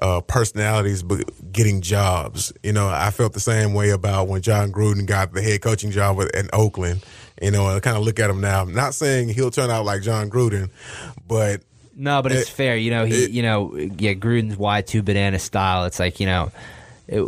uh, 0.01 0.19
personalities 0.21 1.03
but 1.03 1.23
getting 1.51 1.81
jobs. 1.81 2.51
You 2.63 2.73
know, 2.73 2.87
I 2.89 3.11
felt 3.11 3.33
the 3.33 3.39
same 3.39 3.73
way 3.73 3.91
about 3.91 4.27
when 4.27 4.41
Jon 4.41 4.71
Gruden 4.71 5.05
got 5.05 5.33
the 5.33 5.41
head 5.41 5.61
coaching 5.61 5.91
job 5.91 6.19
at, 6.21 6.33
in 6.35 6.49
Oakland. 6.53 7.03
You 7.41 7.51
know, 7.51 7.65
I 7.67 7.79
kind 7.79 7.97
of 7.97 8.03
look 8.03 8.19
at 8.19 8.29
him 8.29 8.41
now. 8.41 8.61
I'm 8.61 8.73
not 8.73 8.93
saying 8.93 9.29
he'll 9.29 9.51
turn 9.51 9.69
out 9.69 9.85
like 9.85 10.01
Jon 10.03 10.29
Gruden, 10.29 10.69
but 11.27 11.61
No, 11.95 12.21
but 12.21 12.31
it's 12.31 12.49
fair. 12.49 12.75
You 12.77 12.91
know, 12.91 13.05
he, 13.05 13.25
it- 13.25 13.31
you 13.31 13.41
know, 13.43 13.75
yeah, 13.75 14.13
Gruden's 14.13 14.57
Y 14.57 14.81
two 14.81 15.01
banana 15.03 15.39
style. 15.39 15.85
It's 15.85 15.99
like 15.99 16.19
you 16.19 16.25
know, 16.27 16.51
it, 17.07 17.21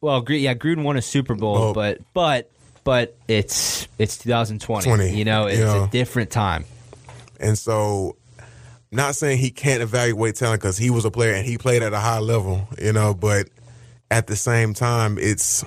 well, 0.00 0.24
yeah, 0.30 0.54
Gruden 0.54 0.82
won 0.82 0.96
a 0.96 1.02
Super 1.02 1.34
Bowl, 1.34 1.56
Oh. 1.56 1.74
but 1.74 2.00
but 2.14 2.50
but 2.84 3.16
it's 3.28 3.88
it's 3.98 4.18
2020. 4.18 4.84
20, 4.84 5.16
you 5.16 5.24
know, 5.24 5.46
it's 5.46 5.58
know. 5.58 5.84
a 5.84 5.88
different 5.88 6.30
time. 6.30 6.64
And 7.38 7.56
so, 7.56 8.16
not 8.90 9.14
saying 9.14 9.38
he 9.38 9.50
can't 9.50 9.82
evaluate 9.82 10.36
talent 10.36 10.60
because 10.60 10.76
he 10.76 10.90
was 10.90 11.04
a 11.04 11.10
player 11.10 11.34
and 11.34 11.46
he 11.46 11.58
played 11.58 11.82
at 11.82 11.92
a 11.92 11.98
high 11.98 12.18
level, 12.18 12.68
you 12.78 12.92
know. 12.92 13.14
But 13.14 13.48
at 14.10 14.26
the 14.26 14.36
same 14.36 14.74
time, 14.74 15.18
it's 15.18 15.64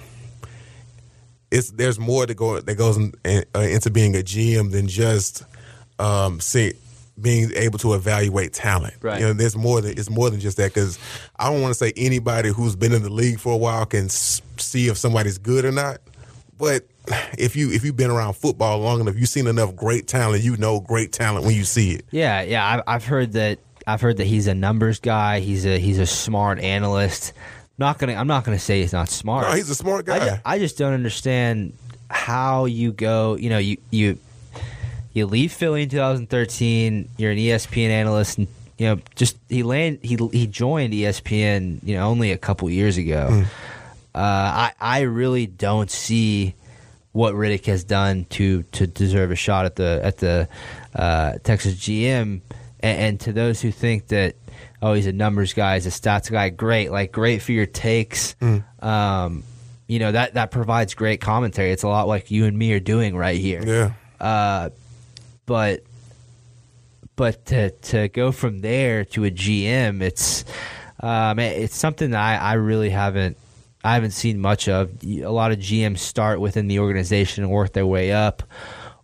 it's 1.52 1.72
there's 1.72 2.00
more 2.00 2.26
that 2.26 2.36
go 2.36 2.60
that 2.60 2.76
goes 2.76 2.98
in, 2.98 3.14
uh, 3.56 3.60
into 3.60 3.90
being 3.90 4.16
a 4.16 4.20
GM 4.20 4.72
than 4.72 4.88
just 4.88 5.44
um, 6.00 6.40
see, 6.40 6.74
being 7.20 7.52
able 7.56 7.78
to 7.80 7.94
evaluate 7.94 8.54
talent. 8.54 8.96
Right. 9.02 9.20
You 9.20 9.28
know, 9.28 9.34
there's 9.34 9.56
more 9.56 9.82
than 9.82 9.92
it's 9.92 10.10
more 10.10 10.30
than 10.30 10.40
just 10.40 10.58
that 10.58 10.74
because 10.74 10.98
I 11.38 11.50
don't 11.52 11.62
want 11.62 11.72
to 11.72 11.78
say 11.78 11.94
anybody 11.96 12.50
who's 12.50 12.76
been 12.76 12.94
in 12.94 13.04
the 13.04 13.12
league 13.12 13.40
for 13.40 13.54
a 13.54 13.58
while 13.58 13.86
can 13.86 14.06
s- 14.06 14.42
see 14.58 14.88
if 14.88 14.98
somebody's 14.98 15.38
good 15.38 15.66
or 15.66 15.72
not. 15.72 16.00
But 16.58 16.88
if 17.38 17.56
you 17.56 17.72
if 17.72 17.84
you've 17.84 17.98
been 17.98 18.12
around 18.12 18.34
football 18.34 18.80
long 18.80 19.02
enough, 19.02 19.16
you've 19.18 19.30
seen 19.30 19.48
enough 19.48 19.76
great 19.76 20.08
talent. 20.08 20.44
You 20.44 20.58
know 20.58 20.80
great 20.80 21.12
talent 21.12 21.46
when 21.46 21.56
you 21.56 21.64
see 21.64 21.92
it. 21.92 22.06
Yeah, 22.12 22.42
yeah. 22.42 22.66
I've, 22.66 22.82
I've 22.88 23.06
heard 23.06 23.34
that. 23.34 23.60
I've 23.86 24.02
heard 24.02 24.18
that 24.18 24.28
he's 24.28 24.48
a 24.48 24.54
numbers 24.56 25.00
guy. 25.00 25.40
He's 25.40 25.66
a 25.66 25.78
he's 25.80 26.00
a 26.00 26.06
smart 26.06 26.60
analyst. 26.60 27.34
Not 27.78 27.98
gonna. 27.98 28.14
I'm 28.14 28.28
not 28.28 28.46
gonna 28.46 28.60
say 28.60 28.82
he's 28.82 28.94
not 28.94 29.10
smart. 29.10 29.48
No, 29.48 29.54
he's 29.56 29.70
a 29.70 29.76
smart 29.76 30.08
I 30.08 30.20
guy. 30.20 30.30
ju- 30.30 30.42
I 30.46 30.60
just 30.60 30.78
don't 30.78 30.94
understand 30.94 31.74
how 32.10 32.66
you 32.66 32.94
go. 32.94 33.36
You 33.36 33.50
know, 33.50 33.58
you 33.58 33.78
you 33.92 34.20
you 35.12 35.26
leave 35.26 35.52
Philly 35.52 35.84
in 35.84 35.90
2013. 35.90 37.10
You're 37.18 37.32
an 37.32 37.38
ESPN 37.38 37.90
analyst, 37.90 38.38
and 38.38 38.48
you 38.78 38.88
know, 38.88 39.02
just 39.16 39.38
he 39.50 39.64
land 39.64 40.00
he 40.02 40.16
he 40.32 40.48
joined 40.48 40.94
ESPN. 40.94 41.80
You 41.84 41.96
know, 41.96 42.08
only 42.08 42.32
a 42.32 42.38
couple 42.38 42.70
years 42.70 42.98
ago. 42.98 43.28
Hmm. 43.30 43.44
Uh, 44.16 44.20
I 44.20 44.72
I 44.80 45.02
really 45.02 45.48
don't 45.48 45.90
see 45.90 46.54
what 47.14 47.34
Riddick 47.36 47.66
has 47.68 47.84
done 47.84 48.26
to 48.32 48.64
to 48.64 48.86
deserve 48.86 49.32
a 49.32 49.36
shot 49.36 49.66
at 49.66 49.76
the 49.78 50.02
at 50.04 50.18
the 50.18 50.50
uh, 50.94 51.34
Texas 51.44 51.76
GM. 51.76 52.42
And, 52.82 53.00
and 53.00 53.20
to 53.22 53.32
those 53.32 53.62
who 53.62 53.72
think 53.72 54.08
that 54.08 54.36
oh 54.82 54.94
he's 54.94 55.08
a 55.08 55.14
numbers 55.14 55.54
guy, 55.54 55.76
he's 55.76 55.86
a 55.86 55.90
stats 55.90 56.30
guy, 56.30 56.50
great, 56.50 56.92
like 56.92 57.14
great 57.14 57.42
for 57.42 57.54
your 57.54 57.66
takes. 57.66 58.36
Um, 58.82 59.44
you 59.88 60.00
know 60.00 60.12
that 60.12 60.34
that 60.34 60.52
provides 60.52 60.94
great 60.94 61.22
commentary. 61.22 61.72
It's 61.72 61.84
a 61.84 61.88
lot 61.88 62.08
like 62.08 62.32
you 62.32 62.46
and 62.46 62.58
me 62.58 62.74
are 62.74 62.80
doing 62.80 63.16
right 63.16 63.40
here 63.40 63.64
yeah. 63.66 63.92
uh, 64.20 64.70
but 65.46 65.84
but 67.16 67.46
to 67.48 67.70
to 67.72 68.08
go 68.08 68.32
from 68.32 68.60
there 68.60 69.06
to 69.06 69.26
a 69.26 69.32
GM, 69.32 70.02
it's 70.02 70.46
um, 71.00 71.40
it's 71.40 71.76
something 71.76 72.12
that 72.12 72.22
I, 72.22 72.38
I 72.38 72.54
really 72.54 72.90
haven't 72.90 73.38
I 73.84 73.96
haven't 73.96 74.12
seen 74.12 74.40
much 74.40 74.70
of. 74.70 74.92
A 75.04 75.28
lot 75.28 75.52
of 75.52 75.60
GMs 75.60 76.00
start 76.00 76.40
within 76.40 76.68
the 76.68 76.80
organization 76.80 77.44
and 77.44 77.52
work 77.52 77.74
their 77.74 77.86
way 77.86 78.12
up, 78.12 78.44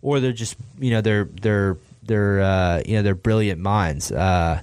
or 0.02 0.20
they're 0.20 0.32
just 0.32 0.56
you 0.78 0.90
know 0.90 1.00
they're 1.00 1.24
they're 1.24 1.76
they're 2.02 2.40
uh, 2.40 2.82
you 2.86 2.96
know 2.96 3.02
they're 3.02 3.14
brilliant 3.14 3.60
minds. 3.60 4.10
Uh, 4.10 4.60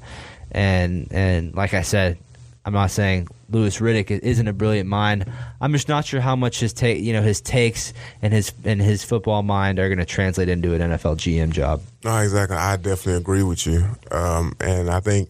and 0.51 1.07
and 1.11 1.53
like 1.55 1.73
I 1.73 1.81
said, 1.81 2.17
I'm 2.65 2.73
not 2.73 2.91
saying 2.91 3.27
Louis 3.49 3.77
Riddick 3.79 4.11
isn't 4.11 4.47
a 4.47 4.51
brilliant 4.51 4.89
mind. 4.89 5.31
I'm 5.61 5.71
just 5.71 5.87
not 5.87 6.05
sure 6.05 6.19
how 6.19 6.35
much 6.35 6.59
his 6.59 6.73
take, 6.73 7.01
you 7.01 7.13
know, 7.13 7.21
his 7.21 7.39
takes 7.39 7.93
and 8.21 8.33
his 8.33 8.51
and 8.65 8.81
his 8.81 9.03
football 9.03 9.41
mind 9.43 9.79
are 9.79 9.87
going 9.87 9.99
to 9.99 10.05
translate 10.05 10.49
into 10.49 10.73
an 10.73 10.81
NFL 10.81 11.17
GM 11.17 11.51
job. 11.51 11.81
No, 12.03 12.17
exactly. 12.17 12.57
I 12.57 12.75
definitely 12.75 13.21
agree 13.21 13.43
with 13.43 13.65
you. 13.65 13.85
Um, 14.11 14.53
and 14.59 14.89
I 14.89 14.99
think 14.99 15.29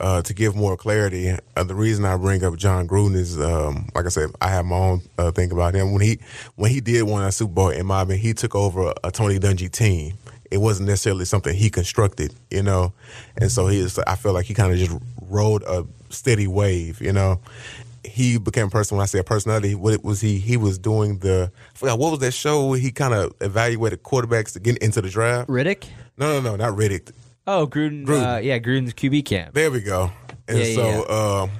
uh, 0.00 0.22
to 0.22 0.34
give 0.34 0.56
more 0.56 0.76
clarity, 0.76 1.30
uh, 1.56 1.64
the 1.64 1.74
reason 1.74 2.04
I 2.04 2.16
bring 2.16 2.42
up 2.42 2.56
Jon 2.56 2.88
Gruden 2.88 3.14
is, 3.14 3.38
um, 3.38 3.88
like 3.94 4.06
I 4.06 4.08
said, 4.08 4.30
I 4.40 4.48
have 4.48 4.64
my 4.64 4.76
own 4.76 5.02
uh, 5.18 5.30
think 5.30 5.52
about 5.52 5.74
him. 5.74 5.92
When 5.92 6.00
he 6.00 6.18
when 6.56 6.70
he 6.70 6.80
did 6.80 7.02
win 7.02 7.22
a 7.22 7.30
Super 7.30 7.52
Bowl, 7.52 7.68
in 7.68 7.86
my 7.86 8.02
opinion, 8.02 8.20
he 8.20 8.32
took 8.32 8.54
over 8.54 8.92
a 9.04 9.10
Tony 9.10 9.38
Dungy 9.38 9.70
team. 9.70 10.14
It 10.50 10.58
wasn't 10.58 10.88
necessarily 10.88 11.26
something 11.26 11.54
he 11.54 11.70
constructed, 11.70 12.34
you 12.50 12.62
know, 12.62 12.92
and 13.36 13.52
so 13.52 13.68
he 13.68 13.78
is. 13.78 13.98
I 14.00 14.16
feel 14.16 14.32
like 14.32 14.46
he 14.46 14.54
kind 14.54 14.72
of 14.72 14.78
just 14.78 14.96
rode 15.22 15.62
a 15.62 15.86
steady 16.08 16.46
wave, 16.46 17.00
you 17.00 17.12
know. 17.12 17.40
He 18.02 18.38
became 18.38 18.66
a 18.66 18.70
person. 18.70 18.96
When 18.96 19.02
I 19.02 19.06
say 19.06 19.18
a 19.18 19.24
personality, 19.24 19.74
what 19.74 20.02
was 20.02 20.22
he? 20.22 20.38
He 20.38 20.56
was 20.56 20.78
doing 20.78 21.18
the. 21.18 21.52
I 21.74 21.78
forgot 21.78 21.98
what 21.98 22.10
was 22.10 22.20
that 22.20 22.32
show 22.32 22.66
where 22.66 22.78
he 22.78 22.90
kind 22.90 23.14
of 23.14 23.32
evaluated 23.40 24.02
quarterbacks 24.02 24.54
to 24.54 24.60
get 24.60 24.78
into 24.78 25.02
the 25.02 25.10
draft. 25.10 25.48
Riddick? 25.48 25.84
No, 26.16 26.40
no, 26.40 26.50
no, 26.50 26.56
not 26.56 26.76
Riddick. 26.76 27.12
Oh, 27.52 27.66
Gruden. 27.66 28.06
Gruden. 28.06 28.36
Uh, 28.36 28.40
yeah, 28.40 28.58
Gruden's 28.58 28.94
QB 28.94 29.24
camp. 29.24 29.54
There 29.54 29.70
we 29.70 29.80
go. 29.80 30.10
And 30.46 30.58
Yeah, 30.58 30.64
yeah, 30.64 30.74
so, 31.02 31.42
um, 31.44 31.50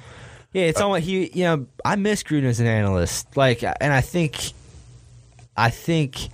Yeah, 0.53 0.63
it's 0.63 0.79
almost 0.79 1.03
he. 1.05 1.29
You 1.33 1.43
know, 1.43 1.65
I 1.83 1.95
miss 1.97 2.23
Gruden 2.23 2.45
as 2.45 2.59
an 2.59 2.67
analyst. 2.67 3.35
Like, 3.35 3.63
and 3.63 3.91
I 3.93 4.01
think, 4.01 4.53
I 5.57 5.69
think 5.69 6.29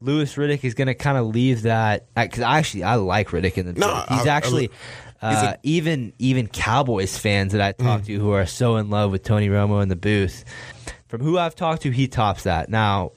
Louis 0.00 0.34
Riddick 0.34 0.64
is 0.64 0.74
going 0.74 0.88
to 0.88 0.94
kind 0.94 1.18
of 1.18 1.26
leave 1.26 1.62
that 1.62 2.06
because 2.14 2.40
I 2.40 2.58
actually 2.58 2.84
I 2.84 2.94
like 2.96 3.28
Riddick 3.28 3.58
in 3.58 3.66
the 3.66 3.72
No, 3.74 3.86
draft. 3.88 4.08
He's 4.12 4.20
I- 4.20 4.24
I- 4.24 4.36
actually. 4.36 4.62
he's 4.62 4.70
uh, 5.22 5.52
a- 5.54 5.56
Mm. 5.56 5.58
even 5.62 6.12
even 6.18 6.46
Cowboys 6.48 7.16
fans 7.18 7.52
that 7.52 7.60
I 7.60 7.72
talk 7.72 8.04
to 8.04 8.18
who 8.18 8.32
are 8.32 8.46
so 8.46 8.76
in 8.76 8.90
love 8.90 9.12
with 9.12 9.22
Tony 9.22 9.48
Romo 9.48 9.82
in 9.82 9.88
the 9.88 9.96
booth, 9.96 10.44
from 11.08 11.20
who 11.20 11.38
I've 11.38 11.54
talked 11.54 11.82
to, 11.82 11.90
he 11.90 12.08
tops 12.08 12.42
that. 12.44 12.68
Now, 12.70 13.12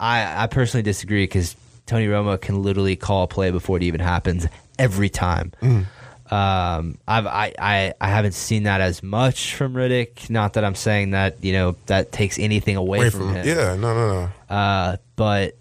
I 0.00 0.44
I 0.44 0.46
personally 0.46 0.82
disagree 0.82 1.24
because 1.24 1.54
Tony 1.86 2.06
Romo 2.06 2.40
can 2.40 2.62
literally 2.62 2.96
call 2.96 3.24
a 3.24 3.26
play 3.28 3.50
before 3.50 3.76
it 3.76 3.82
even 3.82 4.00
happens 4.00 4.46
every 4.78 5.08
time. 5.08 5.52
Mm. 5.60 5.86
Um, 6.30 6.98
I've 7.06 7.26
I, 7.26 7.52
I 7.58 7.94
I 8.00 8.08
haven't 8.08 8.32
seen 8.32 8.62
that 8.62 8.80
as 8.80 9.02
much 9.02 9.54
from 9.54 9.74
Riddick. 9.74 10.30
Not 10.30 10.54
that 10.54 10.64
I'm 10.64 10.74
saying 10.74 11.10
that 11.10 11.44
you 11.44 11.52
know 11.52 11.76
that 11.86 12.12
takes 12.12 12.38
anything 12.38 12.76
away, 12.76 12.98
away 12.98 13.10
from, 13.10 13.20
from 13.20 13.34
him. 13.34 13.46
yeah, 13.46 13.76
no, 13.76 13.94
no, 13.94 14.30
no. 14.48 14.54
Uh, 14.54 14.96
but 15.16 15.56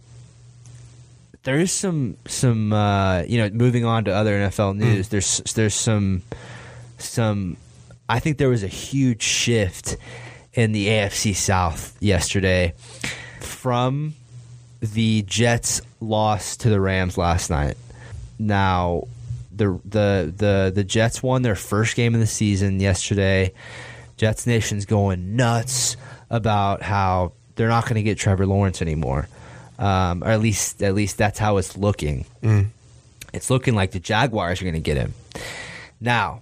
there 1.43 1.59
is 1.59 1.71
some 1.71 2.17
some 2.25 2.71
uh, 2.71 3.23
you 3.23 3.37
know 3.37 3.49
moving 3.49 3.85
on 3.85 4.05
to 4.05 4.11
other 4.11 4.33
NFL 4.33 4.77
news. 4.77 5.09
There's 5.09 5.39
there's 5.53 5.75
some 5.75 6.23
some. 6.97 7.57
I 8.07 8.19
think 8.19 8.37
there 8.37 8.49
was 8.49 8.63
a 8.63 8.67
huge 8.67 9.21
shift 9.21 9.97
in 10.53 10.71
the 10.71 10.87
AFC 10.87 11.35
South 11.35 11.97
yesterday 12.01 12.73
from 13.39 14.13
the 14.81 15.23
Jets' 15.23 15.81
loss 15.99 16.57
to 16.57 16.69
the 16.69 16.79
Rams 16.79 17.17
last 17.17 17.49
night. 17.49 17.77
Now, 18.39 19.07
the 19.55 19.79
the 19.85 20.33
the 20.35 20.71
the 20.73 20.83
Jets 20.83 21.21
won 21.21 21.41
their 21.41 21.55
first 21.55 21.95
game 21.95 22.13
of 22.13 22.19
the 22.19 22.27
season 22.27 22.79
yesterday. 22.79 23.53
Jets 24.17 24.45
Nation's 24.47 24.85
going 24.85 25.35
nuts 25.35 25.97
about 26.29 26.81
how 26.81 27.33
they're 27.55 27.67
not 27.67 27.83
going 27.83 27.95
to 27.95 28.03
get 28.03 28.17
Trevor 28.17 28.45
Lawrence 28.45 28.81
anymore, 28.81 29.27
um, 29.77 30.23
or 30.23 30.27
at 30.27 30.39
least 30.39 30.81
at 30.81 30.95
least 30.95 31.17
that's 31.17 31.39
how 31.39 31.57
it's 31.57 31.77
looking. 31.77 32.25
It's 33.33 33.49
looking 33.49 33.73
like 33.75 33.91
the 33.91 33.99
Jaguars 33.99 34.61
are 34.61 34.65
going 34.65 34.75
to 34.75 34.79
get 34.79 34.97
him. 34.97 35.13
Now, 35.99 36.41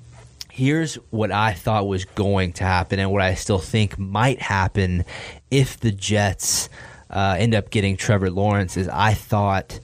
here's 0.49 0.95
what 1.11 1.31
I 1.31 1.53
thought 1.53 1.87
was 1.87 2.05
going 2.05 2.53
to 2.53 2.63
happen, 2.63 2.99
and 2.99 3.11
what 3.11 3.21
I 3.21 3.35
still 3.35 3.59
think 3.59 3.97
might 3.97 4.41
happen 4.41 5.05
if 5.49 5.79
the 5.79 5.91
Jets 5.91 6.69
uh, 7.09 7.35
end 7.37 7.55
up 7.55 7.69
getting 7.69 7.97
Trevor 7.97 8.29
Lawrence. 8.29 8.77
Is 8.77 8.87
I 8.89 9.13
thought 9.13 9.79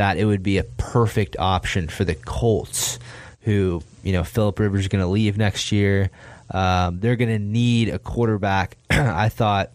that 0.00 0.16
it 0.16 0.24
would 0.24 0.42
be 0.42 0.56
a 0.56 0.64
perfect 0.64 1.36
option 1.38 1.86
for 1.86 2.06
the 2.06 2.14
Colts, 2.14 2.98
who 3.42 3.82
you 4.02 4.14
know 4.14 4.24
Philip 4.24 4.58
Rivers 4.58 4.80
is 4.80 4.88
going 4.88 5.04
to 5.04 5.10
leave 5.10 5.36
next 5.36 5.72
year. 5.72 6.08
Um, 6.50 7.00
they're 7.00 7.16
going 7.16 7.28
to 7.28 7.38
need 7.38 7.90
a 7.90 7.98
quarterback. 7.98 8.78
I 8.90 9.28
thought, 9.28 9.68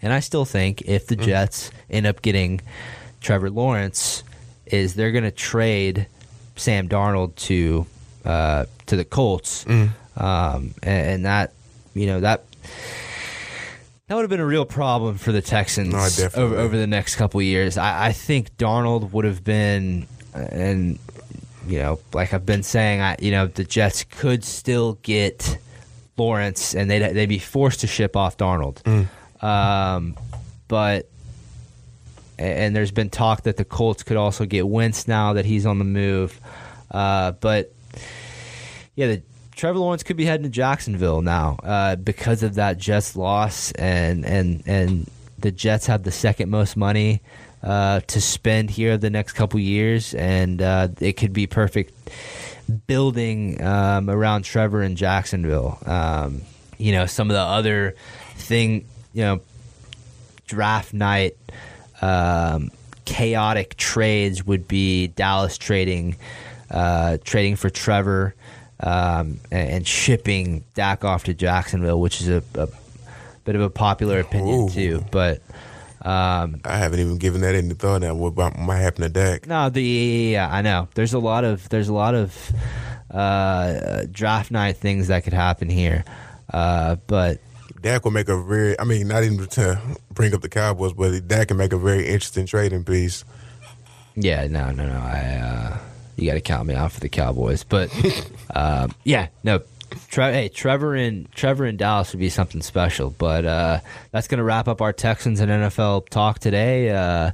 and 0.00 0.12
I 0.12 0.20
still 0.20 0.44
think 0.44 0.82
if 0.82 1.08
the 1.08 1.16
Jets 1.16 1.72
end 1.90 2.06
up 2.06 2.22
getting 2.22 2.60
Trevor 3.20 3.50
Lawrence, 3.50 4.22
is 4.66 4.94
they're 4.94 5.10
going 5.10 5.24
to 5.24 5.32
trade 5.32 6.06
Sam 6.54 6.88
Darnold 6.88 7.34
to 7.48 7.86
uh, 8.24 8.66
to 8.86 8.94
the 8.94 9.04
Colts, 9.04 9.66
um, 10.16 10.74
and, 10.80 11.06
and 11.06 11.24
that 11.24 11.54
you 11.92 12.06
know 12.06 12.20
that 12.20 12.44
that 14.14 14.18
would 14.18 14.22
have 14.22 14.30
been 14.30 14.38
a 14.38 14.46
real 14.46 14.64
problem 14.64 15.18
for 15.18 15.32
the 15.32 15.42
Texans 15.42 15.92
No, 15.92 16.28
over, 16.40 16.56
over 16.56 16.76
the 16.76 16.86
next 16.86 17.16
couple 17.16 17.42
years. 17.42 17.76
I, 17.76 18.06
I 18.06 18.12
think 18.12 18.56
Darnold 18.56 19.10
would 19.10 19.24
have 19.24 19.42
been, 19.42 20.06
and 20.32 21.00
you 21.66 21.80
know, 21.80 21.98
like 22.12 22.32
I've 22.32 22.46
been 22.46 22.62
saying, 22.62 23.00
I 23.00 23.16
you 23.18 23.32
know 23.32 23.48
the 23.48 23.64
Jets 23.64 24.04
could 24.04 24.44
still 24.44 25.00
get 25.02 25.58
Lawrence, 26.16 26.76
and 26.76 26.88
they'd 26.88 27.12
they'd 27.12 27.28
be 27.28 27.40
forced 27.40 27.80
to 27.80 27.88
ship 27.88 28.14
off 28.16 28.36
Darnold, 28.36 28.86
um, 29.42 30.16
but. 30.68 31.08
And 32.36 32.74
there's 32.74 32.90
been 32.90 33.10
talk 33.10 33.42
that 33.42 33.56
the 33.58 33.64
Colts 33.64 34.02
could 34.02 34.16
also 34.16 34.44
get 34.44 34.66
Wentz 34.66 35.06
now 35.06 35.34
that 35.34 35.44
he's 35.44 35.66
on 35.66 35.78
the 35.78 35.84
move. 35.84 36.40
Uh, 36.90 37.30
but 37.30 37.72
yeah, 38.96 39.06
the 39.06 39.22
Trevor 39.56 39.78
Lawrence 39.78 40.02
could 40.02 40.16
be 40.16 40.24
heading 40.24 40.44
to 40.44 40.50
Jacksonville 40.50 41.22
now 41.22 41.58
uh, 41.62 41.96
because 41.96 42.42
of 42.42 42.54
that 42.54 42.78
Jets 42.78 43.16
loss, 43.16 43.72
and 43.72 44.24
and 44.24 44.62
and 44.66 45.10
the 45.38 45.52
Jets 45.52 45.86
have 45.86 46.02
the 46.02 46.10
second 46.10 46.50
most 46.50 46.76
money 46.76 47.22
uh, 47.62 48.00
to 48.00 48.20
spend 48.20 48.70
here 48.70 48.96
the 48.96 49.10
next 49.10 49.32
couple 49.32 49.60
years, 49.60 50.14
and 50.14 50.60
uh, 50.60 50.88
it 51.00 51.14
could 51.14 51.32
be 51.32 51.46
perfect 51.46 51.92
building 52.86 53.62
um, 53.62 54.10
around 54.10 54.42
Trevor 54.42 54.82
in 54.82 54.96
Jacksonville. 54.96 55.78
Um, 55.86 56.42
you 56.78 56.92
know, 56.92 57.06
some 57.06 57.30
of 57.30 57.34
the 57.34 57.40
other 57.40 57.94
thing, 58.34 58.86
you 59.12 59.22
know, 59.22 59.40
draft 60.46 60.92
night 60.92 61.36
um, 62.02 62.70
chaotic 63.04 63.76
trades 63.76 64.44
would 64.44 64.66
be 64.66 65.06
Dallas 65.08 65.58
trading 65.58 66.16
uh, 66.70 67.18
trading 67.24 67.54
for 67.54 67.70
Trevor 67.70 68.34
um, 68.80 69.40
and, 69.50 69.70
and 69.70 69.86
shipping 69.86 70.64
Dak 70.74 71.04
off 71.04 71.24
to 71.24 71.34
Jacksonville, 71.34 72.00
which 72.00 72.20
is 72.20 72.28
a, 72.28 72.42
a 72.54 72.68
bit 73.44 73.54
of 73.54 73.62
a 73.62 73.70
popular 73.70 74.20
opinion 74.20 74.60
Ooh. 74.60 74.70
too. 74.70 75.04
But 75.10 75.42
um, 76.02 76.60
I 76.64 76.76
haven't 76.76 77.00
even 77.00 77.18
given 77.18 77.40
that 77.42 77.54
any 77.54 77.74
thought. 77.74 78.02
Now, 78.02 78.14
what 78.14 78.28
about 78.28 78.58
might 78.58 78.80
happen 78.80 79.02
to 79.02 79.08
Dak? 79.08 79.46
no, 79.46 79.70
the 79.70 79.82
yeah, 79.82 80.48
I 80.50 80.62
know. 80.62 80.88
There's 80.94 81.14
a 81.14 81.18
lot 81.18 81.44
of 81.44 81.68
there's 81.68 81.88
a 81.88 81.94
lot 81.94 82.14
of 82.14 82.52
uh, 83.10 84.04
draft 84.10 84.50
night 84.50 84.76
things 84.76 85.08
that 85.08 85.24
could 85.24 85.32
happen 85.32 85.70
here, 85.70 86.04
uh, 86.52 86.96
but 87.06 87.40
Dak 87.80 88.04
will 88.04 88.12
make 88.12 88.28
a 88.28 88.42
very. 88.42 88.78
I 88.78 88.84
mean, 88.84 89.08
not 89.08 89.24
even 89.24 89.46
to 89.46 89.80
bring 90.12 90.34
up 90.34 90.42
the 90.42 90.48
Cowboys, 90.48 90.92
but 90.92 91.26
Dak 91.28 91.48
can 91.48 91.56
make 91.56 91.72
a 91.72 91.78
very 91.78 92.06
interesting 92.06 92.46
trading 92.46 92.84
piece. 92.84 93.24
Yeah, 94.14 94.46
no, 94.46 94.70
no, 94.70 94.86
no. 94.86 94.98
I 94.98 95.40
uh, 95.42 95.78
you 96.16 96.26
got 96.26 96.34
to 96.34 96.40
count 96.40 96.66
me 96.66 96.74
out 96.74 96.92
for 96.92 97.00
the 97.00 97.08
Cowboys, 97.08 97.64
but 97.64 97.90
um, 98.54 98.92
yeah, 99.04 99.28
no. 99.42 99.60
Tre- 100.08 100.32
hey, 100.32 100.48
Trevor 100.48 100.96
and 100.96 101.30
Trevor 101.32 101.66
and 101.66 101.78
Dallas 101.78 102.12
would 102.12 102.18
be 102.18 102.28
something 102.28 102.62
special. 102.62 103.10
But 103.10 103.44
uh, 103.44 103.80
that's 104.10 104.26
going 104.26 104.38
to 104.38 104.44
wrap 104.44 104.66
up 104.66 104.80
our 104.80 104.92
Texans 104.92 105.38
and 105.40 105.50
NFL 105.50 106.08
talk 106.08 106.40
today, 106.40 106.90
uh, 106.90 107.30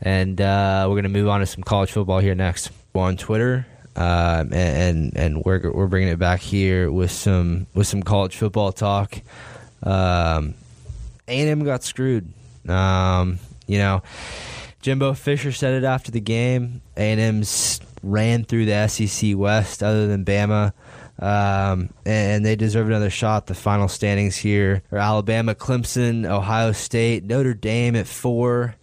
and 0.00 0.40
uh, 0.40 0.86
we're 0.88 0.94
going 0.94 1.04
to 1.04 1.08
move 1.08 1.28
on 1.28 1.40
to 1.40 1.46
some 1.46 1.64
college 1.64 1.90
football 1.90 2.20
here 2.20 2.34
next. 2.36 2.70
We're 2.92 3.02
on 3.02 3.16
Twitter, 3.16 3.66
um, 3.96 4.52
and 4.52 5.16
and 5.16 5.44
we're 5.44 5.70
we're 5.72 5.88
bringing 5.88 6.10
it 6.10 6.18
back 6.18 6.40
here 6.40 6.90
with 6.92 7.10
some 7.10 7.66
with 7.74 7.88
some 7.88 8.02
college 8.02 8.36
football 8.36 8.70
talk. 8.70 9.20
Um, 9.82 10.54
A&M 11.26 11.64
got 11.64 11.82
screwed. 11.82 12.32
Um, 12.68 13.38
you 13.66 13.78
know, 13.78 14.02
Jimbo 14.82 15.14
Fisher 15.14 15.52
said 15.52 15.82
it 15.82 15.84
after 15.86 16.10
the 16.10 16.20
game. 16.20 16.80
A&M's 16.96 17.80
ran 18.04 18.44
through 18.44 18.66
the 18.66 18.86
SEC 18.88 19.36
West, 19.36 19.82
other 19.82 20.06
than 20.06 20.24
Bama, 20.24 20.72
um, 21.18 21.90
and 22.04 22.44
they 22.44 22.56
deserve 22.56 22.88
another 22.88 23.10
shot. 23.10 23.46
The 23.46 23.54
final 23.54 23.88
standings 23.88 24.36
here 24.36 24.82
are 24.92 24.98
Alabama, 24.98 25.54
Clemson, 25.54 26.26
Ohio 26.26 26.72
State, 26.72 27.24
Notre 27.24 27.54
Dame 27.54 27.96
at 27.96 28.06
four, 28.06 28.76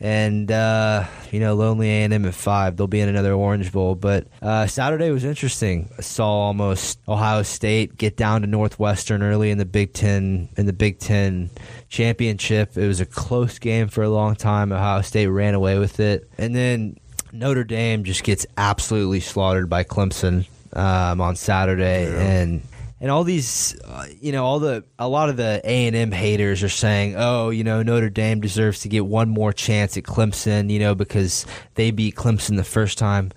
and 0.00 0.50
uh, 0.50 1.06
you 1.30 1.40
know, 1.40 1.54
lonely 1.54 1.88
A&M 1.88 2.26
at 2.26 2.34
five. 2.34 2.76
They'll 2.76 2.88
be 2.88 3.00
in 3.00 3.08
another 3.08 3.32
Orange 3.32 3.72
Bowl. 3.72 3.94
But 3.94 4.26
uh, 4.42 4.66
Saturday 4.66 5.10
was 5.10 5.24
interesting. 5.24 5.88
I 5.96 6.02
saw 6.02 6.26
almost 6.26 6.98
Ohio 7.08 7.42
State 7.42 7.96
get 7.96 8.16
down 8.16 8.42
to 8.42 8.46
Northwestern 8.46 9.22
early 9.22 9.50
in 9.50 9.58
the 9.58 9.64
Big 9.64 9.94
Ten 9.94 10.50
in 10.56 10.66
the 10.66 10.72
Big 10.72 10.98
Ten 10.98 11.50
championship. 11.88 12.76
It 12.76 12.86
was 12.86 13.00
a 13.00 13.06
close 13.06 13.58
game 13.58 13.88
for 13.88 14.02
a 14.02 14.10
long 14.10 14.36
time. 14.36 14.72
Ohio 14.72 15.00
State 15.00 15.28
ran 15.28 15.54
away 15.54 15.78
with 15.78 16.00
it, 16.00 16.28
and 16.36 16.54
then 16.54 16.98
Notre 17.32 17.64
Dame 17.64 18.04
just 18.04 18.22
gets 18.24 18.46
absolutely 18.56 19.20
slaughtered 19.20 19.68
by 19.70 19.84
Clemson 19.84 20.46
um, 20.74 21.20
on 21.20 21.34
Saturday, 21.36 22.04
Yeah. 22.04 22.20
and 22.20 22.62
and 23.00 23.10
all 23.10 23.24
these, 23.24 23.76
uh, 23.84 24.06
you 24.20 24.30
know, 24.30 24.44
all 24.44 24.60
the 24.60 24.84
a 24.98 25.08
lot 25.08 25.28
of 25.28 25.36
the 25.36 25.60
A 25.64 25.86
and 25.88 25.96
M 25.96 26.12
haters 26.12 26.62
are 26.62 26.68
saying, 26.68 27.14
oh, 27.16 27.50
you 27.50 27.64
know, 27.64 27.82
Notre 27.82 28.10
Dame 28.10 28.40
deserves 28.40 28.80
to 28.80 28.88
get 28.88 29.04
one 29.06 29.28
more 29.28 29.52
chance 29.52 29.96
at 29.96 30.04
Clemson, 30.04 30.70
you 30.70 30.78
know, 30.78 30.94
because 30.94 31.44
they 31.74 31.90
beat 31.90 32.14
Clemson 32.14 32.56
the 32.56 32.62
first 32.64 32.98
time. 32.98 33.32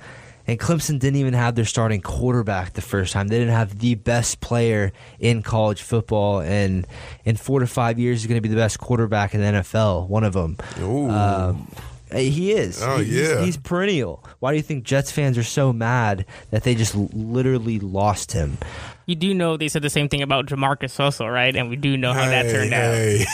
And 0.48 0.60
Clemson 0.60 1.00
didn't 1.00 1.16
even 1.16 1.34
have 1.34 1.56
their 1.56 1.66
starting 1.66 2.02
quarterback 2.02 2.74
the 2.74 2.82
first 2.84 3.12
time. 3.14 3.30
They 3.30 3.40
didn't 3.40 3.56
have 3.56 3.80
the 3.80 3.96
best 3.96 4.40
player 4.42 4.92
in 5.20 5.42
college 5.42 5.82
football, 5.82 6.42
and 6.42 6.86
in 7.24 7.36
four 7.36 7.60
to 7.62 7.66
five 7.66 7.98
years, 7.98 8.20
is 8.22 8.28
going 8.28 8.38
to 8.38 8.42
be 8.48 8.50
the 8.50 8.56
best 8.56 8.78
quarterback 8.78 9.34
in 9.34 9.42
the 9.42 9.48
NFL. 9.48 10.08
One 10.08 10.24
of 10.24 10.34
them. 10.34 10.58
Ooh. 10.80 11.10
Um, 11.10 11.68
Uh, 12.16 12.20
he 12.20 12.52
is. 12.54 12.82
Oh, 12.82 12.98
He's- 12.98 13.30
yeah. 13.30 13.44
He's 13.44 13.58
perennial. 13.58 14.24
Why 14.40 14.52
do 14.52 14.58
you 14.58 14.64
think 14.64 14.84
Jets 14.86 15.12
fans 15.12 15.38
are 15.38 15.44
so 15.44 15.74
mad 15.74 16.26
that 16.52 16.64
they 16.64 16.74
just 16.76 16.96
literally 16.96 17.80
lost 17.80 18.32
him? 18.32 18.58
You 19.06 19.16
do 19.16 19.34
know 19.34 19.58
they 19.58 19.68
said 19.68 19.82
the 19.82 19.90
same 19.90 20.10
thing 20.10 20.22
about 20.22 20.48
Jamarcus 20.48 21.00
also, 21.00 21.28
right? 21.28 21.56
And 21.56 21.70
we 21.70 21.76
do 21.76 21.96
know 21.98 22.14
how 22.14 22.26
that 22.28 22.46
Hey, 22.46 22.52
turned 22.52 22.74
out. 22.74 23.28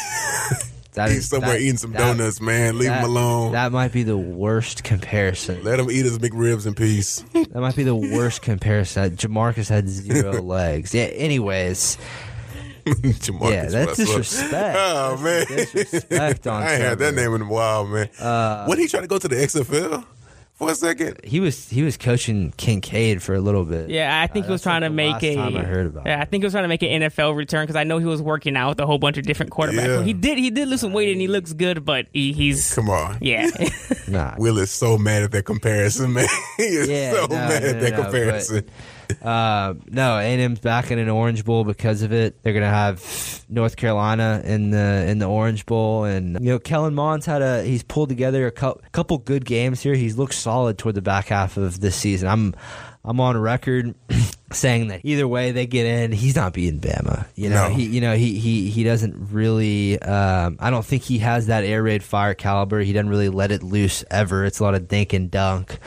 That 0.93 1.07
He's 1.07 1.19
is- 1.19 1.29
somewhere 1.29 1.51
that- 1.51 1.61
eating 1.61 1.77
some 1.77 1.93
that- 1.93 1.99
donuts, 2.17 2.41
man. 2.41 2.77
Leave 2.77 2.89
that- 2.89 2.99
him 3.05 3.09
alone. 3.11 3.53
That 3.53 3.71
might 3.71 3.93
be 3.93 4.03
the 4.03 4.17
worst 4.17 4.83
comparison. 4.83 5.63
Let 5.63 5.79
him 5.79 5.89
eat 5.89 6.03
his 6.03 6.19
McRibs 6.19 6.67
in 6.67 6.73
peace. 6.75 7.23
That 7.31 7.55
might 7.61 7.77
be 7.77 7.83
the 7.83 7.95
worst 7.95 8.41
comparison. 8.41 9.15
Jamarcus 9.15 9.69
had 9.69 9.87
zero 9.87 10.41
legs. 10.41 10.93
Yeah. 10.93 11.03
Anyways, 11.03 11.97
Jamarcus 12.85 13.51
yeah, 13.51 13.65
that's 13.67 13.99
Russell. 13.99 14.05
disrespect. 14.05 14.77
Oh 14.79 15.17
man, 15.17 15.45
disrespect 15.47 16.47
on 16.47 16.63
I 16.63 16.73
ain't 16.73 16.81
had 16.81 16.99
that 16.99 17.13
Trevor. 17.13 17.29
name 17.29 17.35
in 17.35 17.41
a 17.47 17.51
while, 17.51 17.85
man. 17.87 18.09
Uh, 18.19 18.65
when 18.65 18.77
he 18.79 18.87
trying 18.87 19.03
to 19.03 19.07
go 19.07 19.17
to 19.17 19.27
the 19.27 19.35
XFL 19.35 20.05
for 20.53 20.69
a 20.71 20.75
second? 20.75 21.19
He 21.23 21.39
was 21.39 21.69
he 21.69 21.81
was 21.81 21.97
coaching 21.97 22.53
Kincaid 22.57 23.21
for 23.23 23.33
a 23.33 23.41
little 23.41 23.65
bit. 23.65 23.89
Yeah, 23.89 24.21
I 24.21 24.27
think 24.27 24.45
Uh, 24.45 24.47
he 24.49 24.51
was 24.51 24.61
that's 24.61 24.65
like 24.67 24.71
trying 24.79 24.81
to 24.81 24.95
make 24.95 25.13
last 25.13 25.23
a. 25.23 25.35
time 25.35 25.57
I 25.57 25.63
heard 25.63 25.87
about 25.87 26.05
yeah, 26.05 26.19
it. 26.19 26.21
I 26.21 26.25
think 26.25 26.43
he 26.43 26.45
was 26.45 26.53
trying 26.53 26.63
to 26.65 26.67
make 26.67 26.83
an 26.83 27.01
NFL 27.01 27.35
return 27.35 27.63
because 27.63 27.75
I 27.75 27.83
know 27.83 27.97
he 27.97 28.05
was 28.05 28.21
working 28.21 28.55
out 28.55 28.69
with 28.69 28.79
a 28.79 28.85
whole 28.85 28.99
bunch 28.99 29.17
of 29.17 29.23
different 29.25 29.51
quarterbacks. 29.51 29.85
Yeah. 29.87 30.03
He 30.03 30.13
did. 30.13 30.37
He 30.37 30.49
did 30.51 30.67
lose 30.67 30.81
some 30.81 30.93
weight 30.93 31.11
and 31.11 31.19
he 31.19 31.27
looks 31.27 31.53
good, 31.53 31.83
but 31.83 32.07
he, 32.13 32.31
he's 32.33 32.73
Come 32.75 32.89
on. 32.89 33.17
yeah. 33.21 33.49
Nah. 34.07 34.35
Will 34.37 34.57
is 34.57 34.71
so 34.71 34.97
mad 34.97 35.23
at 35.23 35.31
that 35.31 35.45
comparison, 35.45 36.11
man. 36.13 36.27
he 36.57 36.63
is 36.63 36.89
Yeah, 36.89 37.13
so 37.13 37.27
no, 37.27 37.35
mad 37.35 37.63
no, 37.63 37.69
at 37.69 37.79
that 37.79 37.91
no, 37.91 37.97
but- 37.97 38.03
comparison. 38.03 38.69
Uh, 39.21 39.73
no, 39.87 40.17
A&M's 40.17 40.59
back 40.59 40.91
in 40.91 40.99
an 40.99 41.09
Orange 41.09 41.43
Bowl 41.45 41.63
because 41.63 42.01
of 42.01 42.11
it. 42.13 42.41
They're 42.43 42.53
gonna 42.53 42.67
have 42.69 43.43
North 43.49 43.75
Carolina 43.75 44.41
in 44.45 44.71
the 44.71 45.05
in 45.07 45.19
the 45.19 45.25
Orange 45.27 45.65
Bowl, 45.65 46.03
and 46.03 46.33
you 46.39 46.51
know 46.51 46.59
Kellen 46.59 46.93
Mond's 46.93 47.25
had 47.25 47.41
a 47.41 47.63
he's 47.63 47.83
pulled 47.83 48.09
together 48.09 48.47
a 48.47 48.51
cou- 48.51 48.79
couple 48.91 49.17
good 49.17 49.45
games 49.45 49.81
here. 49.81 49.93
He's 49.95 50.17
looked 50.17 50.33
solid 50.35 50.77
toward 50.77 50.95
the 50.95 51.01
back 51.01 51.27
half 51.27 51.57
of 51.57 51.79
this 51.79 51.95
season. 51.95 52.27
I'm 52.27 52.53
I'm 53.03 53.19
on 53.19 53.35
record 53.37 53.95
saying 54.51 54.89
that 54.89 55.01
either 55.03 55.27
way 55.27 55.51
they 55.51 55.65
get 55.65 55.85
in, 55.87 56.11
he's 56.11 56.35
not 56.35 56.53
beating 56.53 56.79
Bama. 56.79 57.25
You 57.35 57.49
know, 57.49 57.67
No. 57.69 57.73
he 57.75 57.85
you 57.85 58.01
know 58.01 58.15
he 58.15 58.37
he 58.39 58.69
he 58.69 58.83
doesn't 58.83 59.15
really. 59.31 59.99
Um, 60.01 60.57
I 60.59 60.69
don't 60.69 60.85
think 60.85 61.03
he 61.03 61.17
has 61.19 61.47
that 61.47 61.63
air 61.63 61.81
raid 61.83 62.03
fire 62.03 62.33
caliber. 62.35 62.79
He 62.81 62.93
doesn't 62.93 63.09
really 63.09 63.29
let 63.29 63.51
it 63.51 63.63
loose 63.63 64.03
ever. 64.11 64.45
It's 64.45 64.59
a 64.59 64.63
lot 64.63 64.75
of 64.75 64.87
dink 64.87 65.13
and 65.13 65.29
dunk, 65.31 65.77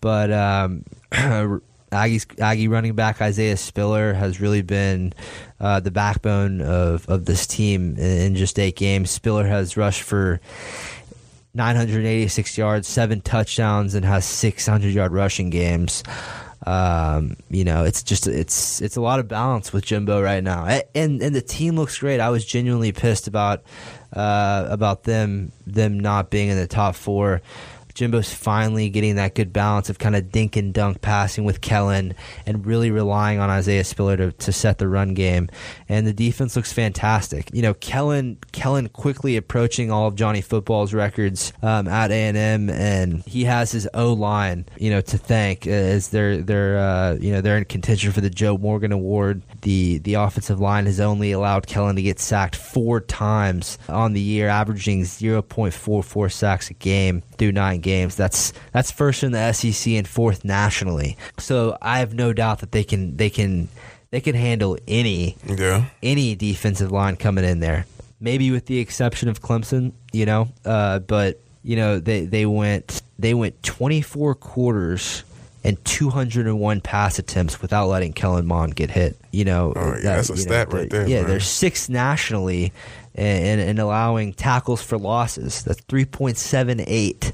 but. 0.00 0.32
Um, 0.32 0.84
Aggie's, 1.92 2.26
Aggie 2.40 2.68
running 2.68 2.94
back 2.94 3.20
Isaiah 3.20 3.56
Spiller 3.56 4.14
has 4.14 4.40
really 4.40 4.62
been 4.62 5.12
uh, 5.60 5.80
the 5.80 5.90
backbone 5.90 6.60
of, 6.60 7.08
of 7.08 7.24
this 7.26 7.46
team 7.46 7.96
in, 7.96 8.20
in 8.20 8.34
just 8.36 8.58
eight 8.58 8.76
games. 8.76 9.10
Spiller 9.10 9.46
has 9.46 9.76
rushed 9.76 10.02
for 10.02 10.40
986 11.54 12.56
yards, 12.56 12.88
seven 12.88 13.20
touchdowns, 13.20 13.94
and 13.94 14.04
has 14.04 14.24
600 14.24 14.92
yard 14.92 15.12
rushing 15.12 15.50
games. 15.50 16.02
Um, 16.64 17.36
you 17.50 17.64
know, 17.64 17.84
it's 17.84 18.02
just 18.02 18.26
it's 18.26 18.80
it's 18.80 18.96
a 18.96 19.00
lot 19.00 19.18
of 19.18 19.26
balance 19.26 19.72
with 19.72 19.84
Jimbo 19.84 20.22
right 20.22 20.42
now, 20.42 20.64
and 20.94 21.20
and 21.20 21.34
the 21.34 21.42
team 21.42 21.74
looks 21.74 21.98
great. 21.98 22.20
I 22.20 22.30
was 22.30 22.44
genuinely 22.44 22.92
pissed 22.92 23.26
about 23.26 23.64
uh, 24.12 24.66
about 24.68 25.02
them 25.02 25.50
them 25.66 25.98
not 25.98 26.30
being 26.30 26.48
in 26.50 26.56
the 26.56 26.68
top 26.68 26.94
four. 26.94 27.42
Jimbo's 27.92 28.32
finally 28.32 28.88
getting 28.88 29.16
that 29.16 29.34
good 29.34 29.52
balance 29.52 29.90
of 29.90 29.98
kind 29.98 30.16
of 30.16 30.30
dink 30.30 30.56
and 30.56 30.72
dunk 30.72 31.00
passing 31.00 31.44
with 31.44 31.60
Kellen 31.60 32.14
and 32.46 32.66
really 32.66 32.90
relying 32.90 33.38
on 33.38 33.50
Isaiah 33.50 33.84
Spiller 33.84 34.16
to, 34.16 34.32
to 34.32 34.52
set 34.52 34.78
the 34.78 34.88
run 34.88 35.14
game. 35.14 35.48
And 35.88 36.06
the 36.06 36.12
defense 36.12 36.56
looks 36.56 36.72
fantastic. 36.72 37.50
You 37.52 37.62
know, 37.62 37.74
Kellen 37.74 38.38
Kellen 38.52 38.88
quickly 38.88 39.36
approaching 39.36 39.90
all 39.90 40.08
of 40.08 40.14
Johnny 40.14 40.40
Football's 40.40 40.94
records 40.94 41.52
um, 41.62 41.88
at 41.88 42.10
A 42.10 42.14
and 42.14 42.36
M, 42.36 42.70
and 42.70 43.22
he 43.24 43.44
has 43.44 43.72
his 43.72 43.88
O 43.94 44.12
line, 44.12 44.66
you 44.78 44.90
know, 44.90 45.00
to 45.00 45.18
thank 45.18 45.66
as 45.66 46.08
they're 46.08 46.38
they're 46.38 46.78
uh, 46.78 47.14
you 47.14 47.32
know 47.32 47.40
they're 47.40 47.58
in 47.58 47.64
contention 47.64 48.12
for 48.12 48.20
the 48.20 48.30
Joe 48.30 48.56
Morgan 48.56 48.92
Award. 48.92 49.42
The 49.62 49.98
the 49.98 50.14
offensive 50.14 50.60
line 50.60 50.86
has 50.86 51.00
only 51.00 51.32
allowed 51.32 51.66
Kellen 51.66 51.96
to 51.96 52.02
get 52.02 52.18
sacked 52.18 52.56
four 52.56 53.00
times 53.00 53.78
on 53.88 54.12
the 54.12 54.20
year, 54.20 54.48
averaging 54.48 55.02
0.44 55.02 56.32
sacks 56.32 56.70
a 56.70 56.74
game 56.74 57.22
through 57.38 57.52
nine 57.52 57.80
games. 57.82 58.16
That's 58.16 58.52
that's 58.72 58.90
first 58.90 59.22
in 59.22 59.32
the 59.32 59.52
SEC 59.52 59.92
and 59.92 60.08
fourth 60.08 60.44
nationally. 60.44 61.16
So 61.38 61.76
I 61.82 61.98
have 61.98 62.14
no 62.14 62.32
doubt 62.32 62.60
that 62.60 62.72
they 62.72 62.84
can 62.84 63.16
they 63.16 63.28
can 63.30 63.68
they 64.10 64.20
can 64.20 64.34
handle 64.34 64.78
any 64.88 65.36
Yeah. 65.46 65.84
any 66.02 66.34
defensive 66.34 66.90
line 66.90 67.16
coming 67.16 67.44
in 67.44 67.60
there. 67.60 67.84
Maybe 68.20 68.50
with 68.50 68.66
the 68.66 68.78
exception 68.78 69.28
of 69.28 69.42
Clemson, 69.42 69.92
you 70.12 70.24
know, 70.26 70.48
uh, 70.64 71.00
but 71.00 71.40
you 71.64 71.76
know 71.76 71.98
they 71.98 72.24
they 72.24 72.46
went 72.46 73.02
they 73.18 73.34
went 73.34 73.62
24 73.62 74.34
quarters 74.36 75.24
and 75.64 75.82
201 75.84 76.80
pass 76.80 77.20
attempts 77.20 77.62
without 77.62 77.86
letting 77.86 78.12
Kellen 78.12 78.46
Mond 78.46 78.74
get 78.74 78.90
hit. 78.90 79.16
You 79.30 79.44
know, 79.44 79.72
Oh, 79.76 79.94
yeah, 79.94 80.16
that's 80.16 80.28
a 80.28 80.32
you 80.32 80.38
know, 80.38 80.42
stat 80.42 80.72
right 80.72 80.90
there, 80.90 81.06
Yeah, 81.08 81.20
man. 81.20 81.30
they're 81.30 81.38
sixth 81.40 81.88
nationally 81.88 82.72
and, 83.14 83.60
and 83.60 83.78
allowing 83.78 84.32
tackles 84.34 84.82
for 84.82 84.98
losses. 84.98 85.62
That's 85.62 85.80
3.78 85.82 87.32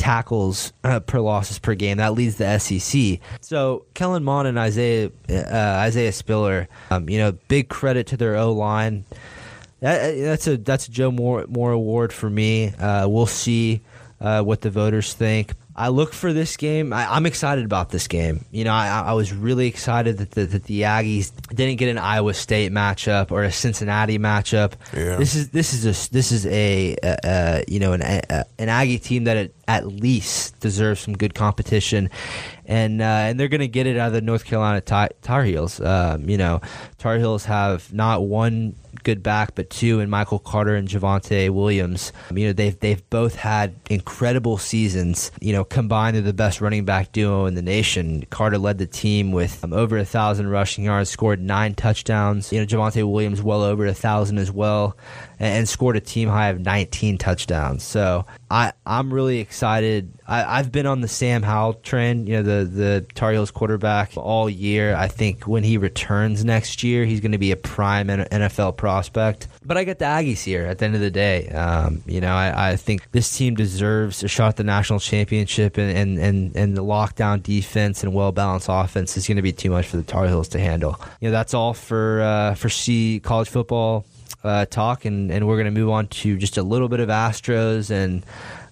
tackles 0.00 0.72
uh, 0.82 0.98
per 0.98 1.20
losses 1.20 1.58
per 1.58 1.74
game. 1.74 1.98
That 1.98 2.14
leads 2.14 2.36
the 2.36 2.58
SEC. 2.58 3.20
So 3.42 3.84
Kellen 3.92 4.24
Mond 4.24 4.48
and 4.48 4.58
Isaiah 4.58 5.10
uh, 5.28 5.82
Isaiah 5.84 6.12
Spiller, 6.12 6.68
um, 6.90 7.08
you 7.10 7.18
know, 7.18 7.32
big 7.48 7.68
credit 7.68 8.06
to 8.08 8.16
their 8.16 8.36
O 8.36 8.52
line. 8.52 9.04
That, 9.80 10.16
that's 10.16 10.46
a 10.46 10.56
that's 10.56 10.88
a 10.88 10.90
Joe 10.90 11.10
Moore 11.10 11.44
Moore 11.48 11.72
award 11.72 12.14
for 12.14 12.30
me. 12.30 12.68
Uh, 12.68 13.08
we'll 13.08 13.26
see 13.26 13.82
uh, 14.20 14.42
what 14.42 14.62
the 14.62 14.70
voters 14.70 15.12
think. 15.12 15.52
I 15.80 15.88
look 15.88 16.12
for 16.12 16.34
this 16.34 16.58
game. 16.58 16.92
I, 16.92 17.06
I'm 17.10 17.24
excited 17.24 17.64
about 17.64 17.88
this 17.88 18.06
game. 18.06 18.44
You 18.50 18.64
know, 18.64 18.72
I, 18.72 19.00
I 19.06 19.12
was 19.14 19.32
really 19.32 19.66
excited 19.66 20.18
that 20.18 20.32
the, 20.32 20.44
that 20.44 20.64
the 20.64 20.82
Aggies 20.82 21.32
didn't 21.54 21.76
get 21.76 21.88
an 21.88 21.96
Iowa 21.96 22.34
State 22.34 22.70
matchup 22.70 23.32
or 23.32 23.44
a 23.44 23.50
Cincinnati 23.50 24.18
matchup. 24.18 24.74
Yeah. 24.94 25.16
This 25.16 25.34
is 25.34 25.48
this 25.48 25.72
is 25.72 25.84
a 25.86 26.12
this 26.12 26.32
is 26.32 26.44
a, 26.44 26.96
uh 27.02 27.16
uh 27.26 27.62
you 27.66 27.80
know 27.80 27.94
an 27.94 28.02
a, 28.02 28.44
an 28.58 28.68
Aggie 28.68 28.98
team 28.98 29.24
that 29.24 29.38
at, 29.38 29.50
at 29.68 29.86
least 29.86 30.60
deserves 30.60 31.00
some 31.00 31.16
good 31.16 31.34
competition, 31.34 32.10
and 32.70 33.02
uh, 33.02 33.04
and 33.04 33.38
they're 33.38 33.48
going 33.48 33.60
to 33.60 33.68
get 33.68 33.88
it 33.88 33.98
out 33.98 34.06
of 34.06 34.12
the 34.12 34.20
North 34.20 34.44
Carolina 34.44 34.80
Tar, 34.80 35.10
Tar 35.22 35.42
Heels. 35.42 35.80
Um, 35.80 36.28
you 36.28 36.38
know, 36.38 36.60
Tar 36.98 37.18
Heels 37.18 37.44
have 37.46 37.92
not 37.92 38.22
one 38.22 38.76
good 39.02 39.22
back, 39.24 39.56
but 39.56 39.70
two 39.70 39.98
in 39.98 40.08
Michael 40.08 40.38
Carter 40.38 40.76
and 40.76 40.86
Javonte 40.86 41.50
Williams. 41.50 42.12
You 42.32 42.46
know, 42.46 42.52
they've 42.52 42.78
they've 42.78 43.10
both 43.10 43.34
had 43.34 43.74
incredible 43.90 44.56
seasons. 44.56 45.32
You 45.40 45.52
know, 45.52 45.64
combined 45.64 46.14
they're 46.14 46.22
the 46.22 46.32
best 46.32 46.60
running 46.60 46.84
back 46.84 47.10
duo 47.10 47.46
in 47.46 47.56
the 47.56 47.62
nation. 47.62 48.24
Carter 48.30 48.58
led 48.58 48.78
the 48.78 48.86
team 48.86 49.32
with 49.32 49.64
um, 49.64 49.72
over 49.72 49.98
a 49.98 50.04
thousand 50.04 50.48
rushing 50.48 50.84
yards, 50.84 51.10
scored 51.10 51.40
nine 51.40 51.74
touchdowns. 51.74 52.52
You 52.52 52.60
know, 52.60 52.66
Javonte 52.66 53.02
Williams 53.10 53.42
well 53.42 53.64
over 53.64 53.84
a 53.84 53.94
thousand 53.94 54.38
as 54.38 54.52
well, 54.52 54.96
and, 55.40 55.68
scored 55.68 55.96
a 55.96 56.00
team 56.00 56.28
high 56.28 56.48
of 56.48 56.60
19 56.60 57.16
touchdowns. 57.18 57.82
So 57.82 58.26
I 58.50 58.72
I'm 58.84 59.12
really 59.12 59.38
excited. 59.38 60.12
I, 60.26 60.58
I've 60.58 60.70
been 60.70 60.86
on 60.86 61.00
the 61.00 61.08
Sam 61.08 61.42
Howell 61.42 61.74
trend, 61.74 62.28
You 62.28 62.36
know, 62.36 62.42
the 62.42 62.64
the 62.64 63.06
Tar 63.14 63.32
Heels 63.32 63.50
quarterback 63.50 64.12
all 64.16 64.50
year. 64.50 64.94
I 64.94 65.08
think 65.08 65.44
when 65.44 65.64
he 65.64 65.78
returns 65.78 66.44
next 66.44 66.82
year, 66.82 67.04
he's 67.04 67.20
going 67.20 67.32
to 67.32 67.38
be 67.38 67.52
a 67.52 67.56
prime 67.56 68.08
NFL 68.08 68.76
prospect. 68.76 69.48
But 69.64 69.76
I 69.76 69.84
get 69.84 69.98
the 69.98 70.04
Aggies 70.04 70.42
here 70.42 70.66
at 70.66 70.78
the 70.78 70.84
end 70.84 70.94
of 70.94 71.00
the 71.00 71.10
day. 71.10 71.48
Um, 71.48 72.02
you 72.06 72.20
know, 72.20 72.32
I, 72.32 72.72
I 72.72 72.76
think 72.76 73.10
this 73.12 73.34
team 73.36 73.54
deserves 73.54 74.22
a 74.22 74.28
shot 74.28 74.48
at 74.48 74.56
the 74.56 74.64
national 74.64 75.00
championship, 75.00 75.78
and, 75.78 75.96
and, 75.96 76.18
and, 76.18 76.56
and 76.56 76.76
the 76.76 76.84
lockdown 76.84 77.42
defense 77.42 78.02
and 78.02 78.12
well 78.12 78.32
balanced 78.32 78.68
offense 78.70 79.16
is 79.16 79.26
going 79.26 79.36
to 79.36 79.42
be 79.42 79.52
too 79.52 79.70
much 79.70 79.86
for 79.86 79.96
the 79.96 80.02
Tar 80.02 80.26
Heels 80.26 80.48
to 80.48 80.58
handle. 80.58 81.00
You 81.20 81.28
know, 81.28 81.32
that's 81.32 81.54
all 81.54 81.72
for 81.72 82.20
uh, 82.20 82.54
for 82.54 82.68
C 82.68 83.20
college 83.20 83.48
football 83.48 84.04
uh, 84.44 84.66
talk, 84.66 85.04
and, 85.04 85.30
and 85.30 85.46
we're 85.46 85.56
going 85.56 85.72
to 85.72 85.80
move 85.80 85.90
on 85.90 86.08
to 86.08 86.36
just 86.36 86.56
a 86.56 86.62
little 86.62 86.88
bit 86.88 87.00
of 87.00 87.08
Astros 87.08 87.90
and 87.90 88.24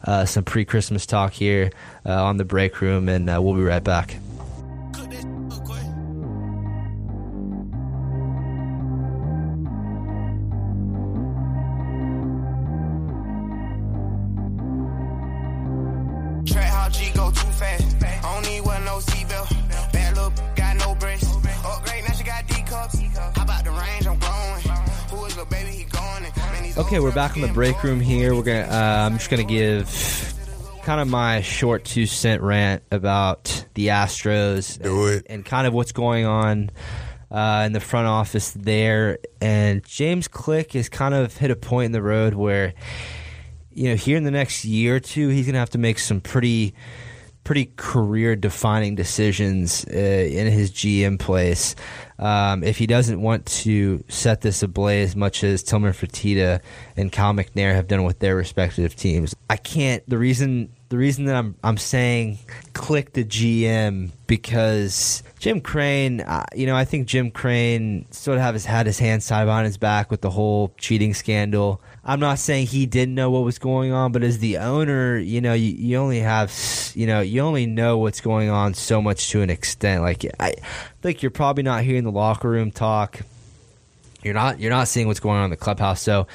uh, 0.05 0.25
some 0.25 0.45
pre 0.45 0.65
Christmas 0.65 1.07
talk 1.07 1.33
here 1.33 1.71
uh, 2.07 2.25
on 2.25 2.37
the 2.37 2.45
break 2.45 2.81
room, 2.81 3.09
and 3.09 3.29
uh, 3.29 3.41
we'll 3.41 3.55
be 3.55 3.63
right 3.63 3.85
back. 3.85 4.17
Back 27.19 27.35
in 27.35 27.43
the 27.43 27.49
break 27.49 27.83
room 27.83 27.99
here. 27.99 28.33
We're 28.33 28.45
gonna. 28.45 28.61
Uh, 28.61 29.05
I'm 29.05 29.15
just 29.15 29.29
gonna 29.29 29.43
give 29.43 29.89
kind 30.85 31.01
of 31.01 31.09
my 31.09 31.41
short 31.41 31.85
two 31.85 32.07
cent 32.07 32.43
rant 32.43 32.85
about 32.93 33.67
the 33.75 33.89
Astros. 33.89 34.81
Do 34.81 35.07
and, 35.09 35.17
it. 35.17 35.27
and 35.29 35.45
kind 35.45 35.67
of 35.67 35.75
what's 35.75 35.91
going 35.91 36.27
on 36.27 36.71
uh, 37.29 37.65
in 37.67 37.73
the 37.73 37.81
front 37.81 38.07
office 38.07 38.53
there. 38.53 39.19
And 39.41 39.83
James 39.83 40.29
Click 40.29 40.75
has 40.75 40.89
kind 40.89 41.13
of 41.13 41.37
hit 41.37 41.51
a 41.51 41.57
point 41.57 41.87
in 41.87 41.93
the 41.93 42.03
road 42.03 42.35
where, 42.35 42.73
you 43.73 43.89
know, 43.89 43.97
here 43.97 44.17
in 44.17 44.23
the 44.23 44.31
next 44.31 44.65
year 44.65 44.95
or 44.95 45.01
two, 45.01 45.27
he's 45.27 45.45
gonna 45.45 45.59
have 45.59 45.71
to 45.71 45.79
make 45.79 45.99
some 45.99 46.21
pretty 46.21 46.73
pretty 47.45 47.73
career 47.77 48.37
defining 48.37 48.95
decisions 48.95 49.87
uh, 49.87 49.97
in 49.97 50.47
his 50.53 50.71
GM 50.71 51.19
place. 51.19 51.75
Um, 52.19 52.65
if 52.65 52.79
he 52.79 52.87
doesn't 52.87 53.21
want 53.21 53.47
to 53.47 54.03
set 54.09 54.41
this 54.41 54.63
ablaze, 54.63 55.15
much 55.15 55.45
as 55.45 55.63
Tilman 55.63 55.93
Fertitta 55.93 56.61
and 56.97 57.13
Kyle 57.13 57.33
McNair 57.33 57.75
have 57.75 57.87
done 57.87 58.05
with 58.05 58.19
their 58.19 58.37
respective 58.37 58.97
teams, 58.97 59.35
I 59.49 59.57
can't. 59.57 60.03
The 60.09 60.19
reason 60.19 60.71
the 60.89 60.99
reason 60.99 61.27
that 61.27 61.37
I'm 61.37 61.55
I'm 61.63 61.77
saying 61.77 62.39
click 62.73 63.13
the 63.13 63.25
GM 63.25 64.11
because 64.27 65.23
Jim 65.39 65.61
Crane, 65.61 66.21
uh, 66.23 66.45
you 66.55 66.67
know, 66.67 66.75
I 66.75 66.85
think 66.85 67.07
Jim 67.07 67.31
Crane 67.31 68.07
sort 68.11 68.39
of 68.39 68.43
have 68.43 68.55
his, 68.55 68.65
had 68.65 68.87
his 68.87 68.99
hands 68.99 69.27
tied 69.27 69.45
behind 69.45 69.67
his 69.67 69.77
back 69.77 70.11
with 70.11 70.21
the 70.21 70.31
whole 70.31 70.75
cheating 70.79 71.15
scandal. 71.15 71.81
I'm 72.09 72.21
not 72.21 72.39
saying 72.39 72.69
he 72.69 72.87
didn't 72.87 73.15
know 73.15 73.29
what 73.29 73.45
was 73.45 73.59
going 73.59 73.93
on, 73.93 74.13
but 74.13 74.23
as 74.23 74.39
the 74.39 74.57
owner, 74.57 75.19
you 75.19 75.43
know, 75.43 75.53
you, 75.53 75.75
you 75.75 75.99
only 75.99 76.21
have, 76.21 76.51
you 76.95 77.07
know, 77.07 77.21
you 77.21 77.43
only 77.43 77.67
know 77.67 77.99
what's 77.99 78.23
going 78.23 78.49
on 78.49 78.73
so 78.73 79.03
much 79.03 79.29
to 79.29 79.43
an 79.43 79.51
extent. 79.51 80.01
Like 80.01 80.25
I 80.41 80.55
think 81.03 81.23
you're 81.23 81.31
probably 81.31 81.65
not 81.65 81.85
hearing 81.85 82.05
the 82.05 82.11
locker 82.11 82.49
room 82.49 82.71
talk. 82.71 83.21
You're 84.23 84.33
not 84.33 84.59
you're 84.59 84.71
not 84.71 84.89
seeing 84.89 85.07
what's 85.07 85.21
going 85.21 85.37
on 85.37 85.45
in 85.45 85.51
the 85.51 85.57
clubhouse. 85.57 86.01
So 86.01 86.27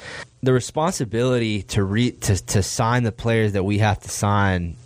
the 0.44 0.52
responsibility 0.52 1.62
to 1.62 1.82
re 1.82 2.12
to 2.12 2.36
to 2.46 2.62
sign 2.62 3.02
the 3.02 3.12
players 3.12 3.54
that 3.54 3.64
we 3.64 3.78
have 3.78 3.98
to 3.98 4.08
sign 4.08 4.76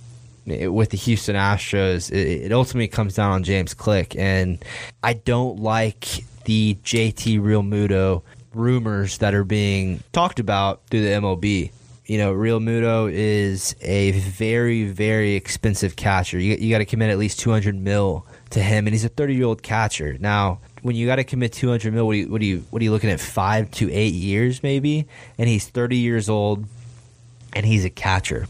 eh, 0.46 0.68
with 0.68 0.88
the 0.88 0.96
Houston 0.96 1.36
Astros, 1.36 2.10
it, 2.10 2.46
it 2.46 2.52
ultimately 2.52 2.88
comes 2.88 3.14
down 3.14 3.32
on 3.32 3.42
James 3.42 3.74
Click, 3.74 4.16
and 4.16 4.64
I 5.02 5.12
don't 5.12 5.60
like 5.60 6.24
the 6.46 6.78
JT 6.82 7.40
Realmuto 7.40 8.22
rumors 8.54 9.18
that 9.18 9.34
are 9.34 9.44
being 9.44 10.02
talked 10.12 10.40
about 10.40 10.86
through 10.88 11.02
the 11.02 11.08
MLB. 11.08 11.72
You 12.06 12.18
know, 12.18 12.32
Realmuto 12.32 13.12
is 13.12 13.76
a 13.82 14.12
very, 14.12 14.84
very 14.84 15.34
expensive 15.34 15.94
catcher. 15.94 16.38
You, 16.38 16.56
you 16.56 16.70
got 16.70 16.78
to 16.78 16.86
commit 16.86 17.10
at 17.10 17.18
least 17.18 17.38
200 17.40 17.74
mil 17.74 18.26
to 18.50 18.62
him, 18.62 18.86
and 18.86 18.94
he's 18.94 19.04
a 19.04 19.10
30 19.10 19.34
year 19.34 19.44
old 19.44 19.62
catcher. 19.62 20.16
Now, 20.18 20.60
when 20.80 20.96
you 20.96 21.06
got 21.06 21.16
to 21.16 21.24
commit 21.24 21.52
200 21.52 21.92
mil, 21.92 22.06
what 22.06 22.12
are, 22.12 22.16
you, 22.16 22.28
what, 22.28 22.40
are 22.40 22.46
you, 22.46 22.64
what 22.70 22.80
are 22.80 22.84
you 22.84 22.92
looking 22.92 23.10
at? 23.10 23.20
Five 23.20 23.70
to 23.72 23.92
eight 23.92 24.14
years, 24.14 24.62
maybe? 24.62 25.06
And 25.36 25.48
he's 25.48 25.68
30 25.68 25.98
years 25.98 26.30
old, 26.30 26.64
and 27.54 27.66
he's 27.66 27.84
a 27.84 27.90
catcher 27.90 28.46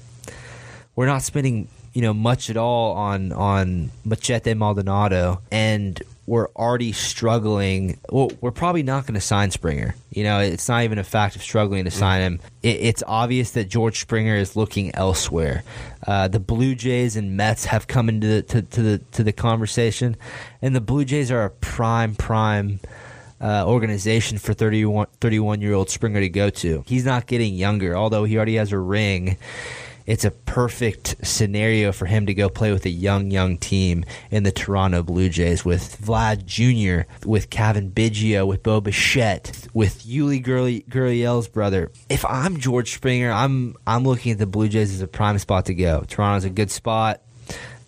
we're 0.98 1.06
not 1.06 1.22
spending 1.22 1.68
you 1.92 2.02
know 2.02 2.12
much 2.12 2.50
at 2.50 2.56
all 2.56 2.94
on 2.94 3.30
on 3.30 3.92
Machete 4.04 4.52
Maldonado, 4.54 5.40
and 5.52 6.02
we're 6.28 6.48
already 6.48 6.92
struggling. 6.92 7.98
Well, 8.10 8.30
we're 8.42 8.50
probably 8.50 8.82
not 8.82 9.06
going 9.06 9.14
to 9.14 9.20
sign 9.20 9.50
Springer. 9.50 9.94
You 10.10 10.24
know, 10.24 10.40
it's 10.40 10.68
not 10.68 10.84
even 10.84 10.98
a 10.98 11.04
fact 11.04 11.36
of 11.36 11.42
struggling 11.42 11.84
to 11.84 11.90
sign 11.90 12.20
him. 12.20 12.40
It, 12.62 12.80
it's 12.80 13.02
obvious 13.06 13.52
that 13.52 13.70
George 13.70 14.00
Springer 14.00 14.36
is 14.36 14.54
looking 14.54 14.94
elsewhere. 14.94 15.64
Uh, 16.06 16.28
the 16.28 16.38
Blue 16.38 16.74
Jays 16.74 17.16
and 17.16 17.34
Mets 17.34 17.64
have 17.64 17.86
come 17.86 18.10
into 18.10 18.26
the, 18.26 18.42
to, 18.42 18.62
to 18.62 18.82
the 18.82 18.98
to 19.12 19.24
the 19.24 19.32
conversation, 19.32 20.16
and 20.60 20.76
the 20.76 20.82
Blue 20.82 21.06
Jays 21.06 21.30
are 21.30 21.44
a 21.44 21.50
prime 21.50 22.14
prime 22.14 22.80
uh, 23.40 23.64
organization 23.66 24.36
for 24.36 24.52
31, 24.52 25.06
31 25.20 25.62
year 25.62 25.72
old 25.72 25.88
Springer 25.88 26.20
to 26.20 26.28
go 26.28 26.50
to. 26.50 26.84
He's 26.86 27.06
not 27.06 27.26
getting 27.26 27.54
younger, 27.54 27.96
although 27.96 28.24
he 28.24 28.36
already 28.36 28.56
has 28.56 28.70
a 28.72 28.78
ring. 28.78 29.38
It's 30.08 30.24
a 30.24 30.30
perfect 30.30 31.16
scenario 31.22 31.92
for 31.92 32.06
him 32.06 32.24
to 32.24 32.32
go 32.32 32.48
play 32.48 32.72
with 32.72 32.86
a 32.86 32.90
young, 32.90 33.30
young 33.30 33.58
team 33.58 34.06
in 34.30 34.42
the 34.42 34.50
Toronto 34.50 35.02
Blue 35.02 35.28
Jays 35.28 35.66
with 35.66 36.00
Vlad 36.00 36.46
Jr., 36.46 37.06
with 37.28 37.50
Kevin 37.50 37.90
Biggio, 37.90 38.46
with 38.46 38.62
Bo 38.62 38.80
Bichette, 38.80 39.68
with 39.74 40.06
Yuli 40.06 40.42
Gurley, 40.42 40.80
Gurriel's 40.88 41.46
brother. 41.46 41.92
If 42.08 42.24
I'm 42.24 42.56
George 42.56 42.94
Springer, 42.94 43.30
I'm 43.30 43.76
I'm 43.86 44.04
looking 44.04 44.32
at 44.32 44.38
the 44.38 44.46
Blue 44.46 44.68
Jays 44.68 44.94
as 44.94 45.02
a 45.02 45.06
prime 45.06 45.38
spot 45.38 45.66
to 45.66 45.74
go. 45.74 46.04
Toronto's 46.08 46.46
a 46.46 46.50
good 46.50 46.70
spot 46.70 47.20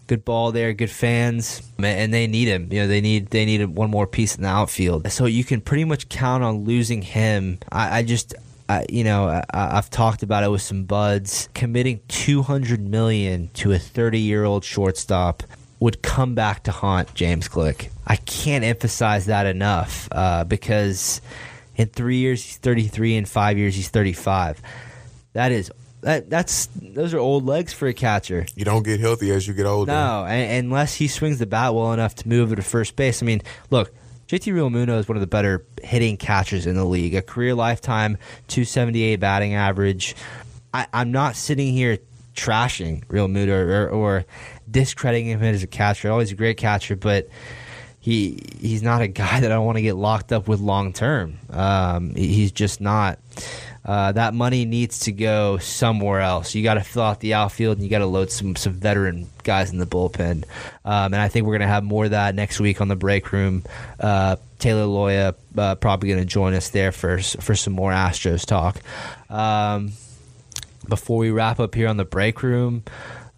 good 0.06 0.24
ball 0.24 0.50
there, 0.50 0.72
good 0.72 0.90
fans, 0.90 1.62
and 1.78 2.12
they 2.12 2.26
need 2.26 2.48
him. 2.48 2.66
You 2.72 2.80
know, 2.80 2.88
they 2.88 3.00
need 3.00 3.28
they 3.28 3.44
need 3.44 3.64
one 3.64 3.90
more 3.90 4.08
piece 4.08 4.34
in 4.34 4.42
the 4.42 4.48
outfield. 4.48 5.10
So 5.10 5.24
you 5.24 5.44
can 5.44 5.60
pretty 5.60 5.84
much 5.84 6.08
count 6.08 6.42
on 6.42 6.64
losing 6.64 7.00
him. 7.00 7.60
I, 7.72 7.98
I 7.98 8.02
just. 8.02 8.34
I, 8.70 8.86
you 8.88 9.02
know, 9.02 9.26
I, 9.26 9.44
I've 9.52 9.90
talked 9.90 10.22
about 10.22 10.44
it 10.44 10.50
with 10.50 10.62
some 10.62 10.84
buds. 10.84 11.48
Committing 11.54 12.00
two 12.06 12.42
hundred 12.42 12.80
million 12.80 13.48
to 13.54 13.72
a 13.72 13.78
thirty-year-old 13.78 14.64
shortstop 14.64 15.42
would 15.80 16.02
come 16.02 16.34
back 16.34 16.62
to 16.64 16.70
haunt 16.70 17.12
James 17.14 17.48
Click. 17.48 17.90
I 18.06 18.16
can't 18.16 18.62
emphasize 18.64 19.26
that 19.26 19.46
enough 19.46 20.08
uh, 20.12 20.44
because 20.44 21.20
in 21.74 21.88
three 21.88 22.18
years 22.18 22.44
he's 22.44 22.58
thirty-three, 22.58 23.16
in 23.16 23.24
five 23.24 23.58
years 23.58 23.74
he's 23.74 23.88
thirty-five. 23.88 24.60
That 25.32 25.50
is 25.50 25.72
that 26.02 26.30
that's 26.30 26.68
those 26.80 27.12
are 27.12 27.18
old 27.18 27.46
legs 27.46 27.72
for 27.72 27.88
a 27.88 27.92
catcher. 27.94 28.46
You 28.54 28.64
don't 28.64 28.84
get 28.84 29.00
healthy 29.00 29.32
as 29.32 29.48
you 29.48 29.54
get 29.54 29.66
older. 29.66 29.90
No, 29.90 30.24
unless 30.24 30.94
he 30.94 31.08
swings 31.08 31.38
the 31.40 31.46
bat 31.46 31.74
well 31.74 31.92
enough 31.92 32.14
to 32.16 32.28
move 32.28 32.52
it 32.52 32.56
to 32.56 32.62
first 32.62 32.94
base. 32.94 33.22
I 33.22 33.26
mean, 33.26 33.42
look, 33.70 33.92
JT 34.30 34.54
Realmuto 34.54 34.96
is 34.96 35.08
one 35.08 35.16
of 35.16 35.20
the 35.20 35.26
better 35.26 35.66
hitting 35.82 36.16
catchers 36.16 36.64
in 36.64 36.76
the 36.76 36.84
league. 36.84 37.16
A 37.16 37.22
career 37.22 37.52
lifetime 37.52 38.16
278 38.46 39.16
batting 39.16 39.54
average. 39.54 40.14
I, 40.72 40.86
I'm 40.92 41.10
not 41.10 41.34
sitting 41.34 41.72
here 41.72 41.98
trashing 42.36 43.04
Realmuto 43.06 43.48
or, 43.48 43.88
or 43.88 44.24
discrediting 44.70 45.26
him 45.26 45.42
as 45.42 45.64
a 45.64 45.66
catcher. 45.66 46.12
Always 46.12 46.30
a 46.30 46.36
great 46.36 46.58
catcher, 46.58 46.94
but 46.94 47.28
he 47.98 48.38
he's 48.60 48.84
not 48.84 49.02
a 49.02 49.08
guy 49.08 49.40
that 49.40 49.50
I 49.50 49.58
want 49.58 49.78
to 49.78 49.82
get 49.82 49.96
locked 49.96 50.30
up 50.30 50.46
with 50.46 50.60
long 50.60 50.92
term. 50.92 51.38
Um, 51.50 52.14
he's 52.14 52.52
just 52.52 52.80
not. 52.80 53.18
Uh, 53.84 54.12
that 54.12 54.34
money 54.34 54.64
needs 54.64 55.00
to 55.00 55.12
go 55.12 55.58
somewhere 55.58 56.20
else. 56.20 56.54
You 56.54 56.62
got 56.62 56.74
to 56.74 56.82
fill 56.82 57.02
out 57.02 57.20
the 57.20 57.34
outfield, 57.34 57.78
and 57.78 57.84
you 57.84 57.90
got 57.90 58.00
to 58.00 58.06
load 58.06 58.30
some 58.30 58.56
some 58.56 58.74
veteran 58.74 59.26
guys 59.42 59.70
in 59.70 59.78
the 59.78 59.86
bullpen. 59.86 60.44
Um, 60.84 61.14
and 61.14 61.16
I 61.16 61.28
think 61.28 61.46
we're 61.46 61.54
going 61.58 61.68
to 61.68 61.74
have 61.74 61.84
more 61.84 62.04
of 62.04 62.10
that 62.10 62.34
next 62.34 62.60
week 62.60 62.80
on 62.80 62.88
the 62.88 62.96
break 62.96 63.32
room. 63.32 63.64
Uh, 63.98 64.36
Taylor 64.58 64.84
Loya 64.84 65.34
uh, 65.56 65.74
probably 65.76 66.10
going 66.10 66.20
to 66.20 66.26
join 66.26 66.54
us 66.54 66.68
there 66.70 66.92
for 66.92 67.18
for 67.18 67.54
some 67.54 67.72
more 67.72 67.90
Astros 67.92 68.44
talk. 68.44 68.80
Um, 69.30 69.92
before 70.88 71.18
we 71.18 71.30
wrap 71.30 71.60
up 71.60 71.74
here 71.74 71.88
on 71.88 71.96
the 71.96 72.04
break 72.04 72.42
room, 72.42 72.84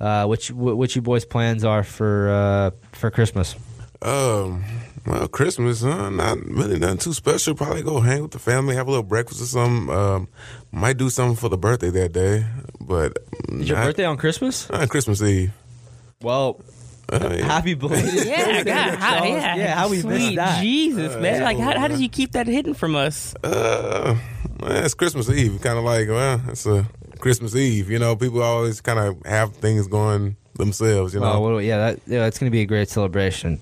uh, 0.00 0.26
which 0.26 0.50
what 0.50 0.96
you 0.96 1.02
boys' 1.02 1.24
plans 1.24 1.64
are 1.64 1.84
for 1.84 2.30
uh, 2.30 2.70
for 2.92 3.10
Christmas? 3.10 3.54
Um, 4.02 4.64
well, 5.06 5.26
Christmas, 5.28 5.82
huh? 5.82 6.10
Not 6.10 6.38
really 6.46 6.78
nothing 6.78 6.98
too 6.98 7.12
special. 7.12 7.54
Probably 7.54 7.82
go 7.82 8.00
hang 8.00 8.22
with 8.22 8.30
the 8.32 8.38
family, 8.38 8.74
have 8.76 8.86
a 8.86 8.90
little 8.90 9.02
breakfast 9.02 9.42
or 9.42 9.46
something. 9.46 9.94
Um, 9.94 10.28
might 10.70 10.96
do 10.96 11.10
something 11.10 11.36
for 11.36 11.48
the 11.48 11.58
birthday 11.58 11.90
that 11.90 12.12
day, 12.12 12.44
but 12.80 13.18
Is 13.48 13.68
your 13.68 13.78
not- 13.78 13.86
birthday 13.86 14.04
on 14.04 14.16
Christmas? 14.16 14.68
on 14.70 14.86
Christmas 14.88 15.20
Eve. 15.22 15.52
Well, 16.22 16.60
Uh, 17.12 17.34
yeah. 17.36 17.44
happy 17.44 17.74
belated 17.74 18.14
Yeah, 18.26 18.44
birthday, 18.46 18.64
God, 18.64 18.94
how, 18.94 19.18
Charles. 19.18 19.28
yeah, 19.34 19.56
yeah, 19.56 19.74
how 19.74 19.88
we 19.90 20.00
Sweet 20.00 20.12
missed 20.12 20.36
that. 20.36 20.62
Jesus, 20.62 21.16
man! 21.20 21.42
Like, 21.42 21.58
how, 21.58 21.78
how 21.78 21.88
did 21.88 21.98
you 22.00 22.08
keep 22.08 22.32
that 22.32 22.46
hidden 22.46 22.74
from 22.74 22.94
us? 22.96 23.34
Uh, 23.44 24.16
well, 24.60 24.84
it's 24.84 24.94
Christmas 24.94 25.28
Eve. 25.28 25.60
Kind 25.60 25.78
of 25.78 25.84
like, 25.84 26.08
well, 26.08 26.40
it's 26.48 26.64
a 26.64 26.86
Christmas 27.18 27.54
Eve. 27.56 27.90
You 27.90 27.98
know, 27.98 28.14
people 28.16 28.40
always 28.40 28.80
kind 28.80 28.98
of 29.00 29.20
have 29.26 29.54
things 29.56 29.88
going 29.88 30.36
themselves. 30.54 31.14
You 31.14 31.20
know, 31.20 31.32
Oh, 31.34 31.40
well, 31.40 31.60
yeah, 31.62 31.78
that, 31.78 32.00
yeah, 32.06 32.26
it's 32.26 32.38
going 32.38 32.50
to 32.50 32.52
be 32.52 32.60
a 32.60 32.66
great 32.66 32.88
celebration. 32.88 33.60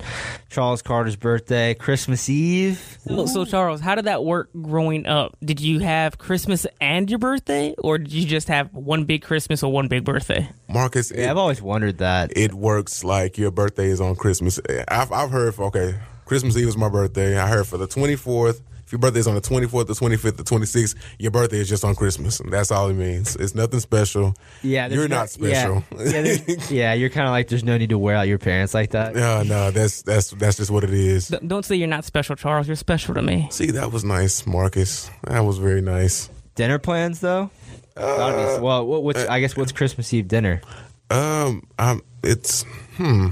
Charles 0.48 0.82
Carter's 0.82 1.16
birthday, 1.16 1.74
Christmas 1.74 2.28
Eve. 2.28 2.98
So, 3.06 3.26
so, 3.26 3.44
Charles, 3.44 3.80
how 3.80 3.94
did 3.94 4.06
that 4.06 4.24
work 4.24 4.50
growing 4.60 5.06
up? 5.06 5.36
Did 5.44 5.60
you 5.60 5.78
have 5.80 6.18
Christmas 6.18 6.66
and 6.80 7.08
your 7.08 7.18
birthday, 7.18 7.74
or 7.78 7.98
did 7.98 8.12
you 8.12 8.26
just 8.26 8.48
have 8.48 8.72
one 8.74 9.04
big 9.04 9.22
Christmas 9.22 9.62
or 9.62 9.70
one 9.72 9.88
big 9.88 10.04
birthday? 10.04 10.48
Marcus. 10.68 11.10
Yeah, 11.14 11.24
it- 11.26 11.30
I've 11.30 11.36
always 11.38 11.62
wondered 11.62 11.98
that. 11.98 12.32
it 12.36 12.52
works 12.54 13.04
like 13.04 13.38
your 13.38 13.50
birthday 13.50 13.86
is 13.88 14.00
on 14.00 14.16
Christmas. 14.16 14.58
I've, 14.88 15.12
I've 15.12 15.30
heard 15.30 15.54
for, 15.54 15.64
okay, 15.66 15.94
Christmas 16.24 16.56
Eve 16.56 16.68
is 16.68 16.76
my 16.76 16.88
birthday. 16.88 17.38
I 17.38 17.46
heard 17.48 17.66
for 17.66 17.76
the 17.78 17.86
24th. 17.88 18.60
If 18.90 18.94
your 18.94 18.98
birthday 18.98 19.20
is 19.20 19.28
on 19.28 19.36
the 19.36 19.40
24th, 19.40 19.86
the 19.86 19.92
25th, 19.92 20.36
the 20.36 20.42
26th, 20.42 20.96
your 21.20 21.30
birthday 21.30 21.58
is 21.58 21.68
just 21.68 21.84
on 21.84 21.94
Christmas. 21.94 22.40
And 22.40 22.52
that's 22.52 22.72
all 22.72 22.88
it 22.90 22.94
means. 22.94 23.36
It's 23.36 23.54
nothing 23.54 23.78
special. 23.78 24.34
Yeah, 24.64 24.88
You're 24.88 25.06
no- 25.06 25.18
not 25.18 25.30
special. 25.30 25.84
Yeah, 25.96 26.22
yeah, 26.22 26.54
yeah, 26.70 26.92
you're 26.94 27.08
kind 27.08 27.28
of 27.28 27.30
like 27.30 27.46
there's 27.46 27.62
no 27.62 27.78
need 27.78 27.90
to 27.90 27.98
wear 27.98 28.16
out 28.16 28.26
your 28.26 28.38
parents 28.38 28.74
like 28.74 28.90
that. 28.90 29.14
No, 29.14 29.44
no, 29.44 29.70
that's 29.70 30.02
that's 30.02 30.30
that's 30.30 30.56
just 30.56 30.72
what 30.72 30.82
it 30.82 30.90
is. 30.92 31.28
D- 31.28 31.38
don't 31.46 31.64
say 31.64 31.76
you're 31.76 31.86
not 31.86 32.04
special, 32.04 32.34
Charles. 32.34 32.66
You're 32.66 32.74
special 32.74 33.14
to 33.14 33.22
me. 33.22 33.46
See, 33.52 33.70
that 33.70 33.92
was 33.92 34.02
nice, 34.02 34.44
Marcus. 34.44 35.08
That 35.22 35.38
was 35.44 35.58
very 35.58 35.82
nice. 35.82 36.28
Dinner 36.56 36.80
plans 36.80 37.20
though? 37.20 37.48
Gotta 37.94 38.58
be- 38.58 38.64
well, 38.64 38.84
what, 38.84 39.04
what's 39.04 39.24
I 39.24 39.38
guess 39.38 39.56
what's 39.56 39.70
Christmas 39.70 40.12
Eve 40.12 40.26
dinner? 40.26 40.62
Um, 41.10 41.62
um, 41.78 42.02
it's 42.24 42.64
hmm, 42.96 43.28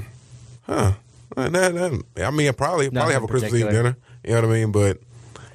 huh? 0.68 0.92
Uh, 1.36 1.48
that- 1.48 1.74
that- 1.74 2.04
I 2.24 2.30
mean, 2.30 2.46
I 2.48 2.52
probably 2.52 2.90
probably 2.90 2.90
Nothing 2.90 3.12
have 3.14 3.24
a 3.24 3.26
Christmas 3.26 3.54
Eve 3.54 3.70
dinner. 3.70 3.96
You 4.22 4.34
know 4.34 4.42
what 4.42 4.50
I 4.50 4.52
mean? 4.52 4.70
But 4.72 4.98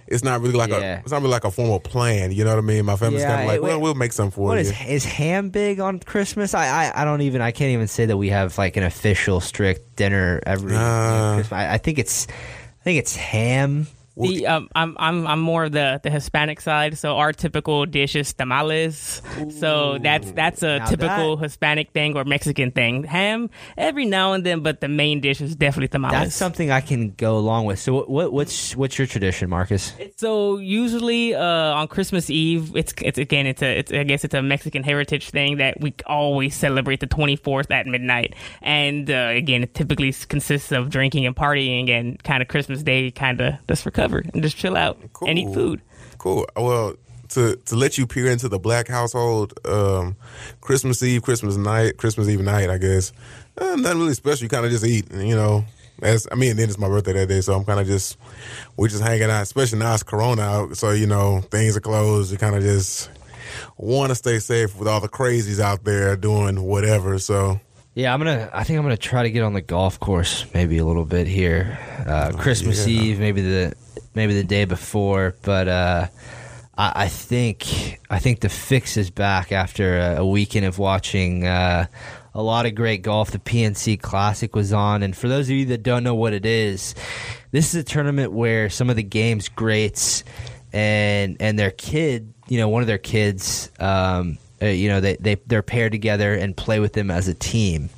it's 0.08 0.24
not 0.24 0.41
really 0.41 0.54
like 0.56 0.70
Yeah. 0.70 0.97
a 0.97 0.99
it's 0.99 1.12
not 1.12 1.22
really 1.22 1.32
like 1.34 1.43
a 1.45 1.51
formal 1.51 1.80
plan. 1.80 2.32
You 2.32 2.43
know 2.43 2.51
what 2.51 2.60
I 2.60 2.62
mean? 2.62 2.86
My 2.86 2.95
family's 2.95 3.22
Yeah, 3.22 3.30
kind 3.30 3.41
of 3.41 3.47
like, 3.47 3.56
it- 3.58 3.64
well, 3.64 3.80
we'll 3.82 3.95
make 3.95 4.14
something 4.14 4.32
for 4.32 4.41
What 4.47 4.54
you. 4.56 4.60
is 4.62 4.74
is 4.88 5.06
ham 5.06 5.49
big 5.49 5.80
on 5.80 5.99
Christmas? 5.99 6.54
I, 6.54 6.66
I 6.88 7.01
I 7.01 7.06
don't 7.06 7.22
even 7.22 7.41
I 7.41 7.51
can't 7.51 7.72
even 7.72 7.88
say 7.88 8.06
that 8.06 8.18
we 8.18 8.30
have 8.30 8.58
like 8.58 8.78
an 8.78 8.84
official 8.84 9.39
strict 9.39 9.95
dinner 9.95 10.41
every 10.45 10.76
Uh. 10.76 11.36
Christmas. 11.36 11.51
I, 11.51 11.74
I 11.74 11.78
think 11.78 11.99
it's 11.99 12.28
I 12.28 12.84
think 12.84 12.99
it's 12.99 13.16
ham. 13.16 13.88
The, 14.16 14.45
um, 14.45 14.70
I'm 14.76 14.95
I'm 14.99 15.26
I'm 15.26 15.39
more 15.39 15.64
of 15.66 15.72
the, 15.72 15.99
the 16.03 16.09
Hispanic 16.11 16.61
side, 16.61 16.97
so 16.99 17.18
our 17.18 17.34
typical 17.34 17.86
dish 17.88 18.16
is 18.16 18.32
tamales. 18.34 19.22
So 19.59 19.97
that's 20.01 20.32
that's 20.32 20.61
a 20.61 20.80
Now 20.80 20.86
typical 20.86 21.38
that- 21.38 21.43
Hispanic 21.43 21.91
thing 21.91 22.16
or 22.16 22.24
Mexican 22.24 22.72
thing. 22.72 23.05
Ham 23.05 23.49
every 23.76 24.05
now 24.05 24.34
and 24.34 24.45
then, 24.45 24.59
but 24.61 24.82
the 24.82 24.88
main 24.88 25.20
dish 25.20 25.41
is 25.41 25.55
definitely 25.55 25.88
tamales. 25.88 26.14
That's 26.14 26.36
something 26.36 26.70
I 26.70 26.82
can 26.82 27.11
go 27.11 27.38
along 27.38 27.66
with. 27.66 27.80
So 27.80 27.93
what, 27.93 28.09
what 28.09 28.34
what's 28.34 28.76
what's 28.76 28.97
your 28.99 29.07
tradition, 29.07 29.49
Marcus? 29.49 29.93
So 30.18 30.57
usually 30.57 31.34
uh, 31.34 31.43
on 31.43 31.88
Christmas 31.88 32.30
Eve, 32.30 32.76
it's 32.76 32.93
it's 33.01 33.18
again 33.18 33.47
it's 33.47 33.64
a 33.64 33.80
it's, 33.80 33.91
I 33.91 34.03
guess 34.03 34.24
it's 34.24 34.36
a 34.36 34.43
Mexican 34.43 34.84
heritage 34.84 35.32
thing 35.32 35.57
that 35.57 35.80
we 35.82 35.93
always 36.05 36.55
celebrate 36.55 36.99
the 36.99 37.07
24th 37.07 37.72
at 37.72 37.88
midnight, 37.88 38.36
and 38.61 39.09
uh, 39.09 39.32
again 39.32 39.64
it 39.64 39.74
typically 39.74 40.14
consists 40.28 40.72
of 40.72 40.89
drinking 40.91 41.26
and 41.26 41.36
partying, 41.36 41.89
and 41.89 42.22
kind 42.24 42.43
of 42.43 42.47
Christmas 42.47 42.84
Day 42.84 43.09
kind 43.09 43.41
of 43.41 43.55
just 43.68 43.84
and 44.12 44.41
just 44.41 44.58
chill 44.58 44.76
out 44.76 44.97
and 45.26 45.39
eat 45.39 45.54
food. 45.54 45.82
Cool. 46.18 46.45
Well, 46.56 46.95
to 47.30 47.56
to 47.56 47.76
let 47.76 47.97
you 47.97 48.08
peer 48.08 48.28
into 48.28 48.47
the 48.47 48.60
black 48.60 48.88
household, 48.88 49.54
um, 49.66 50.16
Christmas 50.62 51.01
Eve, 51.04 51.22
Christmas 51.22 51.58
night, 51.58 51.97
Christmas 51.97 52.28
Eve 52.28 52.41
night, 52.41 52.70
I 52.70 52.78
guess. 52.78 53.12
Uh, 53.58 53.76
nothing 53.76 53.99
really 53.99 54.14
special. 54.14 54.43
You 54.43 54.49
kind 54.49 54.66
of 54.66 54.72
just 54.72 54.86
eat, 54.86 55.12
you 55.14 55.36
know. 55.36 55.66
As 56.01 56.28
I 56.32 56.36
mean, 56.36 56.51
and 56.51 56.60
then 56.60 56.70
it's 56.70 56.78
my 56.78 56.88
birthday 56.88 57.14
that 57.14 57.28
day, 57.28 57.41
so 57.41 57.54
I'm 57.54 57.66
kind 57.66 57.80
of 57.80 57.86
just 57.88 58.18
we're 58.76 58.88
just 58.88 59.04
hanging 59.04 59.30
out. 59.30 59.43
Especially 59.43 59.80
now 59.80 59.93
it's 59.93 60.04
Corona 60.04 60.41
out, 60.41 60.78
so 60.78 60.91
you 60.91 61.08
know 61.08 61.41
things 61.51 61.78
are 61.78 61.82
closed. 61.82 62.32
You 62.32 62.38
kind 62.38 62.56
of 62.56 62.64
just 62.64 63.10
want 63.78 64.10
to 64.10 64.16
stay 64.16 64.39
safe 64.39 64.76
with 64.78 64.88
all 64.88 64.99
the 64.99 65.08
crazies 65.08 65.60
out 65.60 65.84
there 65.84 66.16
doing 66.16 66.64
whatever. 66.64 67.20
So 67.20 67.60
Yeah, 67.95 68.11
I'm 68.13 68.19
gonna. 68.19 68.49
I 68.51 68.63
think 68.63 68.79
I'm 68.79 68.85
gonna 68.85 68.97
try 68.97 69.23
to 69.23 69.29
get 69.29 69.43
on 69.43 69.53
the 69.53 69.61
golf 69.61 69.99
course 69.99 70.45
maybe 70.53 70.79
a 70.79 70.85
little 70.85 71.05
bit 71.05 71.27
here. 71.27 71.77
Uh, 72.07 72.31
Christmas 72.31 72.87
yeah. 72.87 73.01
Eve, 73.01 73.19
maybe 73.19 73.41
the 73.41 73.75
maybe 74.15 74.33
the 74.33 74.43
day 74.43 74.65
before, 74.65 75.35
but 75.43 75.67
uh, 75.67 76.07
I, 76.75 77.03
I 77.03 77.07
think 77.07 77.99
I 78.09 78.17
think 78.17 78.39
the 78.39 78.49
fix 78.49 78.97
is 78.97 79.11
back 79.11 79.51
after 79.51 79.99
a, 79.99 80.15
a 80.17 80.25
weekend 80.25 80.65
of 80.65 80.79
watching 80.79 81.45
uh, 81.45 81.85
a 82.33 82.41
lot 82.41 82.65
of 82.65 82.73
great 82.73 83.03
golf. 83.03 83.29
The 83.29 83.37
PNC 83.37 84.01
Classic 84.01 84.55
was 84.55 84.73
on, 84.73 85.03
and 85.03 85.15
for 85.15 85.27
those 85.27 85.47
of 85.49 85.55
you 85.55 85.65
that 85.65 85.83
don't 85.83 86.03
know 86.03 86.15
what 86.15 86.33
it 86.33 86.47
is, 86.47 86.95
this 87.51 87.75
is 87.75 87.75
a 87.75 87.83
tournament 87.83 88.31
where 88.31 88.71
some 88.71 88.89
of 88.89 88.95
the 88.95 89.03
game's 89.03 89.49
greats 89.49 90.23
and 90.71 91.37
and 91.39 91.59
their 91.59 91.71
kid, 91.71 92.33
you 92.47 92.57
know, 92.57 92.69
one 92.69 92.81
of 92.81 92.87
their 92.87 92.97
kids, 92.97 93.71
um, 93.79 94.39
uh, 94.64 94.68
you 94.68 94.88
know, 94.88 95.01
they 95.01 95.18
they 95.18 95.36
they're 95.45 95.61
paired 95.61 95.91
together 95.91 96.34
and 96.34 96.55
play 96.55 96.80
with 96.80 96.93
them 96.93 97.11
as 97.11 97.28
a 97.28 97.34
team. 97.34 97.89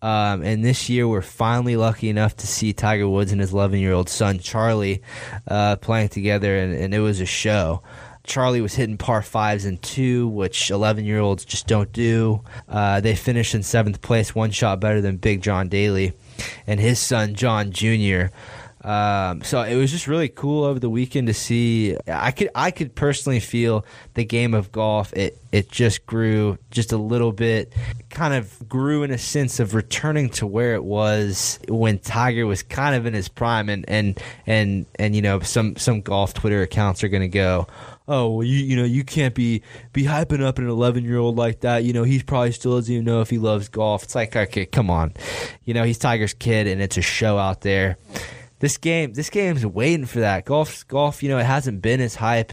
Um, 0.00 0.42
and 0.42 0.64
this 0.64 0.88
year, 0.88 1.06
we're 1.06 1.22
finally 1.22 1.76
lucky 1.76 2.08
enough 2.08 2.36
to 2.38 2.46
see 2.46 2.72
Tiger 2.72 3.08
Woods 3.08 3.30
and 3.30 3.40
his 3.40 3.52
11 3.52 3.78
year 3.78 3.92
old 3.92 4.08
son 4.08 4.40
Charlie 4.40 5.00
uh, 5.46 5.76
playing 5.76 6.08
together, 6.08 6.58
and, 6.58 6.74
and 6.74 6.92
it 6.92 6.98
was 7.00 7.20
a 7.20 7.26
show. 7.26 7.82
Charlie 8.24 8.60
was 8.60 8.74
hitting 8.74 8.98
par 8.98 9.22
fives 9.22 9.64
and 9.64 9.80
two, 9.82 10.28
which 10.28 10.70
11 10.70 11.04
year 11.04 11.20
olds 11.20 11.44
just 11.44 11.66
don't 11.66 11.92
do. 11.92 12.40
Uh, 12.68 13.00
they 13.00 13.14
finished 13.14 13.54
in 13.54 13.62
seventh 13.62 14.00
place, 14.00 14.34
one 14.34 14.50
shot 14.50 14.80
better 14.80 15.00
than 15.00 15.16
Big 15.16 15.42
John 15.42 15.68
Daly 15.68 16.12
and 16.66 16.80
his 16.80 16.98
son 16.98 17.34
John 17.34 17.72
Jr. 17.72 18.26
Um, 18.84 19.42
so 19.42 19.62
it 19.62 19.76
was 19.76 19.92
just 19.92 20.08
really 20.08 20.28
cool 20.28 20.64
over 20.64 20.80
the 20.80 20.90
weekend 20.90 21.28
to 21.28 21.34
see. 21.34 21.96
I 22.08 22.32
could 22.32 22.50
I 22.54 22.72
could 22.72 22.94
personally 22.94 23.38
feel 23.38 23.84
the 24.14 24.24
game 24.24 24.54
of 24.54 24.72
golf. 24.72 25.12
It 25.12 25.38
it 25.52 25.70
just 25.70 26.04
grew 26.04 26.58
just 26.70 26.92
a 26.92 26.96
little 26.96 27.30
bit, 27.30 27.72
kind 28.10 28.34
of 28.34 28.68
grew 28.68 29.04
in 29.04 29.12
a 29.12 29.18
sense 29.18 29.60
of 29.60 29.74
returning 29.74 30.30
to 30.30 30.46
where 30.46 30.74
it 30.74 30.82
was 30.82 31.60
when 31.68 32.00
Tiger 32.00 32.44
was 32.44 32.62
kind 32.64 32.96
of 32.96 33.06
in 33.06 33.14
his 33.14 33.28
prime. 33.28 33.68
And 33.68 33.84
and 33.88 34.20
and 34.46 34.86
and 34.98 35.14
you 35.14 35.22
know 35.22 35.38
some 35.40 35.76
some 35.76 36.00
golf 36.00 36.34
Twitter 36.34 36.62
accounts 36.62 37.04
are 37.04 37.08
going 37.08 37.22
to 37.22 37.28
go. 37.28 37.68
Oh 38.08 38.30
well, 38.30 38.44
you 38.44 38.56
you 38.56 38.74
know 38.74 38.84
you 38.84 39.04
can't 39.04 39.32
be 39.32 39.62
be 39.92 40.02
hyping 40.02 40.42
up 40.42 40.58
an 40.58 40.68
11 40.68 41.04
year 41.04 41.18
old 41.18 41.36
like 41.36 41.60
that. 41.60 41.84
You 41.84 41.92
know 41.92 42.02
he 42.02 42.20
probably 42.20 42.50
still 42.50 42.74
doesn't 42.74 42.92
even 42.92 43.04
know 43.04 43.20
if 43.20 43.30
he 43.30 43.38
loves 43.38 43.68
golf. 43.68 44.02
It's 44.02 44.16
like 44.16 44.34
okay, 44.34 44.66
come 44.66 44.90
on, 44.90 45.14
you 45.64 45.72
know 45.72 45.84
he's 45.84 45.98
Tiger's 45.98 46.34
kid 46.34 46.66
and 46.66 46.82
it's 46.82 46.96
a 46.96 47.02
show 47.02 47.38
out 47.38 47.60
there 47.60 47.96
this 48.62 48.78
game 48.78 49.12
this 49.12 49.28
game's 49.28 49.66
waiting 49.66 50.06
for 50.06 50.20
that. 50.20 50.46
Golf 50.46 50.86
golf 50.88 51.22
you 51.22 51.28
know 51.28 51.38
it 51.38 51.44
hasn't 51.44 51.82
been 51.82 52.00
as 52.00 52.14
hype 52.14 52.52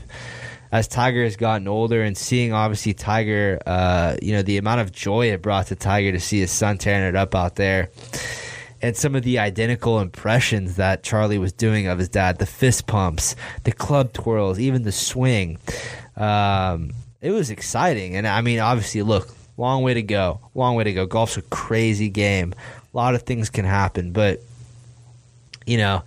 as 0.72 0.88
tiger 0.88 1.24
has 1.24 1.36
gotten 1.36 1.68
older 1.68 2.02
and 2.04 2.18
seeing 2.18 2.52
obviously 2.52 2.94
tiger 2.94 3.60
uh, 3.66 4.18
you 4.22 4.34
know 4.34 4.42
the 4.42 4.58
amount 4.58 4.82
of 4.82 4.92
joy 4.92 5.32
it 5.32 5.42
brought 5.42 5.68
to 5.68 5.76
tiger 5.76 6.12
to 6.12 6.20
see 6.20 6.40
his 6.40 6.52
son 6.52 6.78
tearing 6.78 7.08
it 7.08 7.16
up 7.16 7.34
out 7.34 7.56
there 7.56 7.90
and 8.82 8.96
some 8.96 9.16
of 9.16 9.24
the 9.24 9.40
identical 9.40 10.00
impressions 10.00 10.76
that 10.76 11.02
charlie 11.02 11.40
was 11.40 11.52
doing 11.54 11.88
of 11.88 11.98
his 11.98 12.10
dad 12.10 12.38
the 12.38 12.46
fist 12.46 12.86
pumps 12.86 13.36
the 13.64 13.72
club 13.72 14.14
twirls 14.14 14.60
even 14.60 14.84
the 14.84 14.92
swing 14.92 15.58
um, 16.18 16.92
it 17.22 17.32
was 17.32 17.50
exciting. 17.50 18.16
And 18.16 18.28
i 18.28 18.42
mean 18.42 18.60
obviously 18.60 19.02
look 19.02 19.30
long 19.58 19.84
way 19.84 19.94
to 19.94 20.04
go 20.04 20.40
long 20.54 20.76
way 20.76 20.84
to 20.86 20.94
go. 20.94 21.06
Golf's 21.06 21.38
a 21.38 21.42
crazy 21.44 22.10
game. 22.10 22.54
A 22.94 22.98
lot 22.98 23.16
of 23.16 23.24
things 23.24 23.50
can 23.50 23.66
happen 23.66 24.12
but 24.12 24.42
you 25.70 25.78
know, 25.78 26.04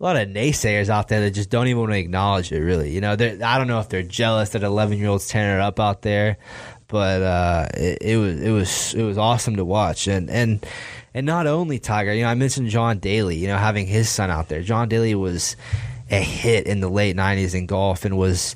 a 0.00 0.02
lot 0.02 0.16
of 0.16 0.28
naysayers 0.28 0.88
out 0.88 1.08
there 1.08 1.20
that 1.20 1.32
just 1.32 1.50
don't 1.50 1.66
even 1.68 1.80
want 1.80 1.92
to 1.92 1.98
acknowledge 1.98 2.50
it. 2.50 2.60
Really, 2.60 2.90
you 2.90 3.00
know, 3.00 3.12
I 3.12 3.58
don't 3.58 3.66
know 3.66 3.80
if 3.80 3.88
they're 3.88 4.02
jealous 4.02 4.50
that 4.50 4.62
11 4.62 4.98
year 4.98 5.08
olds 5.08 5.28
tearing 5.28 5.56
it 5.56 5.60
up 5.60 5.78
out 5.78 6.02
there, 6.02 6.38
but 6.88 7.22
uh, 7.22 7.68
it, 7.74 7.98
it 8.00 8.16
was 8.16 8.40
it 8.40 8.50
was 8.50 8.94
it 8.94 9.02
was 9.02 9.18
awesome 9.18 9.56
to 9.56 9.64
watch, 9.64 10.08
and 10.08 10.30
and 10.30 10.64
and 11.12 11.26
not 11.26 11.46
only 11.46 11.78
Tiger, 11.78 12.12
you 12.14 12.22
know, 12.22 12.28
I 12.28 12.34
mentioned 12.34 12.70
John 12.70 12.98
Daly, 12.98 13.36
you 13.36 13.46
know, 13.46 13.58
having 13.58 13.86
his 13.86 14.08
son 14.08 14.30
out 14.30 14.48
there. 14.48 14.62
John 14.62 14.88
Daly 14.88 15.14
was 15.14 15.56
a 16.10 16.20
hit 16.20 16.66
in 16.66 16.80
the 16.80 16.88
late 16.88 17.16
90s 17.16 17.54
in 17.54 17.66
golf 17.66 18.04
and 18.04 18.16
was 18.16 18.54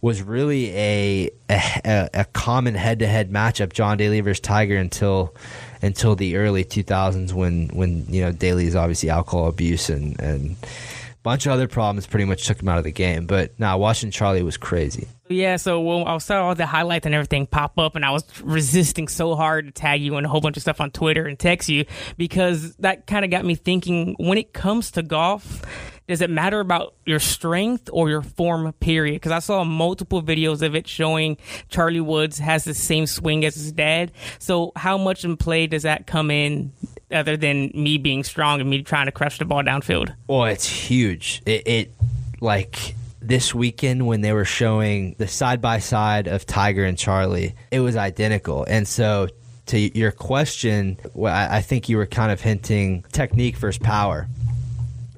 was 0.00 0.22
really 0.22 0.70
a 0.76 1.30
a, 1.48 2.08
a 2.14 2.24
common 2.32 2.74
head 2.74 2.98
to 3.00 3.06
head 3.06 3.30
matchup, 3.30 3.72
John 3.72 3.98
Daly 3.98 4.20
versus 4.20 4.40
Tiger, 4.40 4.76
until 4.76 5.34
until 5.82 6.16
the 6.16 6.36
early 6.36 6.64
2000s 6.64 7.32
when 7.32 7.68
when 7.68 8.06
you 8.08 8.22
know 8.22 8.32
Daly's 8.32 8.76
obviously 8.76 9.10
alcohol 9.10 9.48
abuse 9.48 9.88
and 9.90 10.18
and 10.20 10.56
a 10.62 11.22
bunch 11.22 11.46
of 11.46 11.52
other 11.52 11.68
problems 11.68 12.06
pretty 12.06 12.24
much 12.24 12.46
took 12.46 12.60
him 12.62 12.68
out 12.68 12.78
of 12.78 12.84
the 12.84 12.92
game. 12.92 13.26
But 13.26 13.58
now 13.58 13.78
watching 13.78 14.10
Charlie 14.10 14.42
was 14.42 14.56
crazy. 14.56 15.06
Yeah, 15.28 15.56
so 15.56 16.04
I 16.04 16.18
saw 16.18 16.48
all 16.48 16.54
the 16.54 16.66
highlights 16.66 17.06
and 17.06 17.14
everything 17.14 17.46
pop 17.46 17.78
up, 17.78 17.94
and 17.94 18.04
I 18.04 18.10
was 18.10 18.24
resisting 18.42 19.06
so 19.06 19.36
hard 19.36 19.66
to 19.66 19.70
tag 19.70 20.00
you 20.00 20.16
and 20.16 20.26
a 20.26 20.28
whole 20.28 20.40
bunch 20.40 20.56
of 20.56 20.62
stuff 20.62 20.80
on 20.80 20.90
Twitter 20.90 21.26
and 21.26 21.38
text 21.38 21.68
you 21.68 21.84
because 22.16 22.74
that 22.76 23.06
kind 23.06 23.24
of 23.24 23.30
got 23.30 23.44
me 23.44 23.54
thinking 23.54 24.16
when 24.18 24.38
it 24.38 24.52
comes 24.52 24.90
to 24.92 25.02
golf, 25.02 25.62
does 26.10 26.20
it 26.20 26.28
matter 26.28 26.58
about 26.58 26.94
your 27.06 27.20
strength 27.20 27.88
or 27.92 28.10
your 28.10 28.22
form, 28.22 28.72
period? 28.80 29.14
Because 29.14 29.30
I 29.30 29.38
saw 29.38 29.62
multiple 29.62 30.20
videos 30.20 30.60
of 30.60 30.74
it 30.74 30.88
showing 30.88 31.36
Charlie 31.68 32.00
Woods 32.00 32.40
has 32.40 32.64
the 32.64 32.74
same 32.74 33.06
swing 33.06 33.44
as 33.44 33.54
his 33.54 33.70
dad. 33.70 34.10
So, 34.40 34.72
how 34.74 34.98
much 34.98 35.24
in 35.24 35.36
play 35.36 35.68
does 35.68 35.84
that 35.84 36.08
come 36.08 36.32
in 36.32 36.72
other 37.12 37.36
than 37.36 37.70
me 37.74 37.96
being 37.96 38.24
strong 38.24 38.60
and 38.60 38.68
me 38.68 38.82
trying 38.82 39.06
to 39.06 39.12
crush 39.12 39.38
the 39.38 39.44
ball 39.44 39.62
downfield? 39.62 40.12
Oh, 40.28 40.42
it's 40.42 40.66
huge. 40.66 41.42
It, 41.46 41.68
it 41.68 41.94
like 42.40 42.96
this 43.22 43.54
weekend 43.54 44.08
when 44.08 44.20
they 44.20 44.32
were 44.32 44.44
showing 44.44 45.14
the 45.18 45.28
side 45.28 45.60
by 45.60 45.78
side 45.78 46.26
of 46.26 46.44
Tiger 46.44 46.84
and 46.84 46.98
Charlie, 46.98 47.54
it 47.70 47.78
was 47.78 47.94
identical. 47.94 48.64
And 48.64 48.88
so, 48.88 49.28
to 49.66 49.78
your 49.96 50.10
question, 50.10 50.98
I 51.24 51.62
think 51.62 51.88
you 51.88 51.98
were 51.98 52.06
kind 52.06 52.32
of 52.32 52.40
hinting 52.40 53.04
technique 53.12 53.58
versus 53.58 53.78
power. 53.78 54.26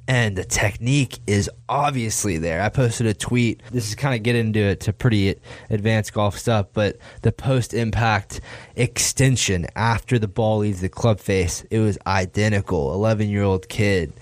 And 0.09 0.37
the 0.37 0.45
technique 0.45 1.21
is 1.27 1.49
obviously 1.69 2.37
there. 2.37 2.61
I 2.61 2.69
posted 2.71 3.07
a 3.07 3.15
tweet. 3.15 3.63
This 3.71 3.89
is 3.89 3.95
kind 3.95 4.15
of 4.15 4.23
getting 4.23 4.47
into 4.47 4.61
it 4.61 4.81
to 4.81 4.93
pretty 4.93 5.37
advanced 5.71 6.13
golf 6.13 6.37
stuff, 6.37 6.67
but 6.73 6.99
the 7.23 7.31
post 7.31 7.73
impact 7.73 8.41
extension 8.75 9.67
after 9.77 10.19
the 10.19 10.27
ball 10.27 10.59
leaves 10.59 10.81
the 10.81 10.89
club 10.89 11.21
face, 11.21 11.65
it 11.71 11.79
was 11.79 11.99
identical. 12.07 12.93
11 12.95 13.29
year 13.29 13.45
old 13.45 13.69
kid 13.69 14.13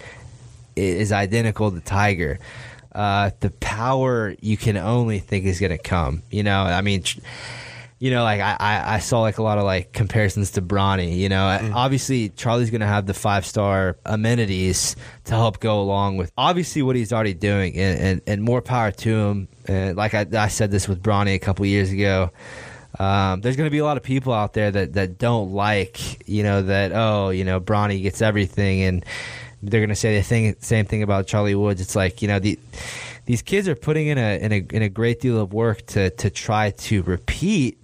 is 0.77 1.13
identical 1.13 1.71
to 1.71 1.81
Tiger. 1.81 2.39
Uh, 2.93 3.31
the 3.41 3.51
power 3.51 4.35
you 4.41 4.57
can 4.57 4.77
only 4.77 5.19
think 5.19 5.47
is 5.47 5.61
going 5.61 5.71
to 5.71 5.79
come. 5.79 6.23
You 6.31 6.43
know, 6.43 6.63
I 6.63 6.81
mean, 6.83 7.03
tr- 7.03 7.21
you 8.01 8.11
know, 8.11 8.25
like 8.25 8.41
I, 8.41 8.57
I, 8.59 8.95
I 8.95 8.99
saw 8.99 9.21
like 9.21 9.37
a 9.37 9.43
lot 9.43 9.59
of 9.59 9.65
like 9.65 9.93
comparisons 9.93 10.53
to 10.53 10.63
Bronny. 10.63 11.19
You 11.19 11.29
know, 11.29 11.71
obviously 11.75 12.31
Charlie's 12.31 12.71
going 12.71 12.81
to 12.81 12.87
have 12.87 13.07
the 13.07 13.15
five 13.15 13.45
star 13.45 13.99
amenities 14.07 14.97
to 15.25 15.35
help 15.35 15.61
go 15.61 15.83
along 15.83 16.17
with 16.17 16.33
obviously 16.37 16.81
what 16.83 16.97
he's 16.97 17.13
already 17.13 17.35
doing, 17.35 17.77
and, 17.77 18.01
and, 18.01 18.23
and 18.27 18.43
more 18.43 18.63
power 18.63 18.91
to 18.91 19.17
him. 19.17 19.49
And 19.67 19.97
like 19.97 20.15
I, 20.15 20.27
I 20.33 20.49
said 20.49 20.71
this 20.71 20.89
with 20.89 21.03
Bronny 21.03 21.35
a 21.35 21.39
couple 21.39 21.67
years 21.67 21.93
ago. 21.93 22.31
Um, 22.99 23.43
there's 23.43 23.57
going 23.57 23.69
to 23.69 23.71
be 23.71 23.79
a 23.79 23.85
lot 23.85 23.99
of 23.99 24.03
people 24.03 24.33
out 24.33 24.55
there 24.55 24.71
that, 24.71 24.95
that 24.95 25.19
don't 25.19 25.53
like, 25.53 26.27
you 26.29 26.43
know, 26.43 26.63
that, 26.63 26.93
oh, 26.93 27.31
you 27.31 27.45
know, 27.45 27.61
Bronny 27.61 28.03
gets 28.03 28.21
everything. 28.21 28.83
And 28.83 29.05
they're 29.63 29.81
going 29.81 29.91
to 29.91 29.95
say 29.95 30.17
the 30.17 30.23
thing, 30.23 30.57
same 30.61 30.87
thing 30.87 31.03
about 31.03 31.27
Charlie 31.27 31.55
Woods. 31.55 31.81
It's 31.81 31.95
like, 31.95 32.21
you 32.21 32.29
know, 32.29 32.39
the, 32.39 32.59
these 33.31 33.43
kids 33.43 33.69
are 33.69 33.77
putting 33.77 34.09
in 34.09 34.19
a 34.19 34.41
in 34.41 34.51
a 34.53 34.67
in 34.73 34.83
a 34.83 34.89
great 34.89 35.21
deal 35.21 35.39
of 35.39 35.53
work 35.53 35.87
to 35.87 36.11
to 36.11 36.31
try 36.31 36.71
to 36.73 37.05
repeat 37.05 37.81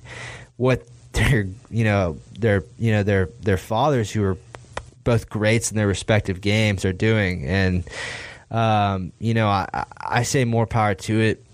what 0.57 0.82
their 1.12 1.47
you 1.70 1.84
know 1.84 2.18
their 2.36 2.64
you 2.78 2.90
know 2.90 3.05
their 3.05 3.26
their 3.42 3.57
fathers 3.57 4.11
who 4.11 4.24
are 4.24 4.36
both 5.05 5.28
greats 5.28 5.70
in 5.70 5.76
their 5.76 5.86
respective 5.86 6.40
games 6.40 6.84
are 6.84 6.92
doing. 6.92 7.47
And 7.47 7.88
um, 8.51 9.12
you 9.20 9.34
know 9.34 9.47
I, 9.47 9.84
I 10.01 10.24
say 10.24 10.44
more 10.44 10.66
power 10.66 10.94
to 10.94 11.20
it. 11.20 11.47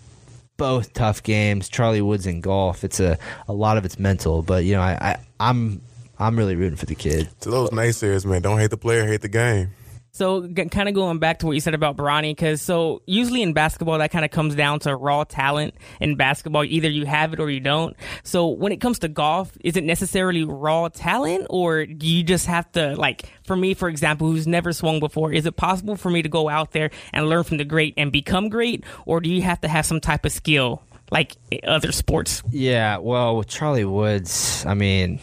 Both 0.57 0.95
tough 0.95 1.23
games. 1.23 1.69
Charlie 1.69 2.01
Woods 2.01 2.25
and 2.25 2.43
golf. 2.43 2.85
It's 2.85 2.99
a 2.99 3.19
a 3.47 3.53
lot 3.53 3.77
of 3.77 3.85
it's 3.85 3.99
mental 3.99 4.41
but 4.41 4.65
you 4.65 4.73
know 4.73 4.81
I, 4.81 4.93
I 5.01 5.17
I'm 5.39 5.83
I'm 6.19 6.39
really 6.39 6.57
rooting 6.57 6.77
for 6.77 6.87
the 6.87 6.95
kid. 6.95 7.29
To 7.41 7.51
those 7.51 7.69
naysayers, 7.69 8.25
man, 8.25 8.41
don't 8.41 8.59
hate 8.59 8.71
the 8.71 8.79
player, 8.79 9.05
hate 9.05 9.21
the 9.21 9.29
game. 9.29 9.73
So, 10.15 10.47
g- 10.47 10.67
kind 10.67 10.91
of 10.91 10.95
going 10.95 11.19
back 11.19 11.39
to 11.39 11.47
what 11.47 11.53
you 11.53 11.61
said 11.61 11.73
about 11.73 11.97
Bronny, 11.97 12.33
because 12.33 12.61
so 12.61 13.01
usually 13.07 13.41
in 13.41 13.55
basketball, 13.55 13.97
that 13.99 14.11
kind 14.11 14.25
of 14.27 14.31
comes 14.31 14.55
down 14.55 14.79
to 14.81 14.95
raw 14.95 15.25
talent 15.25 15.75
in 16.01 16.17
basketball. 16.17 16.65
Either 16.65 16.91
you 16.91 17.07
have 17.07 17.33
it 17.33 17.41
or 17.41 17.49
you 17.49 17.61
don't. 17.61 17.97
So, 18.23 18.49
when 18.49 18.73
it 18.73 18.81
comes 18.81 18.99
to 19.01 19.09
golf, 19.09 19.57
is 19.65 19.77
it 19.77 19.85
necessarily 19.85 20.45
raw 20.45 20.89
talent, 20.89 21.47
or 21.49 21.87
do 21.87 22.07
you 22.07 22.23
just 22.23 22.45
have 22.47 22.71
to, 22.73 22.95
like, 22.97 23.25
for 23.45 23.57
me, 23.57 23.73
for 23.73 23.89
example, 23.89 24.27
who's 24.31 24.47
never 24.47 24.75
swung 24.75 25.01
before, 25.01 25.33
is 25.33 25.47
it 25.47 25.57
possible 25.57 25.97
for 25.97 26.11
me 26.11 26.21
to 26.21 26.29
go 26.29 26.49
out 26.49 26.73
there 26.73 26.91
and 27.15 27.29
learn 27.29 27.43
from 27.45 27.57
the 27.57 27.65
great 27.65 27.95
and 27.97 28.13
become 28.13 28.51
great, 28.51 28.85
or 29.07 29.21
do 29.21 29.31
you 29.31 29.41
have 29.41 29.63
to 29.63 29.69
have 29.69 29.87
some 29.87 30.01
type 30.01 30.27
of 30.27 30.33
skill 30.33 30.83
like 31.11 31.37
other 31.65 31.93
sports? 31.93 32.43
Yeah, 32.51 32.99
well, 32.99 33.37
with 33.37 33.49
Charlie 33.49 33.85
Woods, 33.85 34.65
I 34.67 34.75
mean, 34.75 35.21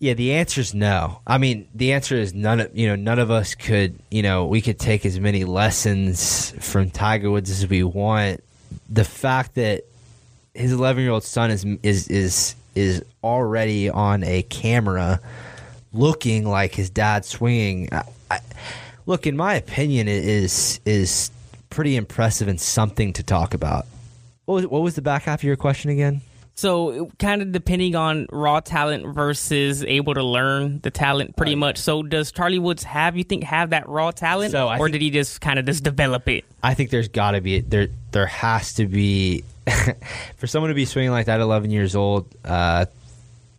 yeah, 0.00 0.14
the 0.14 0.34
answer 0.34 0.60
is 0.60 0.74
no. 0.74 1.20
I 1.26 1.38
mean, 1.38 1.68
the 1.74 1.92
answer 1.92 2.14
is 2.16 2.32
none 2.32 2.60
of 2.60 2.76
you 2.76 2.86
know 2.86 2.96
none 2.96 3.18
of 3.18 3.30
us 3.30 3.54
could 3.54 3.98
you 4.10 4.22
know 4.22 4.46
we 4.46 4.60
could 4.60 4.78
take 4.78 5.04
as 5.04 5.18
many 5.18 5.44
lessons 5.44 6.54
from 6.60 6.90
Tiger 6.90 7.30
Woods 7.30 7.50
as 7.50 7.66
we 7.66 7.82
want. 7.82 8.42
The 8.88 9.04
fact 9.04 9.56
that 9.56 9.84
his 10.54 10.72
11 10.72 11.02
year 11.02 11.12
old 11.12 11.24
son 11.24 11.50
is 11.50 11.64
is 11.82 12.08
is 12.08 12.54
is 12.74 13.04
already 13.24 13.90
on 13.90 14.22
a 14.22 14.42
camera 14.42 15.20
looking 15.92 16.46
like 16.46 16.74
his 16.74 16.90
dad 16.90 17.24
swinging. 17.24 17.88
I, 17.92 18.02
I, 18.30 18.38
look, 19.06 19.26
in 19.26 19.36
my 19.36 19.54
opinion, 19.54 20.06
it 20.06 20.24
is 20.24 20.78
is 20.84 21.32
pretty 21.70 21.96
impressive 21.96 22.46
and 22.46 22.60
something 22.60 23.12
to 23.14 23.22
talk 23.24 23.52
about. 23.52 23.86
What 24.44 24.54
was, 24.54 24.66
what 24.68 24.82
was 24.82 24.94
the 24.94 25.02
back 25.02 25.24
half 25.24 25.40
of 25.40 25.44
your 25.44 25.56
question 25.56 25.90
again? 25.90 26.20
So, 26.58 27.08
kind 27.20 27.40
of 27.40 27.52
depending 27.52 27.94
on 27.94 28.26
raw 28.32 28.58
talent 28.58 29.14
versus 29.14 29.84
able 29.84 30.14
to 30.14 30.24
learn 30.24 30.80
the 30.80 30.90
talent, 30.90 31.36
pretty 31.36 31.54
much. 31.54 31.78
So, 31.78 32.02
does 32.02 32.32
Charlie 32.32 32.58
Woods 32.58 32.82
have 32.82 33.16
you 33.16 33.22
think 33.22 33.44
have 33.44 33.70
that 33.70 33.88
raw 33.88 34.10
talent, 34.10 34.50
So, 34.50 34.68
or 34.68 34.76
think- 34.76 34.94
did 34.94 35.02
he 35.02 35.10
just 35.10 35.40
kind 35.40 35.60
of 35.60 35.66
just 35.66 35.84
develop 35.84 36.26
it? 36.28 36.44
I 36.60 36.74
think 36.74 36.90
there's 36.90 37.06
got 37.06 37.30
to 37.32 37.40
be 37.40 37.60
there. 37.60 37.86
There 38.10 38.26
has 38.26 38.72
to 38.74 38.86
be 38.86 39.44
for 40.36 40.48
someone 40.48 40.70
to 40.70 40.74
be 40.74 40.84
swinging 40.84 41.12
like 41.12 41.26
that, 41.26 41.36
at 41.36 41.42
11 41.42 41.70
years 41.70 41.94
old. 41.94 42.26
Uh, 42.44 42.86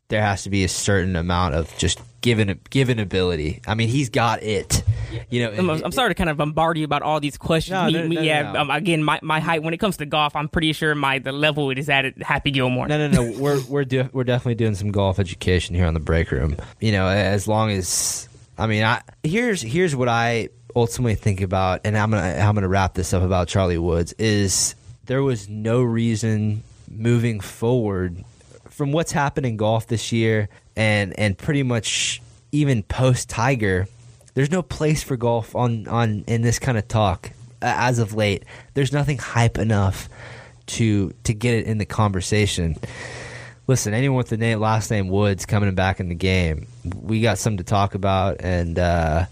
there 0.10 0.22
has 0.22 0.44
to 0.44 0.50
be 0.50 0.64
a 0.64 0.68
certain 0.68 1.16
amount 1.16 1.56
of 1.56 1.76
just 1.78 2.00
given 2.22 2.60
given 2.70 3.00
ability. 3.00 3.62
I 3.66 3.76
mean, 3.76 3.88
he's 3.90 4.10
got 4.10 4.44
it. 4.44 4.84
You 5.30 5.44
know, 5.46 5.52
I'm, 5.52 5.70
I'm 5.86 5.92
sorry 5.92 6.10
to 6.10 6.16
kind 6.16 6.30
of 6.30 6.38
bombard 6.38 6.78
you 6.78 6.84
about 6.86 7.02
all 7.02 7.20
these 7.20 7.38
questions. 7.38 7.74
No, 7.74 7.86
Me- 7.88 7.94
no, 7.94 8.08
me- 8.08 8.16
no, 8.18 8.22
yeah. 8.22 8.52
Um, 8.54 8.70
again, 8.70 9.04
my, 9.04 9.20
my 9.24 9.40
height 9.40 9.64
when 9.64 9.74
it 9.74 9.78
comes 9.78 9.98
to 9.98 10.06
golf, 10.06 10.36
I'm 10.36 10.50
pretty 10.50 10.74
sure 10.74 10.94
my 10.96 11.20
the 11.20 11.32
level 11.32 11.70
it 11.72 11.78
is 11.80 11.90
at 11.90 12.06
at 12.06 12.22
Happy 12.22 12.52
Gilmore. 12.52 12.88
No, 12.88 13.08
no, 13.08 13.24
no. 13.24 13.32
We're 13.40 13.62
we're 13.66 13.86
do, 13.86 14.10
we're 14.12 14.24
definitely 14.24 14.56
doing 14.56 14.76
some 14.76 14.92
golf 14.92 15.20
education 15.20 15.76
here 15.76 15.86
on 15.86 15.94
the 15.94 16.00
break 16.00 16.32
room. 16.32 16.58
You 16.82 16.92
know, 16.92 17.08
as 17.08 17.48
long 17.48 17.72
as 17.72 18.28
I 18.58 18.68
mean, 18.68 18.84
I 18.84 19.02
here's 19.24 19.62
here's 19.62 19.96
what 19.96 20.10
I 20.10 20.50
ultimately 20.76 21.16
think 21.16 21.42
about, 21.42 21.82
and 21.86 21.98
I'm 21.98 22.12
gonna 22.12 22.24
I'm 22.24 22.56
gonna 22.56 22.68
wrap 22.68 22.96
this 22.96 23.14
up 23.14 23.24
about 23.24 23.48
Charlie 23.48 23.78
Woods. 23.78 24.14
Is 24.18 24.76
there 25.06 25.24
was 25.24 25.48
no 25.48 25.82
reason 25.82 26.64
moving 26.90 27.40
forward 27.40 28.24
from 28.80 28.94
what's 28.94 29.12
happened 29.12 29.46
in 29.46 29.58
golf 29.58 29.88
this 29.88 30.14
year, 30.14 30.48
and 30.78 31.14
and 31.20 31.38
pretty 31.38 31.64
much 31.64 32.22
even 32.54 32.82
post 32.82 33.28
Tiger. 33.28 33.90
There's 34.36 34.52
no 34.52 34.62
place 34.62 35.04
for 35.04 35.18
golf 35.18 35.54
on 35.54 35.86
on 35.90 36.24
in 36.28 36.44
this 36.44 36.60
kind 36.60 36.78
of 36.78 36.88
talk 36.88 37.32
uh, 37.62 37.74
as 37.76 38.00
of 38.00 38.14
late. 38.14 38.46
There's 38.76 38.94
nothing 38.94 39.18
hype 39.18 39.58
enough 39.58 40.08
to 40.68 41.14
to 41.26 41.34
get 41.34 41.56
it 41.56 41.66
in 41.66 41.78
the 41.78 41.86
conversation. 41.86 42.78
Listen, 43.68 43.94
anyone 43.94 44.18
with 44.18 44.30
the 44.30 44.38
name, 44.38 44.62
last 44.62 44.90
name 44.90 45.10
Woods 45.10 45.46
coming 45.46 45.76
back 45.76 46.00
in 46.00 46.08
the 46.08 46.16
game, 46.16 46.66
we 47.02 47.20
got 47.20 47.38
something 47.38 47.58
to 47.58 47.66
talk 47.66 47.96
about, 47.96 48.38
and 48.40 48.80
uh, 48.80 49.26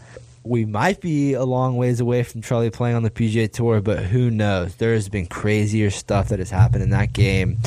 we 0.44 0.66
might 0.66 1.00
be 1.00 1.34
a 1.34 1.46
long 1.46 1.78
ways 1.78 2.02
away 2.02 2.24
from 2.24 2.42
Charlie 2.42 2.70
playing 2.70 2.98
on 2.98 3.04
the 3.04 3.10
PGA 3.10 3.52
Tour, 3.52 3.80
but 3.80 4.04
who 4.04 4.30
knows? 4.30 4.76
There 4.76 4.94
has 4.94 5.08
been 5.08 5.26
crazier 5.26 5.90
stuff 5.90 6.30
that 6.30 6.40
has 6.40 6.50
happened 6.50 6.84
in 6.84 6.90
that 6.90 7.14
game. 7.14 7.60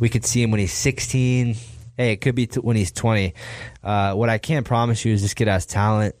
We 0.00 0.08
could 0.08 0.24
see 0.24 0.42
him 0.42 0.50
when 0.50 0.58
he's 0.60 0.72
16. 0.72 1.54
Hey, 1.96 2.12
it 2.12 2.22
could 2.22 2.34
be 2.34 2.46
t- 2.46 2.60
when 2.60 2.76
he's 2.76 2.90
20. 2.92 3.34
Uh, 3.84 4.14
what 4.14 4.30
I 4.30 4.38
can't 4.38 4.64
promise 4.66 5.04
you 5.04 5.12
is 5.12 5.20
this 5.20 5.34
kid 5.34 5.48
has 5.48 5.66
talent 5.66 6.14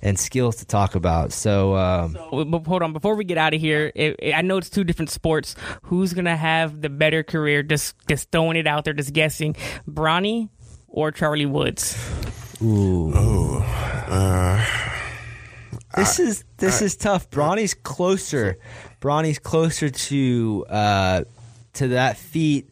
and 0.00 0.18
skills 0.18 0.56
to 0.56 0.64
talk 0.64 0.94
about. 0.94 1.30
So, 1.32 1.76
um, 1.76 2.16
But 2.30 2.44
but 2.46 2.66
hold 2.66 2.82
on, 2.82 2.94
before 2.94 3.14
we 3.16 3.24
get 3.24 3.36
out 3.36 3.52
of 3.52 3.60
here, 3.60 3.92
it, 3.94 4.16
it- 4.18 4.32
I 4.34 4.40
know 4.40 4.56
it's 4.56 4.70
two 4.70 4.82
different 4.82 5.10
sports. 5.10 5.54
Who's 5.82 6.14
gonna 6.14 6.36
have 6.36 6.80
the 6.80 6.88
better 6.88 7.22
career? 7.22 7.62
Just 7.62 7.94
just 8.08 8.30
throwing 8.32 8.56
it 8.56 8.66
out 8.66 8.84
there, 8.86 8.94
just 8.94 9.12
guessing. 9.12 9.54
Bronny 9.86 10.48
or 10.88 11.12
Charlie 11.12 11.44
Woods? 11.44 11.94
ooh. 12.62 13.12
Uh, 13.62 14.64
This 15.96 16.18
is 16.18 16.44
this 16.56 16.80
is 16.82 16.96
tough. 16.96 17.28
Bronny's 17.30 17.74
closer. 17.74 18.58
Bronny's 19.00 19.38
closer 19.38 19.90
to 19.90 20.64
uh, 20.70 21.24
to 21.74 21.88
that 21.88 22.16
feat. 22.16 22.70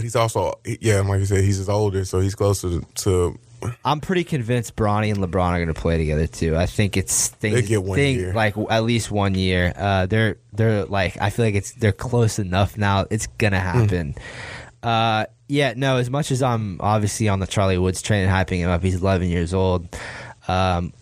But 0.00 0.04
he's 0.04 0.16
also, 0.16 0.58
yeah, 0.64 1.00
like 1.00 1.20
you 1.20 1.26
said, 1.26 1.44
he's 1.44 1.58
just 1.58 1.68
older, 1.68 2.04
so 2.04 2.20
he's 2.20 2.34
closer 2.34 2.80
to. 2.80 2.86
to 2.96 3.38
I'm 3.84 4.00
pretty 4.00 4.24
convinced 4.24 4.74
Bronny 4.74 5.10
and 5.10 5.18
LeBron 5.18 5.50
are 5.50 5.58
going 5.58 5.68
to 5.68 5.74
play 5.74 5.98
together 5.98 6.26
too. 6.26 6.56
I 6.56 6.64
think 6.64 6.96
it's 6.96 7.28
things 7.28 7.54
They 7.56 7.62
get 7.62 7.82
one 7.82 7.96
think, 7.96 8.18
year. 8.18 8.32
like 8.32 8.54
at 8.70 8.84
least 8.84 9.10
one 9.10 9.34
year. 9.34 9.72
Uh, 9.76 10.06
they're 10.06 10.38
they're 10.54 10.86
like 10.86 11.18
I 11.20 11.28
feel 11.28 11.44
like 11.44 11.54
it's 11.54 11.72
they're 11.72 11.92
close 11.92 12.38
enough 12.38 12.78
now. 12.78 13.04
It's 13.10 13.26
gonna 13.26 13.60
happen. 13.60 14.14
Uh, 14.82 15.26
yeah, 15.46 15.74
no. 15.76 15.98
As 15.98 16.08
much 16.08 16.30
as 16.30 16.42
I'm 16.42 16.78
obviously 16.80 17.28
on 17.28 17.40
the 17.40 17.46
Charlie 17.46 17.76
Woods 17.76 18.00
train 18.00 18.26
and 18.26 18.32
hyping 18.32 18.58
him 18.60 18.70
up, 18.70 18.82
he's 18.82 18.94
11 18.94 19.28
years 19.28 19.52
old. 19.52 19.94
Um, 20.48 20.94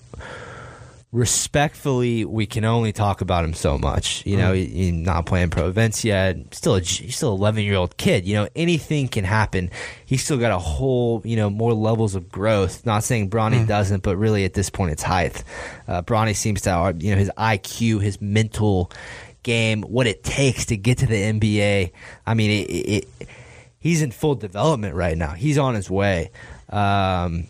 respectfully, 1.11 2.25
we 2.25 2.47
can 2.47 2.65
only 2.65 2.93
talk 2.93 3.21
about 3.21 3.45
him 3.45 3.55
so 3.55 3.79
much. 3.79 4.25
You 4.27 4.37
know, 4.37 4.53
he, 4.53 4.67
he's 4.67 4.93
not 4.93 5.27
playing 5.27 5.51
pro 5.51 5.69
events 5.69 6.05
yet. 6.05 6.37
Still, 6.55 6.77
a, 6.77 6.81
he's 6.81 7.17
still 7.17 7.33
11 7.33 7.65
year 7.65 7.77
old 7.77 7.97
kid. 7.97 8.27
You 8.27 8.35
know, 8.35 8.49
anything 8.55 9.09
can 9.09 9.25
happen. 9.25 9.71
He's 10.05 10.23
still 10.23 10.39
got 10.39 10.53
a 10.53 10.59
whole, 10.59 11.23
you 11.25 11.37
know, 11.37 11.49
more 11.49 11.73
levels 11.73 12.15
of 12.15 12.29
growth. 12.29 12.85
Not 12.85 13.05
saying 13.05 13.31
Bronny 13.31 13.67
doesn't, 13.67 14.03
but 14.03 14.17
really 14.17 14.45
at 14.45 14.55
this 14.55 14.71
point, 14.71 14.93
it's 14.93 15.03
height. 15.03 15.43
Uh, 15.87 16.03
Bronny 16.03 16.37
seems 16.37 16.63
to, 16.63 16.95
you 16.99 17.13
know, 17.13 17.19
his 17.19 17.31
IQ, 17.39 18.03
his 18.03 18.21
mental 18.21 18.91
game, 19.43 19.83
what 19.83 20.07
it 20.07 20.23
takes 20.23 20.67
to 20.67 20.77
get 20.77 20.99
to 20.99 21.07
the 21.07 21.15
NBA. 21.15 21.93
I 22.27 22.35
mean, 22.35 22.51
it, 22.51 22.71
it, 22.71 23.09
it 23.21 23.29
he's 23.79 24.03
in 24.03 24.11
full 24.11 24.35
development 24.35 24.95
right 24.95 25.17
now. 25.17 25.31
He's 25.31 25.57
on 25.57 25.75
his 25.75 25.91
way. 25.91 26.31
Um, 26.69 27.47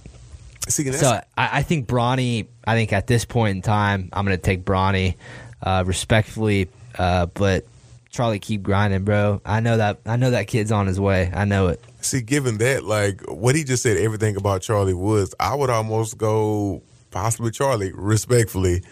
see, 0.69 0.91
so 0.93 1.21
I, 1.37 1.59
I 1.59 1.62
think 1.62 1.89
Bronny. 1.89 2.47
I 2.66 2.75
think 2.75 2.93
at 2.93 3.07
this 3.07 3.25
point 3.25 3.57
in 3.57 3.62
time, 3.62 4.11
I'm 4.12 4.25
going 4.25 4.37
to 4.37 4.43
take 4.43 4.64
Bronny, 4.64 5.16
uh, 5.62 5.85
respectfully. 5.87 6.69
Uh, 6.97 7.27
but 7.27 7.66
Charlie, 8.11 8.39
keep 8.39 8.62
grinding, 8.62 9.05
bro. 9.05 9.41
I 9.45 9.61
know 9.61 9.77
that. 9.77 10.01
I 10.07 10.16
know 10.16 10.31
that 10.31 10.47
kid's 10.49 10.73
on 10.73 10.87
his 10.87 10.99
way. 11.01 11.31
I 11.33 11.45
know 11.45 11.69
it. 11.69 11.81
see, 12.01 12.21
given 12.21 12.59
that, 12.59 12.85
like 12.85 13.23
what 13.29 13.55
he 13.55 13.64
just 13.64 13.83
said, 13.83 13.97
everything 13.97 14.37
about 14.37 14.62
Charlie 14.62 14.95
Woods, 14.95 15.35
I 15.39 15.55
would 15.55 15.71
almost 15.71 16.19
go 16.19 16.83
possibly 17.11 17.51
Charlie, 17.51 17.93
respectfully, 17.93 18.83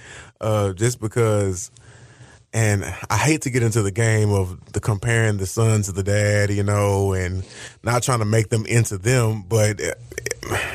uh, 0.41 0.73
just 0.73 1.01
because. 1.01 1.71
And 2.53 2.85
I 3.11 3.19
hate 3.19 3.43
to 3.43 3.51
get 3.51 3.63
into 3.63 3.83
the 3.83 3.91
game 3.91 4.31
of 4.31 4.73
the 4.73 4.81
comparing 4.81 5.37
the 5.37 5.47
son 5.47 5.83
to 5.83 5.93
the 5.93 6.03
dad, 6.03 6.51
you 6.51 6.63
know, 6.63 7.13
and 7.13 7.47
not 7.83 8.03
trying 8.03 8.21
to 8.21 8.25
make 8.25 8.49
them 8.49 8.65
into 8.65 8.97
them, 8.97 9.43
but 9.43 9.79
uh, 9.83 9.95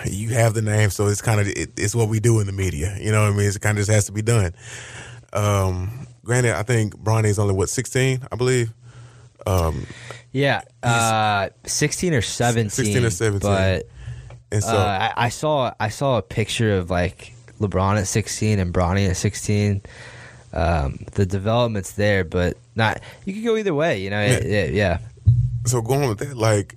you 0.05 0.29
have 0.29 0.53
the 0.53 0.61
name, 0.61 0.91
so 0.91 1.07
it's 1.07 1.21
kind 1.21 1.41
of 1.41 1.47
it, 1.47 1.71
it's 1.77 1.95
what 1.95 2.07
we 2.07 2.19
do 2.19 2.39
in 2.39 2.45
the 2.45 2.53
media, 2.53 2.95
you 2.99 3.11
know 3.11 3.23
what 3.23 3.33
I 3.33 3.35
mean? 3.35 3.47
It 3.47 3.61
kind 3.61 3.77
of 3.77 3.85
just 3.85 3.91
has 3.91 4.05
to 4.05 4.11
be 4.11 4.21
done. 4.21 4.53
Um, 5.33 6.07
granted, 6.23 6.55
I 6.55 6.63
think 6.63 6.95
Bronny's 6.95 7.39
only 7.39 7.55
what 7.55 7.69
sixteen, 7.69 8.27
I 8.31 8.35
believe. 8.35 8.71
Yeah, 10.31 10.61
uh, 10.83 11.49
16 11.65 12.13
or 12.13 12.21
17. 12.21 12.69
16 12.69 13.05
or 13.05 13.09
17. 13.09 13.39
But 13.49 13.89
And 14.51 14.63
so, 14.63 14.77
uh, 14.77 15.11
I, 15.15 15.25
I 15.25 15.29
saw 15.29 15.73
I 15.79 15.89
saw 15.89 16.17
a 16.17 16.21
picture 16.21 16.77
of 16.77 16.89
like 16.89 17.33
LeBron 17.59 17.99
at 17.99 18.07
16 18.07 18.59
and 18.59 18.73
Bronny 18.73 19.09
at 19.09 19.17
16. 19.17 19.81
Um, 20.53 21.05
the 21.13 21.25
development's 21.25 21.93
there, 21.93 22.23
but 22.23 22.57
not. 22.75 23.01
You 23.25 23.33
could 23.33 23.43
go 23.43 23.57
either 23.57 23.73
way. 23.73 24.01
You 24.01 24.09
know. 24.09 24.21
Yeah. 24.21 24.39
Yeah. 24.43 24.65
yeah. 24.65 24.97
so 25.65 25.81
going 25.81 26.09
with 26.09 26.19
that, 26.19 26.35
like 26.35 26.75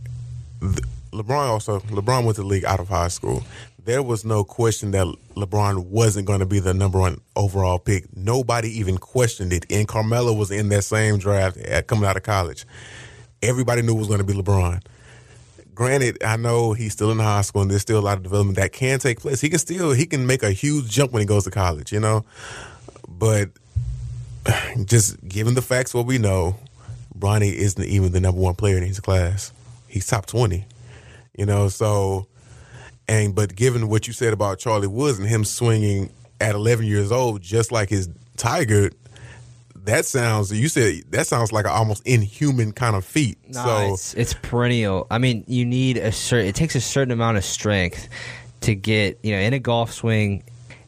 LeBron 1.14 1.49
also 1.49 1.79
LeBron 1.81 2.25
went 2.25 2.37
to 2.37 2.43
the 2.43 2.47
league 2.47 2.64
out 2.64 2.81
of 2.81 2.89
high 2.89 3.09
school. 3.09 3.43
There 3.85 4.03
was 4.03 4.25
no 4.25 4.45
question 4.45 4.93
that 4.93 5.07
LeBron 5.37 5.87
wasn't 5.87 6.27
going 6.27 6.41
to 6.41 6.47
be 6.47 6.59
the 6.59 6.72
number 6.72 6.99
one 6.99 7.20
overall 7.37 7.79
pick. 7.79 8.16
Nobody 8.16 8.68
even 8.79 8.97
questioned 8.97 9.53
it. 9.53 9.66
And 9.68 9.87
Carmelo 9.87 10.33
was 10.33 10.51
in 10.51 10.70
that 10.70 10.85
same 10.85 11.18
draft 11.18 11.59
at 11.59 11.87
coming 11.87 12.07
out 12.07 12.16
of 12.16 12.22
college. 12.22 12.64
Everybody 13.43 13.83
knew 13.83 13.95
it 13.95 13.99
was 13.99 14.07
going 14.07 14.20
to 14.20 14.25
be 14.25 14.33
LeBron. 14.33 14.83
Granted, 15.75 16.22
I 16.25 16.37
know 16.37 16.72
he's 16.72 16.95
still 16.95 17.11
in 17.11 17.18
high 17.18 17.43
school 17.43 17.61
and 17.61 17.70
there's 17.70 17.83
still 17.83 17.99
a 17.99 18.01
lot 18.01 18.16
of 18.16 18.22
development 18.22 18.57
that 18.57 18.72
can 18.72 19.01
take 19.01 19.20
place. 19.20 19.41
He 19.41 19.51
can 19.51 19.59
still 19.59 19.93
he 19.93 20.07
can 20.07 20.27
make 20.27 20.43
a 20.43 20.53
huge 20.53 20.89
jump 20.89 21.12
when 21.12 21.20
he 21.20 21.27
goes 21.27 21.45
to 21.45 21.51
college, 21.51 21.93
you 21.93 22.01
know. 22.01 22.25
But 23.07 23.51
just 24.84 25.26
given 25.26 25.55
the 25.55 25.62
facts 25.62 25.95
what 25.95 26.07
we 26.07 26.18
know, 26.18 26.57
Bronny 27.18 27.53
isn't 27.53 27.84
even 27.84 28.12
the 28.12 28.20
number 28.20 28.40
one 28.40 28.55
player 28.55 28.76
in 28.76 28.82
his 28.82 29.01
class. 29.01 29.53
He's 29.88 30.07
top 30.07 30.26
twenty. 30.26 30.66
You 31.36 31.47
know, 31.47 31.68
so 31.68 32.26
and 33.09 33.34
but 33.34 33.55
given 33.55 33.88
what 33.88 34.07
you 34.07 34.12
said 34.12 34.32
about 34.32 34.59
Charlie 34.59 34.86
Woods 34.86 35.18
and 35.18 35.28
him 35.28 35.45
swinging 35.45 36.11
at 36.40 36.55
11 36.55 36.86
years 36.86 37.12
old, 37.12 37.42
just 37.42 37.72
like 37.72 37.88
his 37.88 38.09
Tiger, 38.36 38.90
that 39.84 40.07
sounds. 40.07 40.51
You 40.53 40.68
said 40.68 41.03
that 41.11 41.26
sounds 41.26 41.53
like 41.53 41.66
an 41.66 41.70
almost 41.70 42.07
inhuman 42.07 42.72
kind 42.72 42.97
of 42.97 43.05
feat. 43.05 43.38
No, 43.49 43.64
so 43.64 43.92
it's, 43.92 44.14
it's 44.14 44.34
perennial. 44.34 45.07
I 45.11 45.18
mean, 45.18 45.45
you 45.47 45.64
need 45.64 45.99
a 45.99 46.11
certain. 46.11 46.47
It 46.47 46.55
takes 46.55 46.74
a 46.74 46.80
certain 46.80 47.12
amount 47.12 47.36
of 47.36 47.45
strength 47.45 48.09
to 48.62 48.74
get. 48.74 49.18
You 49.22 49.32
know, 49.32 49.40
in 49.40 49.53
a 49.53 49.59
golf 49.59 49.92
swing, 49.92 50.42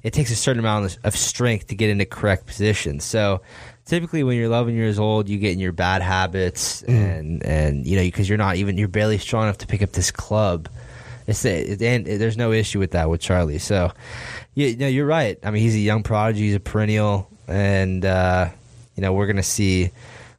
it 0.06 0.12
takes 0.12 0.30
a 0.30 0.36
certain 0.36 0.60
amount 0.60 0.98
of 1.02 1.16
strength 1.16 1.66
to 1.66 1.74
get 1.74 1.90
into 1.90 2.04
correct 2.04 2.46
position. 2.46 3.00
So 3.00 3.42
typically 3.86 4.22
when 4.22 4.36
you're 4.36 4.46
11 4.46 4.72
years 4.72 5.00
old 5.00 5.28
you 5.28 5.36
get 5.36 5.52
in 5.52 5.58
your 5.58 5.72
bad 5.72 6.00
habits 6.00 6.82
and 6.82 7.42
and 7.44 7.86
you 7.86 7.96
know 7.96 8.02
because 8.02 8.28
you're 8.28 8.38
not 8.38 8.56
even 8.56 8.78
you're 8.78 8.88
barely 8.88 9.18
strong 9.18 9.44
enough 9.44 9.58
to 9.58 9.66
pick 9.66 9.80
up 9.80 9.92
this 9.92 10.10
club 10.10 10.68
it's 11.28 11.44
and 11.44 12.04
there's 12.04 12.36
no 12.36 12.50
issue 12.50 12.80
with 12.80 12.90
that 12.90 13.08
with 13.08 13.20
charlie 13.20 13.58
so 13.58 13.92
yeah 14.54 14.74
no 14.76 14.88
you're 14.88 15.06
right 15.06 15.38
i 15.44 15.52
mean 15.52 15.62
he's 15.62 15.76
a 15.76 15.78
young 15.78 16.02
prodigy 16.02 16.46
he's 16.46 16.56
a 16.56 16.60
perennial 16.60 17.30
and 17.46 18.04
uh, 18.04 18.48
you 18.96 19.02
know 19.02 19.12
we're 19.12 19.28
gonna 19.28 19.40
see 19.40 19.88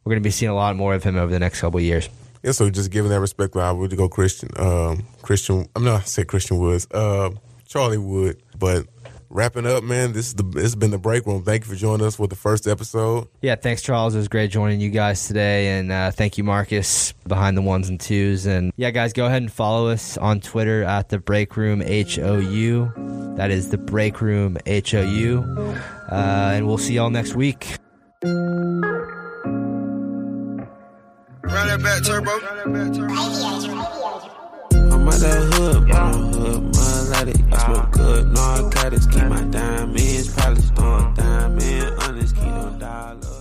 we're 0.04 0.12
gonna 0.12 0.20
be 0.20 0.30
seeing 0.30 0.52
a 0.52 0.56
lot 0.56 0.76
more 0.76 0.94
of 0.94 1.02
him 1.02 1.16
over 1.16 1.32
the 1.32 1.40
next 1.40 1.62
couple 1.62 1.78
of 1.78 1.86
years 1.86 2.10
yeah. 2.44 2.52
So 2.52 2.70
just 2.70 2.92
given 2.92 3.10
that 3.10 3.20
respect, 3.20 3.58
I 3.58 3.72
would 3.72 3.98
go 3.98 4.08
Christian. 4.08 4.50
Um, 4.58 5.06
Christian. 5.22 5.68
I'm 5.76 5.84
not 5.84 6.08
say 6.08 6.24
Christian 6.24 6.60
Woods. 6.60 6.88
Uh, 6.92 7.32
Charlie 7.68 7.98
Wood. 7.98 8.42
But 8.58 8.86
wrapping 9.30 9.66
up, 9.66 9.84
man. 9.84 10.14
This 10.14 10.28
is 10.28 10.34
the 10.36 10.44
this 10.44 10.64
has 10.64 10.76
been 10.76 10.92
the 10.92 10.98
break 10.98 11.26
room. 11.26 11.44
Thank 11.44 11.66
you 11.66 11.72
for 11.72 11.76
joining 11.76 12.06
us 12.06 12.16
for 12.16 12.28
the 12.28 12.36
first 12.36 12.68
episode. 12.68 13.28
Yeah, 13.42 13.56
thanks, 13.56 13.82
Charles. 13.82 14.16
It 14.16 14.20
was 14.20 14.28
great 14.28 14.52
joining 14.52 14.80
you 14.80 14.90
guys 14.90 15.28
today, 15.28 15.78
and 15.78 15.92
uh, 15.92 16.12
thank 16.12 16.38
you, 16.38 16.44
Marcus, 16.44 17.14
behind 17.28 17.58
the 17.58 17.62
ones 17.62 17.90
and 17.90 18.00
twos. 18.00 18.46
And 18.46 18.72
yeah, 18.76 18.92
guys, 18.92 19.14
go 19.14 19.26
ahead 19.26 19.42
and 19.42 19.52
follow 19.52 19.90
us 19.90 20.18
on 20.18 20.42
Twitter 20.42 20.84
at 20.84 21.10
the 21.10 21.20
Break 21.20 21.58
Room 21.58 21.82
H 21.82 22.20
O 22.20 22.38
U. 22.38 22.92
That 23.36 23.52
is 23.52 23.70
the 23.70 23.78
Break 23.78 24.22
Room 24.22 24.58
H 24.66 24.94
O 24.94 25.02
U, 25.02 25.44
uh, 26.12 26.52
and 26.54 26.68
we'll 26.68 26.78
see 26.78 26.96
y'all 26.96 27.10
next 27.10 27.36
week. 27.36 27.78
Run 31.44 31.68
that 31.68 31.82
back, 31.82 32.04
turbo. 32.04 34.07
My 35.08 35.16
that 35.16 35.54
hood, 35.54 35.88
yeah. 35.88 36.04
I'm 36.04 36.34
hood, 36.34 36.64
mud 36.76 37.08
like 37.08 37.28
it. 37.30 37.54
I 37.54 37.58
smoke 37.60 37.92
good 37.92 38.28
narcotics, 38.34 39.06
keep 39.08 39.24
my 39.24 39.42
diamonds 39.46 40.36
polished 40.36 40.78
on 40.80 41.14
diamond, 41.14 42.04
honest, 42.04 42.36
keep 42.36 42.44
no 42.44 42.76
dollar. 42.78 43.37